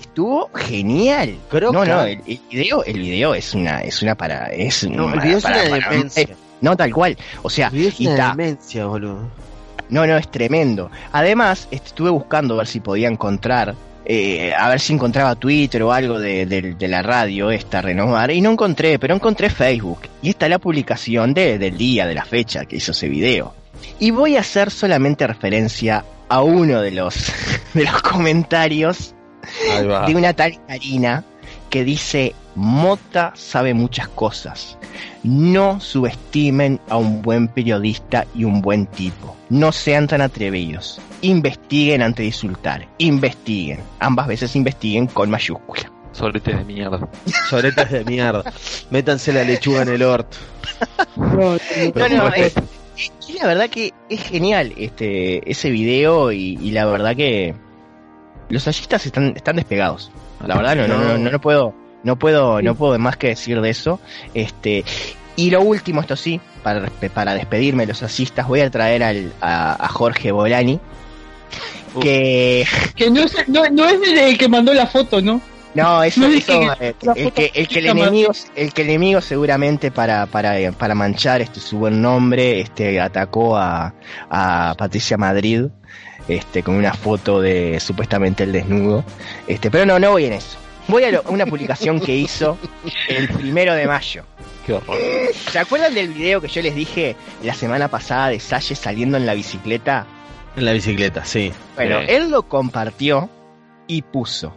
estuvo 0.00 0.50
genial. 0.54 1.36
Crocante. 1.48 1.88
No, 1.88 1.96
no, 1.96 2.02
el, 2.04 2.20
el 2.26 2.40
video, 2.50 2.84
el 2.84 2.98
video 3.00 3.34
es 3.34 3.54
una, 3.54 3.80
es 3.80 4.02
una 4.02 4.14
para, 4.14 4.46
es 4.48 4.84
No, 4.88 5.06
el 5.06 5.10
para- 5.12 5.24
video 5.24 5.38
es 5.38 5.44
una 5.44 5.54
para- 5.54 5.96
eh, 6.16 6.36
no, 6.60 6.76
tal 6.76 6.92
cual. 6.92 7.16
O 7.42 7.50
sea, 7.50 7.70
video 7.70 7.88
es 7.88 8.00
y 8.00 8.06
una 8.06 8.16
ta- 8.16 8.30
demencia, 8.30 8.86
boludo. 8.86 9.30
no, 9.88 10.06
no, 10.06 10.16
es 10.16 10.30
tremendo. 10.30 10.90
Además, 11.12 11.68
est- 11.70 11.86
estuve 11.86 12.10
buscando 12.10 12.54
a 12.54 12.58
ver 12.58 12.66
si 12.66 12.80
podía 12.80 13.08
encontrar, 13.08 13.74
eh, 14.04 14.52
a 14.54 14.68
ver 14.68 14.80
si 14.80 14.92
encontraba 14.92 15.34
Twitter 15.36 15.82
o 15.82 15.92
algo 15.92 16.18
de, 16.18 16.46
de- 16.46 16.74
de 16.74 16.88
la 16.88 17.02
radio 17.02 17.50
esta, 17.50 17.80
Renovar, 17.82 18.30
y 18.30 18.40
no 18.40 18.50
encontré, 18.52 18.98
pero 18.98 19.14
encontré 19.14 19.50
Facebook. 19.50 20.00
Y 20.22 20.30
está 20.30 20.48
la 20.48 20.58
publicación 20.58 21.34
de- 21.34 21.58
del 21.58 21.76
día, 21.76 22.06
de 22.06 22.14
la 22.14 22.24
fecha 22.24 22.64
que 22.64 22.76
hizo 22.76 22.92
ese 22.92 23.08
video. 23.08 23.54
Y 23.98 24.10
voy 24.10 24.36
a 24.36 24.40
hacer 24.40 24.70
solamente 24.70 25.26
referencia 25.26 26.04
a 26.28 26.42
uno 26.42 26.80
de 26.80 26.90
los, 26.92 27.14
de 27.74 27.84
los 27.84 28.02
comentarios 28.02 29.14
de 30.06 30.14
una 30.14 30.32
tal 30.34 30.60
Karina 30.66 31.24
que 31.70 31.84
dice, 31.84 32.34
Mota 32.56 33.32
sabe 33.34 33.72
muchas 33.74 34.08
cosas. 34.08 34.76
No 35.22 35.80
subestimen 35.80 36.80
a 36.88 36.96
un 36.96 37.22
buen 37.22 37.48
periodista 37.48 38.26
y 38.34 38.44
un 38.44 38.60
buen 38.60 38.86
tipo. 38.86 39.36
No 39.48 39.72
sean 39.72 40.06
tan 40.08 40.20
atrevidos. 40.20 41.00
Investiguen 41.22 42.02
antes 42.02 42.24
de 42.24 42.26
insultar. 42.26 42.88
Investiguen. 42.98 43.80
Ambas 44.00 44.26
veces 44.26 44.56
investiguen 44.56 45.06
con 45.06 45.30
mayúscula. 45.30 45.90
Soletes 46.12 46.58
de 46.58 46.64
mierda. 46.64 47.08
Soretas 47.44 47.90
de 47.90 48.04
mierda. 48.04 48.52
Métanse 48.90 49.32
la 49.32 49.44
lechuga 49.44 49.82
en 49.82 49.88
el 49.90 50.02
orto. 50.02 50.36
no, 51.16 51.56
No, 51.94 52.08
no, 52.08 52.28
es, 52.34 52.54
y 53.28 53.32
la 53.34 53.46
verdad 53.46 53.70
que 53.70 53.94
es 54.08 54.22
genial 54.22 54.74
este 54.76 55.48
ese 55.50 55.70
video 55.70 56.32
y, 56.32 56.58
y 56.60 56.72
la 56.72 56.84
verdad 56.86 57.16
que 57.16 57.54
los 58.48 58.64
sallistas 58.64 59.06
están, 59.06 59.34
están 59.36 59.56
despegados. 59.56 60.10
La 60.46 60.56
verdad 60.56 60.76
no, 60.76 60.88
no, 60.88 60.98
no, 60.98 61.18
no, 61.18 61.30
no 61.30 61.40
puedo, 61.40 61.74
no 62.02 62.18
puedo, 62.18 62.62
no 62.62 62.74
puedo 62.74 62.98
más 62.98 63.16
que 63.16 63.28
decir 63.28 63.60
de 63.60 63.70
eso. 63.70 64.00
Este, 64.34 64.84
y 65.36 65.50
lo 65.50 65.62
último, 65.62 66.00
esto 66.00 66.16
sí, 66.16 66.40
para, 66.62 66.88
para 67.14 67.34
despedirme 67.34 67.84
de 67.84 67.88
los 67.88 68.02
asistas, 68.02 68.46
voy 68.46 68.60
a 68.60 68.70
traer 68.70 69.02
al, 69.02 69.32
a, 69.40 69.84
a 69.84 69.88
Jorge 69.88 70.32
Bolani. 70.32 70.80
Que 72.00 72.64
Que 72.94 73.10
no 73.10 73.22
es, 73.22 73.48
no, 73.48 73.68
no 73.70 73.84
es 73.86 74.00
el 74.06 74.38
que 74.38 74.48
mandó 74.48 74.72
la 74.72 74.86
foto, 74.86 75.20
¿no? 75.20 75.40
no, 75.74 76.02
eso, 76.02 76.20
No 76.20 76.26
eso, 76.26 76.34
dije 76.34 76.70
eh, 76.80 76.94
el 77.16 77.32
que, 77.32 77.50
el 77.54 77.68
que 77.68 77.78
el 77.78 77.86
enemigo, 77.86 78.32
el 78.54 78.72
que 78.72 78.82
el 78.82 78.88
enemigo 78.88 79.20
seguramente 79.20 79.90
para, 79.90 80.26
para, 80.26 80.72
para 80.72 80.94
manchar 80.94 81.40
este 81.40 81.60
su 81.60 81.78
buen 81.78 82.02
nombre, 82.02 82.60
este 82.60 83.00
atacó 83.00 83.56
a, 83.56 83.94
a 84.28 84.74
Patricia 84.76 85.16
Madrid, 85.16 85.66
este, 86.36 86.62
con 86.62 86.74
una 86.76 86.94
foto 86.94 87.40
de 87.40 87.78
supuestamente 87.80 88.44
el 88.44 88.52
desnudo. 88.52 89.04
Este, 89.46 89.70
pero 89.70 89.86
no, 89.86 89.98
no 89.98 90.10
voy 90.12 90.26
en 90.26 90.34
eso. 90.34 90.56
Voy 90.88 91.04
a, 91.04 91.10
lo- 91.12 91.22
a 91.26 91.30
una 91.30 91.46
publicación 91.46 92.00
que 92.00 92.14
hizo 92.16 92.58
el 93.08 93.28
primero 93.28 93.74
de 93.74 93.86
mayo. 93.86 94.24
Qué 94.66 94.72
horror. 94.74 94.96
¿Se 95.50 95.58
acuerdan 95.58 95.94
del 95.94 96.08
video 96.08 96.40
que 96.40 96.48
yo 96.48 96.62
les 96.62 96.74
dije 96.74 97.16
la 97.42 97.54
semana 97.54 97.88
pasada 97.88 98.28
de 98.28 98.40
Salle 98.40 98.74
saliendo 98.74 99.16
en 99.16 99.26
la 99.26 99.34
bicicleta? 99.34 100.06
En 100.56 100.64
la 100.64 100.72
bicicleta, 100.72 101.24
sí. 101.24 101.52
Bueno, 101.76 102.00
Sí. 102.00 102.06
él 102.08 102.30
lo 102.30 102.42
compartió 102.42 103.30
y 103.86 104.02
puso. 104.02 104.52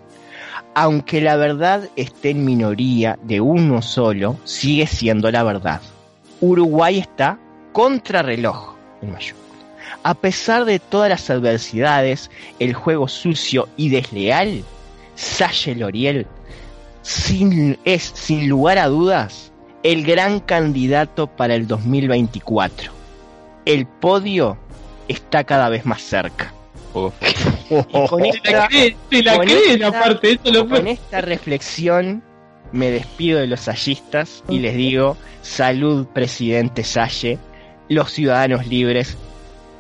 Aunque 0.76 1.22
la 1.22 1.36
verdad 1.36 1.88
esté 1.96 2.32
en 2.32 2.44
minoría 2.46 3.20
de 3.22 3.40
uno 3.42 3.82
solo, 3.84 4.38
sigue 4.44 4.88
siendo 4.88 5.30
la 5.30 5.44
verdad. 5.44 5.82
Uruguay 6.42 6.98
está 7.00 7.38
contrarreloj 7.74 8.76
en 9.02 9.12
mayúsculas. 9.12 9.44
A 10.02 10.14
pesar 10.14 10.66
de 10.66 10.80
todas 10.80 11.10
las 11.10 11.30
adversidades, 11.30 12.32
el 12.60 12.74
juego 12.74 13.08
sucio 13.08 13.68
y 13.78 13.90
desleal, 13.90 14.64
Salle 15.16 15.76
Loriel 15.76 16.28
sin, 17.04 17.78
es, 17.86 18.12
sin 18.16 18.50
lugar 18.50 18.80
a 18.80 18.88
dudas, 18.88 19.52
el 19.84 20.04
gran 20.04 20.40
candidato 20.40 21.28
para 21.28 21.56
el 21.56 21.68
2024. 21.68 22.92
El 23.66 23.86
podio 23.86 24.58
está 25.08 25.44
cada 25.44 25.70
vez 25.70 25.86
más 25.86 26.02
cerca. 26.02 26.54
Y 27.70 28.08
con 28.08 28.26
esta, 28.26 28.70
la 29.12 29.40
creen 29.40 29.84
aparte, 29.84 30.40
lo 30.46 30.68
con 30.68 30.88
esta 30.88 31.22
reflexión 31.22 32.24
me 32.72 32.92
despido 32.92 33.40
de 33.40 33.48
los 33.48 33.62
sallistas 33.62 34.44
y 34.48 34.60
les 34.60 34.76
digo, 34.76 35.18
salud 35.42 36.06
presidente 36.08 36.84
Salle, 36.84 37.40
los 37.90 38.12
ciudadanos 38.12 38.68
libres, 38.68 39.18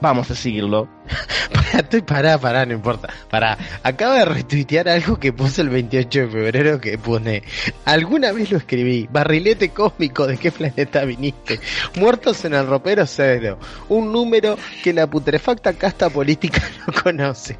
vamos 0.04 0.30
a 0.30 0.36
seguirlo. 0.36 0.90
Estoy 1.74 2.02
pará, 2.02 2.38
pará, 2.38 2.66
no 2.66 2.74
importa. 2.74 3.10
Pará, 3.30 3.58
acaba 3.82 4.20
de 4.20 4.26
retuitear 4.26 4.88
algo 4.88 5.18
que 5.20 5.34
puse 5.34 5.62
el 5.62 5.70
28 5.70 6.20
de 6.20 6.28
febrero 6.28 6.80
que 6.80 6.98
pone, 6.98 7.42
alguna 7.86 8.32
vez 8.32 8.52
lo 8.52 8.58
escribí, 8.58 9.08
barrilete 9.12 9.70
cósmico, 9.70 10.28
¿de 10.28 10.38
qué 10.38 10.52
planeta 10.52 11.04
viniste? 11.04 11.60
Muertos 11.96 12.46
en 12.46 12.54
el 12.54 12.68
ropero 12.68 13.06
cero, 13.08 13.58
un 13.90 14.12
número 14.12 14.58
que 14.84 14.94
la 14.94 15.08
putrefacta 15.08 15.74
casta 15.74 16.10
política 16.10 16.62
no 16.88 16.94
conoce. 17.02 17.58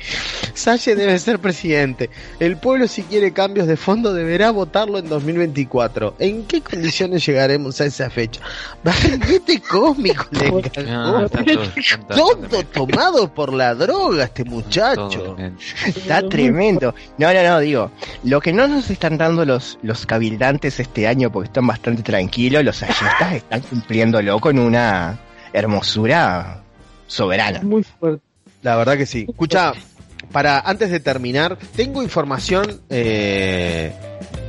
Salle 0.54 0.96
debe 0.96 1.18
ser 1.18 1.40
presidente. 1.40 2.10
El 2.40 2.58
pueblo 2.58 2.88
si 2.88 3.04
quiere 3.04 3.34
cambios 3.34 3.68
de 3.68 3.78
fondo 3.78 4.14
deberá 4.14 4.52
votarlo 4.52 5.00
en 5.00 5.10
2024. 5.10 6.16
¿En 6.20 6.46
qué 6.46 6.62
condiciones 6.62 7.26
llegaremos 7.26 7.82
a 7.82 7.86
esa 7.86 8.10
fecha? 8.10 8.42
Barrilete 8.84 9.60
cósmico, 9.62 10.26
le 10.32 10.52
No, 10.52 10.60
encantó. 10.60 11.62
están 11.76 12.08
todos- 12.08 12.66
por 13.34 13.54
la 13.54 13.76
droga 13.76 14.26
este 14.26 14.44
muchacho. 14.44 15.36
Está 15.86 16.28
tremendo. 16.28 16.94
No, 17.18 17.34
no, 17.34 17.44
no, 17.44 17.60
digo, 17.60 17.92
lo 18.24 18.40
que 18.40 18.54
no 18.54 18.68
nos 18.68 18.90
están 18.90 19.18
dando 19.18 19.46
los, 19.46 19.80
los 19.82 20.06
cabildantes 20.06 20.80
este 20.80 21.08
año, 21.08 21.32
porque 21.32 21.48
están 21.48 21.68
bastante 21.68 22.04
tranquilos, 22.04 22.64
los 22.64 22.78
sallistas 22.78 23.34
están 23.34 23.62
cumpliéndolo 23.62 24.40
con 24.40 24.60
una 24.60 25.20
hermosura 25.52 26.64
soberana. 27.08 27.62
Muy 27.62 27.84
fuerte. 27.84 28.24
La 28.62 28.76
verdad 28.76 28.98
que 28.98 29.06
sí. 29.06 29.26
Escucha, 29.28 29.74
para 30.32 30.60
antes 30.60 30.90
de 30.90 31.00
terminar, 31.00 31.58
tengo 31.76 32.02
información 32.02 32.82
eh, 32.90 33.94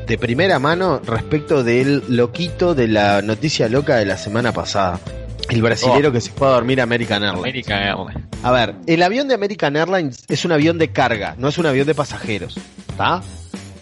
de 0.06 0.18
primera 0.18 0.58
mano 0.58 1.00
respecto 1.04 1.64
del 1.64 2.02
loquito 2.08 2.74
de 2.74 2.88
la 2.88 3.22
noticia 3.22 3.68
loca 3.68 3.96
de 3.96 4.06
la 4.06 4.16
semana 4.16 4.52
pasada. 4.52 5.00
El 5.48 5.62
brasilero 5.62 6.10
que 6.12 6.20
se 6.20 6.30
fue 6.30 6.48
a 6.48 6.52
dormir 6.52 6.80
a 6.80 6.84
American 6.84 7.22
Airlines. 7.22 7.42
American 7.42 7.82
Airlines. 7.82 8.23
A 8.44 8.50
ver, 8.50 8.74
el 8.86 9.02
avión 9.02 9.26
de 9.26 9.34
American 9.34 9.74
Airlines 9.74 10.24
es 10.28 10.44
un 10.44 10.52
avión 10.52 10.76
de 10.78 10.92
carga, 10.92 11.34
no 11.38 11.48
es 11.48 11.56
un 11.58 11.64
avión 11.66 11.86
de 11.86 11.94
pasajeros. 11.94 12.56
¿Está? 12.90 13.22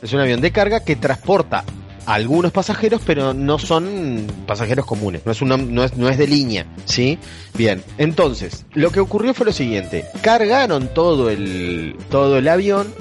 Es 0.00 0.12
un 0.12 0.20
avión 0.20 0.40
de 0.40 0.52
carga 0.52 0.84
que 0.84 0.94
transporta 0.94 1.64
a 2.06 2.14
algunos 2.14 2.52
pasajeros, 2.52 3.02
pero 3.04 3.34
no 3.34 3.58
son 3.58 4.26
pasajeros 4.46 4.86
comunes, 4.86 5.22
no 5.26 5.82
es, 5.84 6.18
de 6.18 6.26
línea, 6.26 6.66
¿sí? 6.84 7.18
Bien, 7.54 7.82
entonces, 7.98 8.64
lo 8.74 8.90
que 8.90 9.00
ocurrió 9.00 9.34
fue 9.34 9.46
lo 9.46 9.52
siguiente, 9.52 10.04
cargaron 10.20 10.88
todo 10.94 11.28
el, 11.30 11.96
todo 12.10 12.38
el 12.38 12.48
avión 12.48 12.92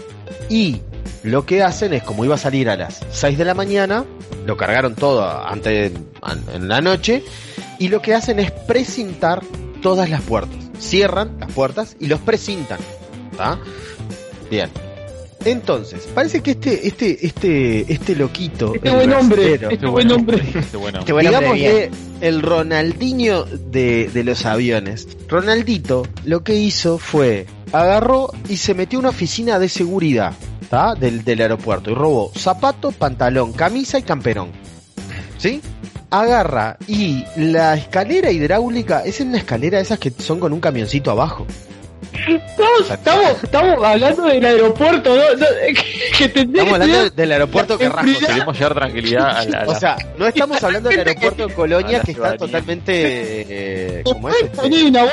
y 0.49 0.81
lo 1.23 1.45
que 1.45 1.63
hacen 1.63 1.93
es, 1.93 2.03
como 2.03 2.25
iba 2.25 2.35
a 2.35 2.39
salir 2.39 2.69
a 2.69 2.75
las 2.75 2.99
6 3.11 3.37
de 3.37 3.45
la 3.45 3.53
mañana, 3.55 4.05
lo 4.45 4.57
cargaron 4.57 4.93
todo 4.95 5.23
antes 5.47 5.91
an- 6.23 6.43
en 6.53 6.67
la 6.67 6.81
noche, 6.81 7.23
y 7.79 7.87
lo 7.89 8.01
que 8.01 8.13
hacen 8.15 8.39
es 8.39 8.51
precintar 8.51 9.41
todas 9.81 10.09
las 10.11 10.21
puertas. 10.21 10.70
Cierran 10.81 11.37
las 11.39 11.51
puertas 11.53 11.95
y 11.99 12.07
los 12.07 12.19
precintan. 12.19 12.79
¿Está? 13.31 13.59
Bien. 14.49 14.69
Entonces, 15.45 16.07
parece 16.13 16.41
que 16.41 16.51
este, 16.51 16.87
este, 16.87 17.25
este, 17.25 17.93
este 17.93 18.15
loquito. 18.15 18.75
Este 18.75 18.89
el 18.89 18.95
buen 18.95 19.13
hombre, 19.13 19.59
este 19.69 19.87
buen 19.87 20.11
hombre. 20.11 20.37
Este 20.37 20.77
buen 20.77 20.95
hombre. 20.95 20.99
Este 20.99 21.13
buen 21.13 21.27
hombre 21.33 21.89
el 22.21 22.41
Ronaldinho 22.41 23.43
de, 23.45 24.09
de 24.13 24.23
los 24.23 24.45
aviones. 24.45 25.07
Ronaldito 25.27 26.07
lo 26.23 26.43
que 26.43 26.55
hizo 26.55 26.97
fue 26.97 27.47
agarró 27.73 28.31
y 28.47 28.57
se 28.57 28.73
metió 28.73 28.99
a 28.99 29.01
una 29.01 29.09
oficina 29.09 29.59
de 29.59 29.69
seguridad 29.69 30.33
¿tá? 30.69 30.93
del, 30.95 31.23
del 31.23 31.41
aeropuerto 31.41 31.91
y 31.91 31.95
robó 31.95 32.31
zapato, 32.35 32.91
pantalón, 32.91 33.53
camisa 33.53 33.99
y 33.99 34.03
camperón. 34.03 34.51
¿Sí? 35.37 35.61
Agarra 36.11 36.77
y 36.87 37.23
la 37.37 37.73
escalera 37.75 38.31
hidráulica 38.31 39.01
es 39.05 39.21
en 39.21 39.29
una 39.29 39.37
escalera 39.37 39.77
de 39.77 39.83
esas 39.83 39.97
que 39.97 40.11
son 40.11 40.39
con 40.39 40.51
un 40.53 40.59
camioncito 40.59 41.09
abajo. 41.09 41.47
Estamos, 42.13 42.91
estamos, 42.91 43.43
estamos 43.43 43.85
hablando 43.85 44.23
del 44.23 44.45
aeropuerto, 44.45 45.15
¿no? 45.15 45.21
No, 45.37 45.45
que 46.17 46.27
tendría 46.29 46.63
Estamos 46.63 46.81
hablando 46.81 47.09
del 47.11 47.31
aeropuerto 47.31 47.77
que 47.77 47.87
rasco. 47.89 48.19
Queremos 48.27 48.57
llevar 48.59 48.73
tranquilidad 48.75 49.29
a 49.37 49.45
la. 49.45 49.59
a 49.61 49.65
la- 49.65 49.71
O 49.71 49.79
sea, 49.79 49.97
no 50.17 50.27
estamos 50.27 50.61
hablando 50.61 50.89
del 50.89 50.99
aeropuerto 50.99 51.47
de 51.47 51.53
Colonia 51.53 52.01
que 52.01 52.11
está 52.11 52.35
totalmente 52.35 52.91
eh, 52.93 54.01
como 54.03 54.27
es, 54.29 54.35
habilitado. 54.59 55.09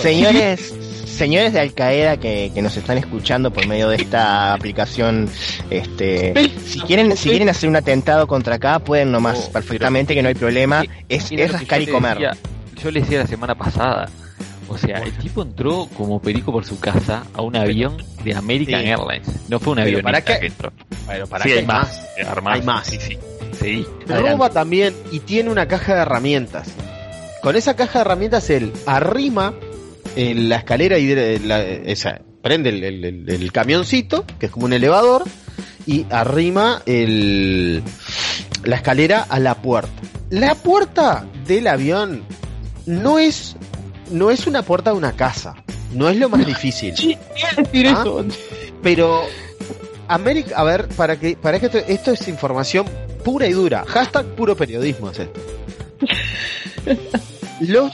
Señores, 0.00 0.72
señores 1.12 1.52
de 1.52 1.60
Al 1.60 1.72
Qaeda 1.74 2.16
que, 2.18 2.50
que 2.54 2.62
nos 2.62 2.76
están 2.76 2.98
escuchando 2.98 3.52
por 3.52 3.66
medio 3.66 3.88
de 3.88 3.96
esta 3.96 4.52
aplicación, 4.54 5.28
este, 5.70 6.32
si 6.66 6.80
quieren, 6.80 7.16
si 7.16 7.28
quieren 7.28 7.48
hacer 7.48 7.68
un 7.68 7.76
atentado 7.76 8.26
contra 8.26 8.56
acá, 8.56 8.78
pueden 8.78 9.12
nomás, 9.12 9.46
Oh, 9.48 9.52
perfectamente, 9.52 10.14
que 10.14 10.22
no 10.22 10.28
hay 10.28 10.34
problema, 10.34 10.84
es, 11.08 11.30
Mira 11.30 11.44
es 11.44 11.50
que 11.50 11.56
rascar 11.58 11.80
yo 11.80 11.88
y 11.88 11.92
comer. 11.92 12.14
decía- 12.18 12.36
yo 12.82 12.90
le 12.90 13.00
decía 13.00 13.18
la 13.20 13.26
semana 13.26 13.54
pasada. 13.54 14.08
O 14.68 14.78
sea, 14.78 14.98
el 15.00 15.12
tipo 15.18 15.42
entró 15.42 15.86
como 15.96 16.20
perico 16.22 16.50
por 16.50 16.64
su 16.64 16.80
casa 16.80 17.24
a 17.34 17.42
un 17.42 17.54
avión 17.56 17.98
de 18.24 18.34
American 18.34 18.80
Sí. 18.80 18.88
Airlines. 18.88 19.28
No 19.50 19.60
fue 19.60 19.74
un 19.74 19.80
avión 19.80 20.00
¿para 20.02 20.22
qué? 20.22 20.38
que 20.40 20.46
entró. 20.46 20.72
Para 21.28 21.44
sí, 21.44 21.50
qué 21.50 21.58
hay 21.58 21.66
más. 21.66 21.94
eh. 22.16 22.26
Hay 22.46 22.62
más. 22.62 22.86
Sí, 22.86 22.98
sí. 22.98 23.18
Sí. 23.60 23.86
Roba 24.08 24.48
también 24.48 24.94
y 25.10 25.20
tiene 25.20 25.50
una 25.50 25.68
caja 25.68 25.94
de 25.94 26.00
herramientas. 26.02 26.68
Con 27.42 27.54
esa 27.54 27.76
caja 27.76 27.98
de 27.98 28.00
herramientas 28.06 28.48
él 28.50 28.72
arrima 28.86 29.52
en 30.16 30.48
la 30.48 30.56
escalera 30.56 30.98
y 30.98 31.10
esa, 31.86 32.20
prende 32.42 32.70
el, 32.70 32.84
el- 32.84 33.04
el- 33.04 33.30
el 33.30 33.52
camioncito, 33.52 34.24
que 34.38 34.46
es 34.46 34.52
como 34.52 34.66
un 34.66 34.72
elevador, 34.72 35.24
y 35.86 36.06
arrima 36.10 36.82
el, 36.86 37.82
la 38.64 38.76
escalera 38.76 39.22
a 39.28 39.38
la 39.40 39.56
puerta. 39.56 39.90
La 40.30 40.54
puerta 40.54 41.26
del 41.46 41.66
avión 41.66 42.22
no 42.86 43.18
es, 43.18 43.56
no 44.10 44.30
es 44.30 44.46
una 44.46 44.62
puerta 44.62 44.90
de 44.92 44.96
una 44.96 45.12
casa. 45.12 45.54
No 45.92 46.08
es 46.08 46.16
lo 46.16 46.28
más 46.30 46.46
difícil. 46.46 46.96
Sí, 46.96 47.18
¿Ah? 47.88 48.04
Pero 48.82 49.22
América, 50.08 50.54
a 50.56 50.64
ver, 50.64 50.88
para 50.88 51.18
que 51.18 51.36
para 51.36 51.58
que 51.60 51.66
esto, 51.66 51.78
esto 51.78 52.12
es 52.12 52.26
información 52.28 52.86
pura 53.24 53.46
y 53.46 53.52
dura. 53.52 53.84
Hashtag 53.86 54.24
puro 54.34 54.56
periodismo 54.56 55.10
es 55.10 55.18
esto. 55.20 55.40
Los 57.60 57.92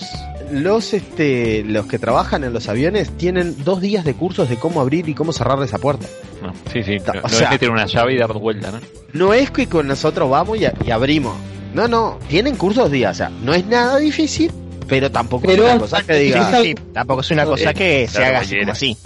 los 0.50 0.92
este 0.94 1.62
los 1.64 1.86
que 1.86 1.98
trabajan 1.98 2.44
en 2.44 2.52
los 2.52 2.68
aviones 2.68 3.10
tienen 3.16 3.62
dos 3.64 3.80
días 3.80 4.04
de 4.04 4.14
cursos 4.14 4.48
de 4.48 4.56
cómo 4.56 4.80
abrir 4.80 5.08
y 5.08 5.14
cómo 5.14 5.32
cerrar 5.32 5.62
esa 5.62 5.78
puerta. 5.78 6.06
No, 6.42 6.52
sí, 6.72 6.82
sí. 6.82 6.96
O 6.98 7.12
No, 7.14 7.20
no 7.22 7.28
sea- 7.28 7.46
es 7.46 7.50
meter 7.52 7.70
una 7.70 7.86
llave 7.86 8.14
y 8.14 8.18
dar 8.18 8.32
vuelta, 8.32 8.70
¿no? 8.70 8.80
No 9.12 9.34
es 9.34 9.50
que 9.50 9.66
con 9.66 9.86
nosotros 9.88 10.28
vamos 10.30 10.58
y, 10.58 10.90
abrimos. 10.90 11.34
No, 11.74 11.86
no, 11.88 12.18
tienen 12.28 12.56
cursos 12.56 12.90
días, 12.90 13.12
o 13.12 13.18
sea, 13.18 13.28
no 13.30 13.52
es 13.54 13.66
nada 13.66 13.98
difícil, 13.98 14.50
pero 14.88 15.10
tampoco 15.10 15.46
Pero 15.46 15.64
es 15.66 15.70
una 15.72 15.80
cosa 15.80 16.02
que 16.02 16.14
diga. 16.14 16.50
Sí, 16.60 16.68
sí, 16.68 16.74
tampoco 16.92 17.20
es 17.20 17.30
una 17.30 17.44
cosa 17.44 17.74
que 17.74 18.06
se 18.08 18.16
claro, 18.16 18.28
haga 18.36 18.40
así 18.40 18.58
como 18.58 18.72
así. 18.72 18.96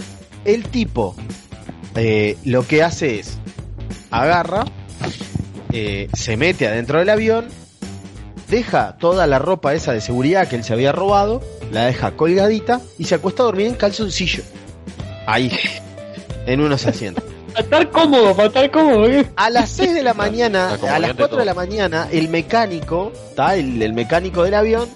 el 0.45 0.62
tipo 0.64 1.16
eh, 1.97 2.36
lo 2.45 2.66
que 2.66 2.82
hace 2.82 3.18
es 3.18 3.38
agarra, 4.11 4.64
eh, 5.72 6.09
se 6.12 6.36
mete 6.36 6.66
adentro 6.68 6.99
del 6.99 7.09
avión, 7.09 7.47
deja 8.53 8.98
toda 8.98 9.26
la 9.26 9.38
ropa 9.38 9.72
esa 9.72 9.92
de 9.92 10.03
seguridad 10.03 10.46
que 10.46 10.57
él 10.57 10.62
se 10.62 10.74
había 10.74 10.92
robado, 10.92 11.40
la 11.72 11.86
deja 11.86 12.12
colgadita 12.12 12.82
y 12.98 13.05
se 13.05 13.14
acuesta 13.14 13.42
a 13.42 13.46
dormir 13.46 13.66
en 13.66 13.74
calzoncillo. 13.74 14.42
Ahí, 15.26 15.50
en 16.46 16.61
unos 16.61 16.86
asientos. 16.86 17.24
Para 17.53 17.64
estar 17.64 17.90
cómodo, 17.90 18.34
para 18.34 18.48
estar 18.48 18.70
cómodo. 18.70 19.07
¿eh? 19.07 19.26
A 19.36 19.50
las 19.50 19.68
6 19.70 19.92
de 19.92 20.03
la 20.03 20.14
mañana, 20.14 20.68
a 20.68 20.70
las 20.70 20.78
acomodante 20.78 21.16
4 21.16 21.38
de 21.38 21.44
la 21.44 21.55
mañana, 21.55 22.09
el 22.11 22.28
mecánico. 22.30 23.12
El, 23.36 23.82
el 23.82 23.92
mecánico 23.92 24.42
del 24.42 24.55
avión, 24.55 24.88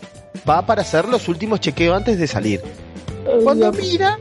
va 0.49 0.65
para 0.65 0.81
hacer 0.81 1.07
los 1.07 1.29
últimos 1.29 1.61
chequeos 1.61 1.95
antes 1.97 2.19
de 2.19 2.27
salir. 2.27 2.63
Cuando 3.43 3.71
mira, 3.73 4.19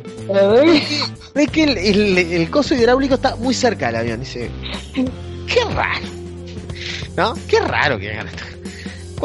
ve 1.34 1.48
que 1.48 1.64
el, 1.64 1.78
el, 1.78 2.18
el 2.18 2.50
coso 2.50 2.76
hidráulico 2.76 3.16
está 3.16 3.38
muy 3.38 3.54
cerca 3.54 3.88
del 3.88 3.96
avión. 3.98 4.20
Dice, 4.20 4.50
qué 4.94 5.64
raro. 5.74 6.08
¿No? 7.16 7.34
Qué 7.48 7.60
raro 7.62 7.98
que 7.98 8.12
hagan 8.12 8.28
esto. 8.28 8.55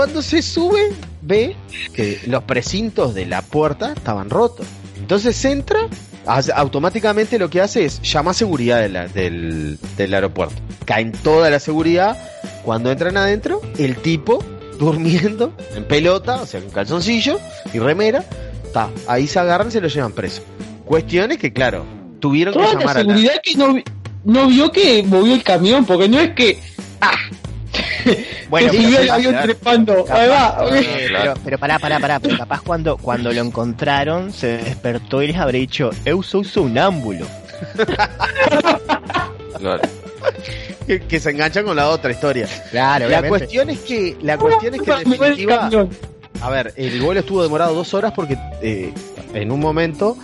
Cuando 0.00 0.22
se 0.22 0.40
sube, 0.40 0.92
ve 1.20 1.54
que 1.92 2.20
los 2.26 2.44
precintos 2.44 3.14
de 3.14 3.26
la 3.26 3.42
puerta 3.42 3.92
estaban 3.92 4.30
rotos. 4.30 4.66
Entonces 4.98 5.44
entra, 5.44 5.80
automáticamente 6.54 7.38
lo 7.38 7.50
que 7.50 7.60
hace 7.60 7.84
es 7.84 8.00
llama 8.00 8.30
a 8.30 8.34
seguridad 8.34 8.80
de 8.80 8.88
la- 8.88 9.08
del, 9.08 9.78
del 9.98 10.14
aeropuerto. 10.14 10.54
Caen 10.86 11.12
toda 11.12 11.50
la 11.50 11.60
seguridad. 11.60 12.16
Cuando 12.64 12.90
entran 12.90 13.18
adentro, 13.18 13.60
el 13.76 13.96
tipo 13.96 14.42
durmiendo 14.78 15.52
en 15.76 15.84
pelota, 15.84 16.40
o 16.40 16.46
sea, 16.46 16.60
con 16.62 16.70
calzoncillo 16.70 17.38
y 17.74 17.78
remera. 17.78 18.24
Ta, 18.72 18.88
ahí 19.06 19.26
se 19.26 19.38
agarran 19.38 19.68
y 19.68 19.72
se 19.72 19.82
lo 19.82 19.88
llevan 19.88 20.12
preso. 20.12 20.40
Cuestiones 20.86 21.36
que, 21.36 21.52
claro, 21.52 21.84
tuvieron 22.20 22.54
que 22.54 22.60
la 22.60 22.72
llamar 22.72 22.96
a 22.96 23.04
la... 23.04 23.14
seguridad 23.14 23.34
que 23.42 23.54
no, 23.54 23.76
no 24.24 24.46
vio 24.46 24.72
que 24.72 25.02
movió 25.02 25.34
el 25.34 25.42
camión, 25.42 25.84
porque 25.84 26.08
no 26.08 26.18
es 26.18 26.30
que. 26.30 26.58
¡Ah! 27.02 27.16
Bueno, 28.50 28.72
subió 28.72 28.98
el 29.00 29.10
avión 29.10 29.36
trepando. 29.42 30.04
capaz- 30.04 30.20
Ahí 30.20 30.28
va. 30.28 30.56
eh, 30.78 31.08
pero, 31.12 31.34
pero 31.44 31.58
pará, 31.58 31.78
pará, 31.78 31.98
pará, 32.00 32.20
pero 32.20 32.36
capaz 32.44 32.60
cuando, 32.62 32.96
cuando 32.96 33.32
lo 33.32 33.40
encontraron 33.42 34.32
se 34.32 34.58
despertó 34.58 35.22
y 35.22 35.28
les 35.28 35.36
habré 35.36 35.58
dicho, 35.58 35.90
eu 36.04 36.22
soy 36.22 36.44
sonámbulo. 36.44 37.26
Claro. 39.58 39.82
que, 40.86 41.00
que 41.00 41.20
se 41.20 41.30
enganchan 41.30 41.64
con 41.64 41.76
la 41.76 41.88
otra 41.90 42.10
historia. 42.12 42.48
Claro, 42.70 43.00
La 43.08 43.18
obviamente. 43.18 43.28
cuestión 43.28 43.70
es 43.70 43.78
que, 43.80 44.16
la 44.22 44.38
cuestión 44.38 44.74
es 44.74 44.80
que 44.82 44.90
en 44.90 45.10
definitiva, 45.10 45.70
a 46.40 46.50
ver, 46.50 46.72
el 46.76 47.00
vuelo 47.02 47.20
estuvo 47.20 47.42
demorado 47.42 47.74
dos 47.74 47.92
horas 47.92 48.12
porque 48.16 48.38
eh, 48.62 48.92
en 49.34 49.50
un 49.52 49.60
momento 49.60 50.16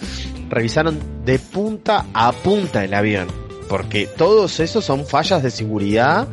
revisaron 0.48 0.98
de 1.24 1.38
punta 1.38 2.06
a 2.14 2.32
punta 2.32 2.82
el 2.84 2.94
avión. 2.94 3.28
Porque 3.68 4.06
todos 4.06 4.60
esos 4.60 4.84
son 4.84 5.04
fallas 5.06 5.42
de 5.42 5.50
seguridad 5.50 6.26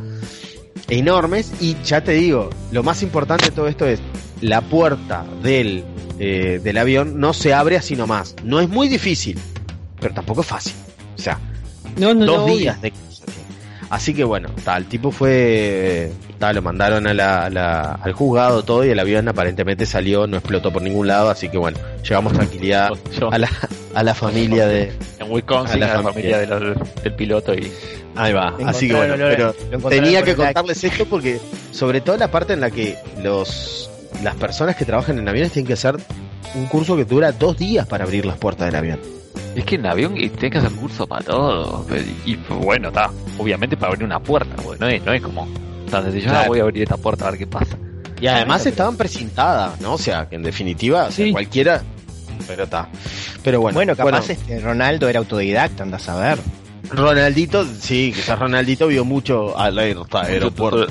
enormes 0.88 1.52
y 1.60 1.76
ya 1.84 2.02
te 2.02 2.12
digo, 2.12 2.50
lo 2.72 2.82
más 2.82 3.02
importante 3.02 3.46
de 3.46 3.50
todo 3.52 3.68
esto 3.68 3.86
es 3.86 4.00
la 4.40 4.60
puerta 4.60 5.24
del, 5.42 5.84
eh, 6.18 6.60
del 6.62 6.78
avión 6.78 7.18
no 7.20 7.32
se 7.32 7.54
abre 7.54 7.76
así 7.76 7.96
nomás. 7.96 8.34
No 8.44 8.60
es 8.60 8.68
muy 8.68 8.88
difícil, 8.88 9.38
pero 10.00 10.14
tampoco 10.14 10.42
es 10.42 10.46
fácil. 10.46 10.74
O 11.16 11.18
sea, 11.20 11.38
No, 11.96 12.12
no, 12.14 12.26
dos 12.26 12.46
no. 12.48 12.54
días 12.56 12.80
de 12.82 12.92
Así 13.90 14.12
que 14.12 14.24
bueno, 14.24 14.48
ta, 14.64 14.76
el 14.76 14.86
tipo 14.86 15.12
fue, 15.12 16.10
ta, 16.38 16.52
lo 16.52 16.62
mandaron 16.62 17.06
a 17.06 17.14
la, 17.14 17.44
a 17.44 17.50
la- 17.50 17.92
al 17.92 18.12
juzgado 18.12 18.64
todo 18.64 18.84
y 18.84 18.88
el 18.90 18.98
avión 18.98 19.28
aparentemente 19.28 19.86
salió, 19.86 20.26
no 20.26 20.36
explotó 20.38 20.72
por 20.72 20.82
ningún 20.82 21.06
lado, 21.06 21.30
así 21.30 21.48
que 21.48 21.58
bueno, 21.58 21.78
llevamos 22.02 22.32
tranquilidad 22.32 22.90
a 23.30 23.38
la, 23.38 23.48
a 23.94 24.02
la 24.02 24.14
familia 24.14 24.66
de... 24.66 24.92
en 25.18 25.30
Wisconsin, 25.30 25.82
a 25.82 25.92
a 25.92 25.96
la 25.96 26.02
familia. 26.02 26.38
del, 26.38 26.74
del 27.02 27.14
piloto 27.14 27.54
y 27.54 27.70
Ahí 28.16 28.32
va, 28.32 28.54
así 28.66 28.86
que 28.88 28.94
bueno, 28.94 29.16
pero 29.18 29.54
tenía 29.88 30.22
que 30.22 30.36
contarles 30.36 30.84
esto 30.84 31.04
porque 31.06 31.40
sobre 31.72 32.00
todo 32.00 32.16
la 32.16 32.30
parte 32.30 32.52
en 32.52 32.60
la 32.60 32.70
que 32.70 32.96
los 33.22 33.90
las 34.22 34.36
personas 34.36 34.76
que 34.76 34.84
trabajan 34.84 35.18
en 35.18 35.28
aviones 35.28 35.50
tienen 35.52 35.66
que 35.66 35.72
hacer 35.72 35.96
un 36.54 36.66
curso 36.66 36.96
que 36.96 37.04
dura 37.04 37.32
dos 37.32 37.56
días 37.58 37.86
para 37.88 38.04
abrir 38.04 38.24
las 38.24 38.36
puertas 38.38 38.66
del 38.66 38.76
avión. 38.76 39.00
Es 39.56 39.64
que 39.64 39.74
en 39.74 39.86
avión 39.86 40.16
y 40.16 40.28
tenés 40.28 40.52
que 40.52 40.58
hacer 40.58 40.70
curso 40.72 41.06
para 41.08 41.24
todo. 41.24 41.84
Y 42.24 42.36
pues, 42.36 42.60
bueno, 42.60 42.88
está. 42.88 43.10
Obviamente 43.38 43.76
para 43.76 43.92
abrir 43.92 44.04
una 44.04 44.20
puerta, 44.20 44.54
no 44.78 44.86
es, 44.88 45.04
no 45.04 45.12
es 45.12 45.20
como 45.20 45.48
tan 45.90 46.04
sencillo. 46.04 46.26
Claro. 46.28 46.44
"Ah, 46.44 46.48
voy 46.48 46.60
a 46.60 46.62
abrir 46.62 46.84
esta 46.84 46.96
puerta 46.96 47.26
a 47.26 47.30
ver 47.32 47.38
qué 47.40 47.46
pasa. 47.48 47.76
Y 48.20 48.28
además 48.28 48.64
estaban 48.64 48.96
precintadas, 48.96 49.80
¿no? 49.80 49.94
O 49.94 49.98
sea, 49.98 50.28
que 50.28 50.36
en 50.36 50.44
definitiva, 50.44 51.06
o 51.06 51.10
sea, 51.10 51.26
Sí. 51.26 51.32
cualquiera... 51.32 51.82
Pero 52.46 52.64
está. 52.64 52.88
Pero 53.42 53.60
bueno, 53.60 53.74
Bueno, 53.76 53.96
capaz 53.96 54.30
este 54.30 54.60
Ronaldo 54.60 55.08
era 55.08 55.18
autodidacta, 55.18 55.82
anda 55.82 55.96
a 55.96 56.00
saber. 56.00 56.38
Ronaldito, 56.90 57.64
sí, 57.80 58.12
quizás 58.14 58.38
Ronaldito 58.38 58.86
vio 58.86 59.04
mucho 59.04 59.56
al 59.58 59.78
aer- 59.78 60.04
aeropuerto. 60.12 60.86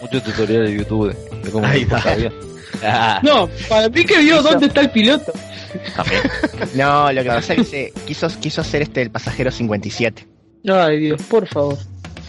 Muchos 0.00 0.22
tutoriales 0.24 0.70
de 0.70 0.76
YouTube 0.78 1.16
de, 1.42 1.50
cómo 1.50 1.66
Ahí 1.66 1.86
bien. 2.18 2.32
Ah, 2.82 3.20
No, 3.22 3.48
para 3.68 3.88
mí 3.88 4.04
que 4.04 4.18
vio 4.18 4.42
dónde 4.42 4.66
está 4.66 4.80
el 4.82 4.90
piloto. 4.90 5.32
También. 5.96 6.22
No, 6.74 7.12
lo 7.12 7.22
que 7.22 7.28
pasa 7.28 7.54
es 7.54 7.58
que 7.60 7.64
se- 7.64 7.92
quiso, 8.06 8.28
quiso 8.40 8.60
hacer 8.60 8.82
este 8.82 9.02
el 9.02 9.10
pasajero 9.10 9.50
57. 9.50 10.26
Ay, 10.68 10.98
Dios, 10.98 11.22
por 11.22 11.46
favor. 11.46 11.76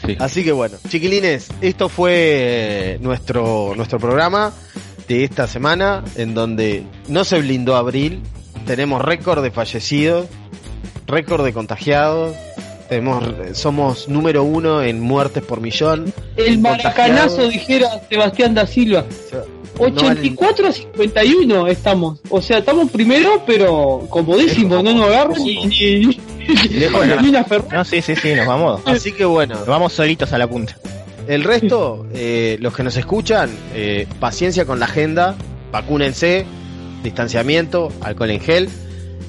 Sí. 0.06 0.16
Así 0.20 0.44
que 0.44 0.52
bueno, 0.52 0.78
chiquilines, 0.90 1.48
esto 1.62 1.90
fue 1.90 2.98
nuestro, 3.02 3.74
nuestro 3.76 3.98
programa 4.00 4.52
de 5.08 5.24
esta 5.24 5.48
semana, 5.48 6.04
en 6.16 6.34
donde 6.34 6.84
no 7.08 7.24
se 7.24 7.40
blindó 7.40 7.76
abril, 7.76 8.22
tenemos 8.66 9.02
récord 9.02 9.44
de 9.44 9.52
fallecidos, 9.52 10.28
récord 11.08 11.46
de 11.46 11.54
contagiados, 11.54 12.36
tenemos, 12.90 13.24
somos 13.54 14.08
número 14.08 14.44
uno 14.44 14.84
en 14.84 15.00
muertes 15.00 15.44
por 15.44 15.62
millón. 15.62 16.14
El 16.38 16.60
maracanazo, 16.60 17.48
dijera 17.48 18.02
Sebastián 18.10 18.54
da 18.54 18.68
Silva. 18.68 19.06
O 19.10 19.30
sea, 19.30 19.44
84 19.78 20.68
a 20.68 20.72
51 20.72 21.68
estamos. 21.68 22.20
O 22.30 22.42
sea, 22.42 22.60
estamos 22.60 22.92
primero, 22.92 23.44
pero 23.46 24.06
comodísimo, 24.10 24.82
no 24.82 24.94
nos 24.94 25.08
agarran 25.08 25.44
ni, 25.44 25.66
ni, 25.66 26.06
ni, 26.06 26.86
una. 27.26 27.46
No, 27.72 27.84
sí, 27.84 28.02
sí, 28.02 28.16
sí, 28.16 28.36
nos 28.36 28.48
vamos. 28.48 28.82
Así 28.86 29.12
que 29.12 29.26
bueno, 29.26 29.56
Nos 29.56 29.68
vamos 29.68 29.94
solitos 29.94 30.32
a 30.34 30.38
la 30.38 30.48
punta. 30.48 30.78
El 31.28 31.44
resto, 31.44 32.06
eh, 32.14 32.58
los 32.60 32.76
que 32.76 32.84
nos 32.84 32.96
escuchan, 32.98 33.50
eh, 33.74 34.08
paciencia 34.20 34.66
con 34.66 34.80
la 34.80 34.86
agenda, 34.86 35.36
vacúnense, 35.72 36.46
distanciamiento, 37.06 37.92
alcohol 38.02 38.32
en 38.32 38.42
gel 38.42 38.70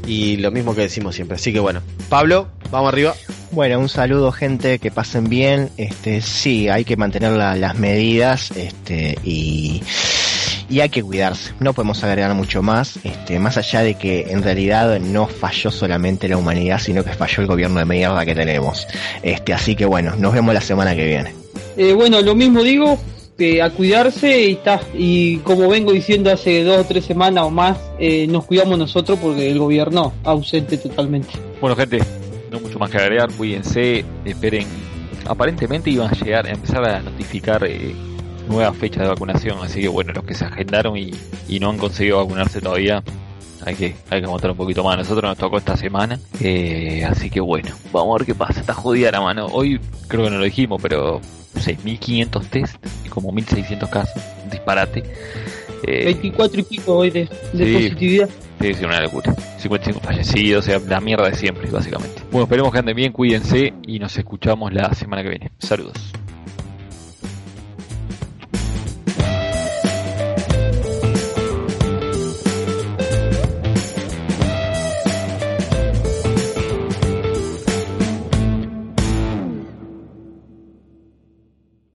y 0.07 0.37
lo 0.39 0.51
mismo 0.51 0.75
que 0.75 0.83
decimos 0.83 1.15
siempre. 1.15 1.37
Así 1.37 1.53
que 1.53 1.61
bueno, 1.61 1.81
Pablo, 2.09 2.49
vamos 2.71 2.93
arriba. 2.93 3.15
Bueno, 3.53 3.79
un 3.79 3.89
saludo 3.89 4.33
gente, 4.33 4.79
que 4.81 4.91
pasen 4.91 5.29
bien. 5.29 5.71
Este, 5.77 6.21
sí, 6.21 6.69
hay 6.69 6.85
que 6.85 6.97
mantener 6.97 7.33
la- 7.33 7.55
las 7.57 7.79
medidas, 7.79 8.51
este, 8.53 9.17
y, 9.25 9.83
y 10.69 10.81
hay 10.81 10.89
que 10.89 11.03
cuidarse. 11.03 11.53
No 11.61 11.73
podemos 11.73 12.03
agregar 12.05 12.35
mucho 12.35 12.63
más, 12.63 12.99
este, 13.05 13.39
más 13.39 13.57
allá 13.57 13.83
de 13.83 13.95
que 13.95 14.27
en 14.31 14.43
realidad 14.43 14.99
no 15.01 15.27
falló 15.29 15.71
solamente 15.71 16.29
la 16.29 16.37
humanidad, 16.37 16.81
sino 16.81 17.05
que 17.05 17.13
falló 17.13 17.41
el 17.43 17.47
gobierno 17.47 17.79
de 17.79 17.85
mierda 17.87 18.25
que 18.27 18.35
tenemos. 18.35 18.87
Este, 19.23 19.55
así 19.55 19.77
que 19.77 19.87
bueno, 19.87 20.15
nos 20.17 20.35
vemos 20.35 20.53
la 20.53 20.61
semana 20.61 20.95
que 20.97 21.05
viene. 21.07 21.33
Eh, 21.77 21.93
bueno, 21.93 22.21
lo 22.23 22.35
mismo 22.35 22.63
digo, 22.63 22.99
a 23.63 23.71
cuidarse 23.71 24.43
y 24.43 24.53
está. 24.53 24.81
Y 24.95 25.39
como 25.39 25.69
vengo 25.69 25.93
diciendo 25.93 26.31
hace 26.31 26.65
dos 26.65 26.79
o 26.79 26.85
tres 26.85 27.05
semanas 27.05 27.45
o 27.45 27.51
más, 27.51 27.79
eh, 27.99 28.27
nos 28.27 28.45
cuidamos 28.45 28.79
nosotros 28.79 29.19
porque 29.21 29.51
el 29.51 29.59
gobierno 29.59 30.13
ausente 30.25 30.79
totalmente. 30.79 31.31
Bueno, 31.61 31.77
gente, 31.77 31.99
no 32.51 32.61
mucho 32.61 32.79
más 32.79 32.91
que 32.91 32.99
agregar. 32.99 33.31
Cuídense, 33.33 34.05
esperen. 34.25 34.67
Aparentemente 35.27 35.91
iban 35.91 36.09
a 36.09 36.15
llegar, 36.15 36.47
a 36.47 36.51
empezar 36.51 36.85
a 36.85 37.01
notificar 37.01 37.65
eh, 37.65 37.95
nuevas 38.49 38.77
fechas 38.77 39.03
de 39.03 39.09
vacunación. 39.09 39.59
Así 39.63 39.81
que 39.81 39.89
bueno, 39.89 40.13
los 40.13 40.25
que 40.25 40.35
se 40.35 40.45
agendaron 40.45 40.97
y, 40.97 41.11
y 41.49 41.61
no 41.61 41.71
han 41.71 41.79
conseguido 41.79 42.19
vacunarse 42.19 42.61
todavía, 42.61 43.03
hay 43.65 43.75
que, 43.75 43.97
hay 44.11 44.21
que 44.21 44.27
montar 44.27 44.53
un 44.53 44.57
poquito 44.57 44.85
más. 44.85 44.97
Nosotros 44.97 45.25
nos 45.29 45.37
tocó 45.37 45.59
esta 45.59 45.77
semana. 45.77 46.19
Eh, 46.41 47.05
así 47.05 47.29
que 47.29 47.41
bueno, 47.41 47.75
vamos 47.93 48.15
a 48.15 48.19
ver 48.19 48.27
qué 48.27 48.35
pasa. 48.35 48.61
Está 48.61 48.75
jodida 48.75 49.11
la 49.11 49.21
mano. 49.21 49.47
Hoy 49.47 49.81
creo 50.09 50.25
que 50.25 50.31
no 50.31 50.39
lo 50.39 50.45
dijimos, 50.45 50.81
pero 50.81 51.21
6.500 51.61 52.47
test 52.49 52.77
y 53.05 53.09
como 53.09 53.33
1.600 53.33 53.89
casos. 53.91 54.23
Un 54.45 54.51
disparate. 54.51 55.03
Eh, 55.83 56.05
24 56.07 56.61
y 56.61 56.63
pico 56.65 56.97
hoy 56.97 57.11
de, 57.11 57.29
de 57.53 57.67
Sí. 57.67 57.73
positividad. 57.75 58.29
Sí, 58.61 58.75
sí, 58.75 58.85
una 58.85 59.01
locura. 59.01 59.35
55 59.59 60.01
fallecidos, 60.01 60.65
o 60.65 60.71
sea, 60.71 60.79
la 60.89 61.01
mierda 61.01 61.29
de 61.29 61.35
siempre, 61.37 61.69
básicamente. 61.71 62.23
Bueno, 62.31 62.45
esperemos 62.45 62.73
que 62.73 62.79
anden 62.79 62.97
bien, 62.97 63.13
cuídense 63.13 63.75
y 63.87 63.99
nos 63.99 64.17
escuchamos 64.17 64.73
la 64.73 64.95
semana 64.95 65.23
que 65.23 65.29
viene. 65.29 65.51
Saludos. 65.59 65.95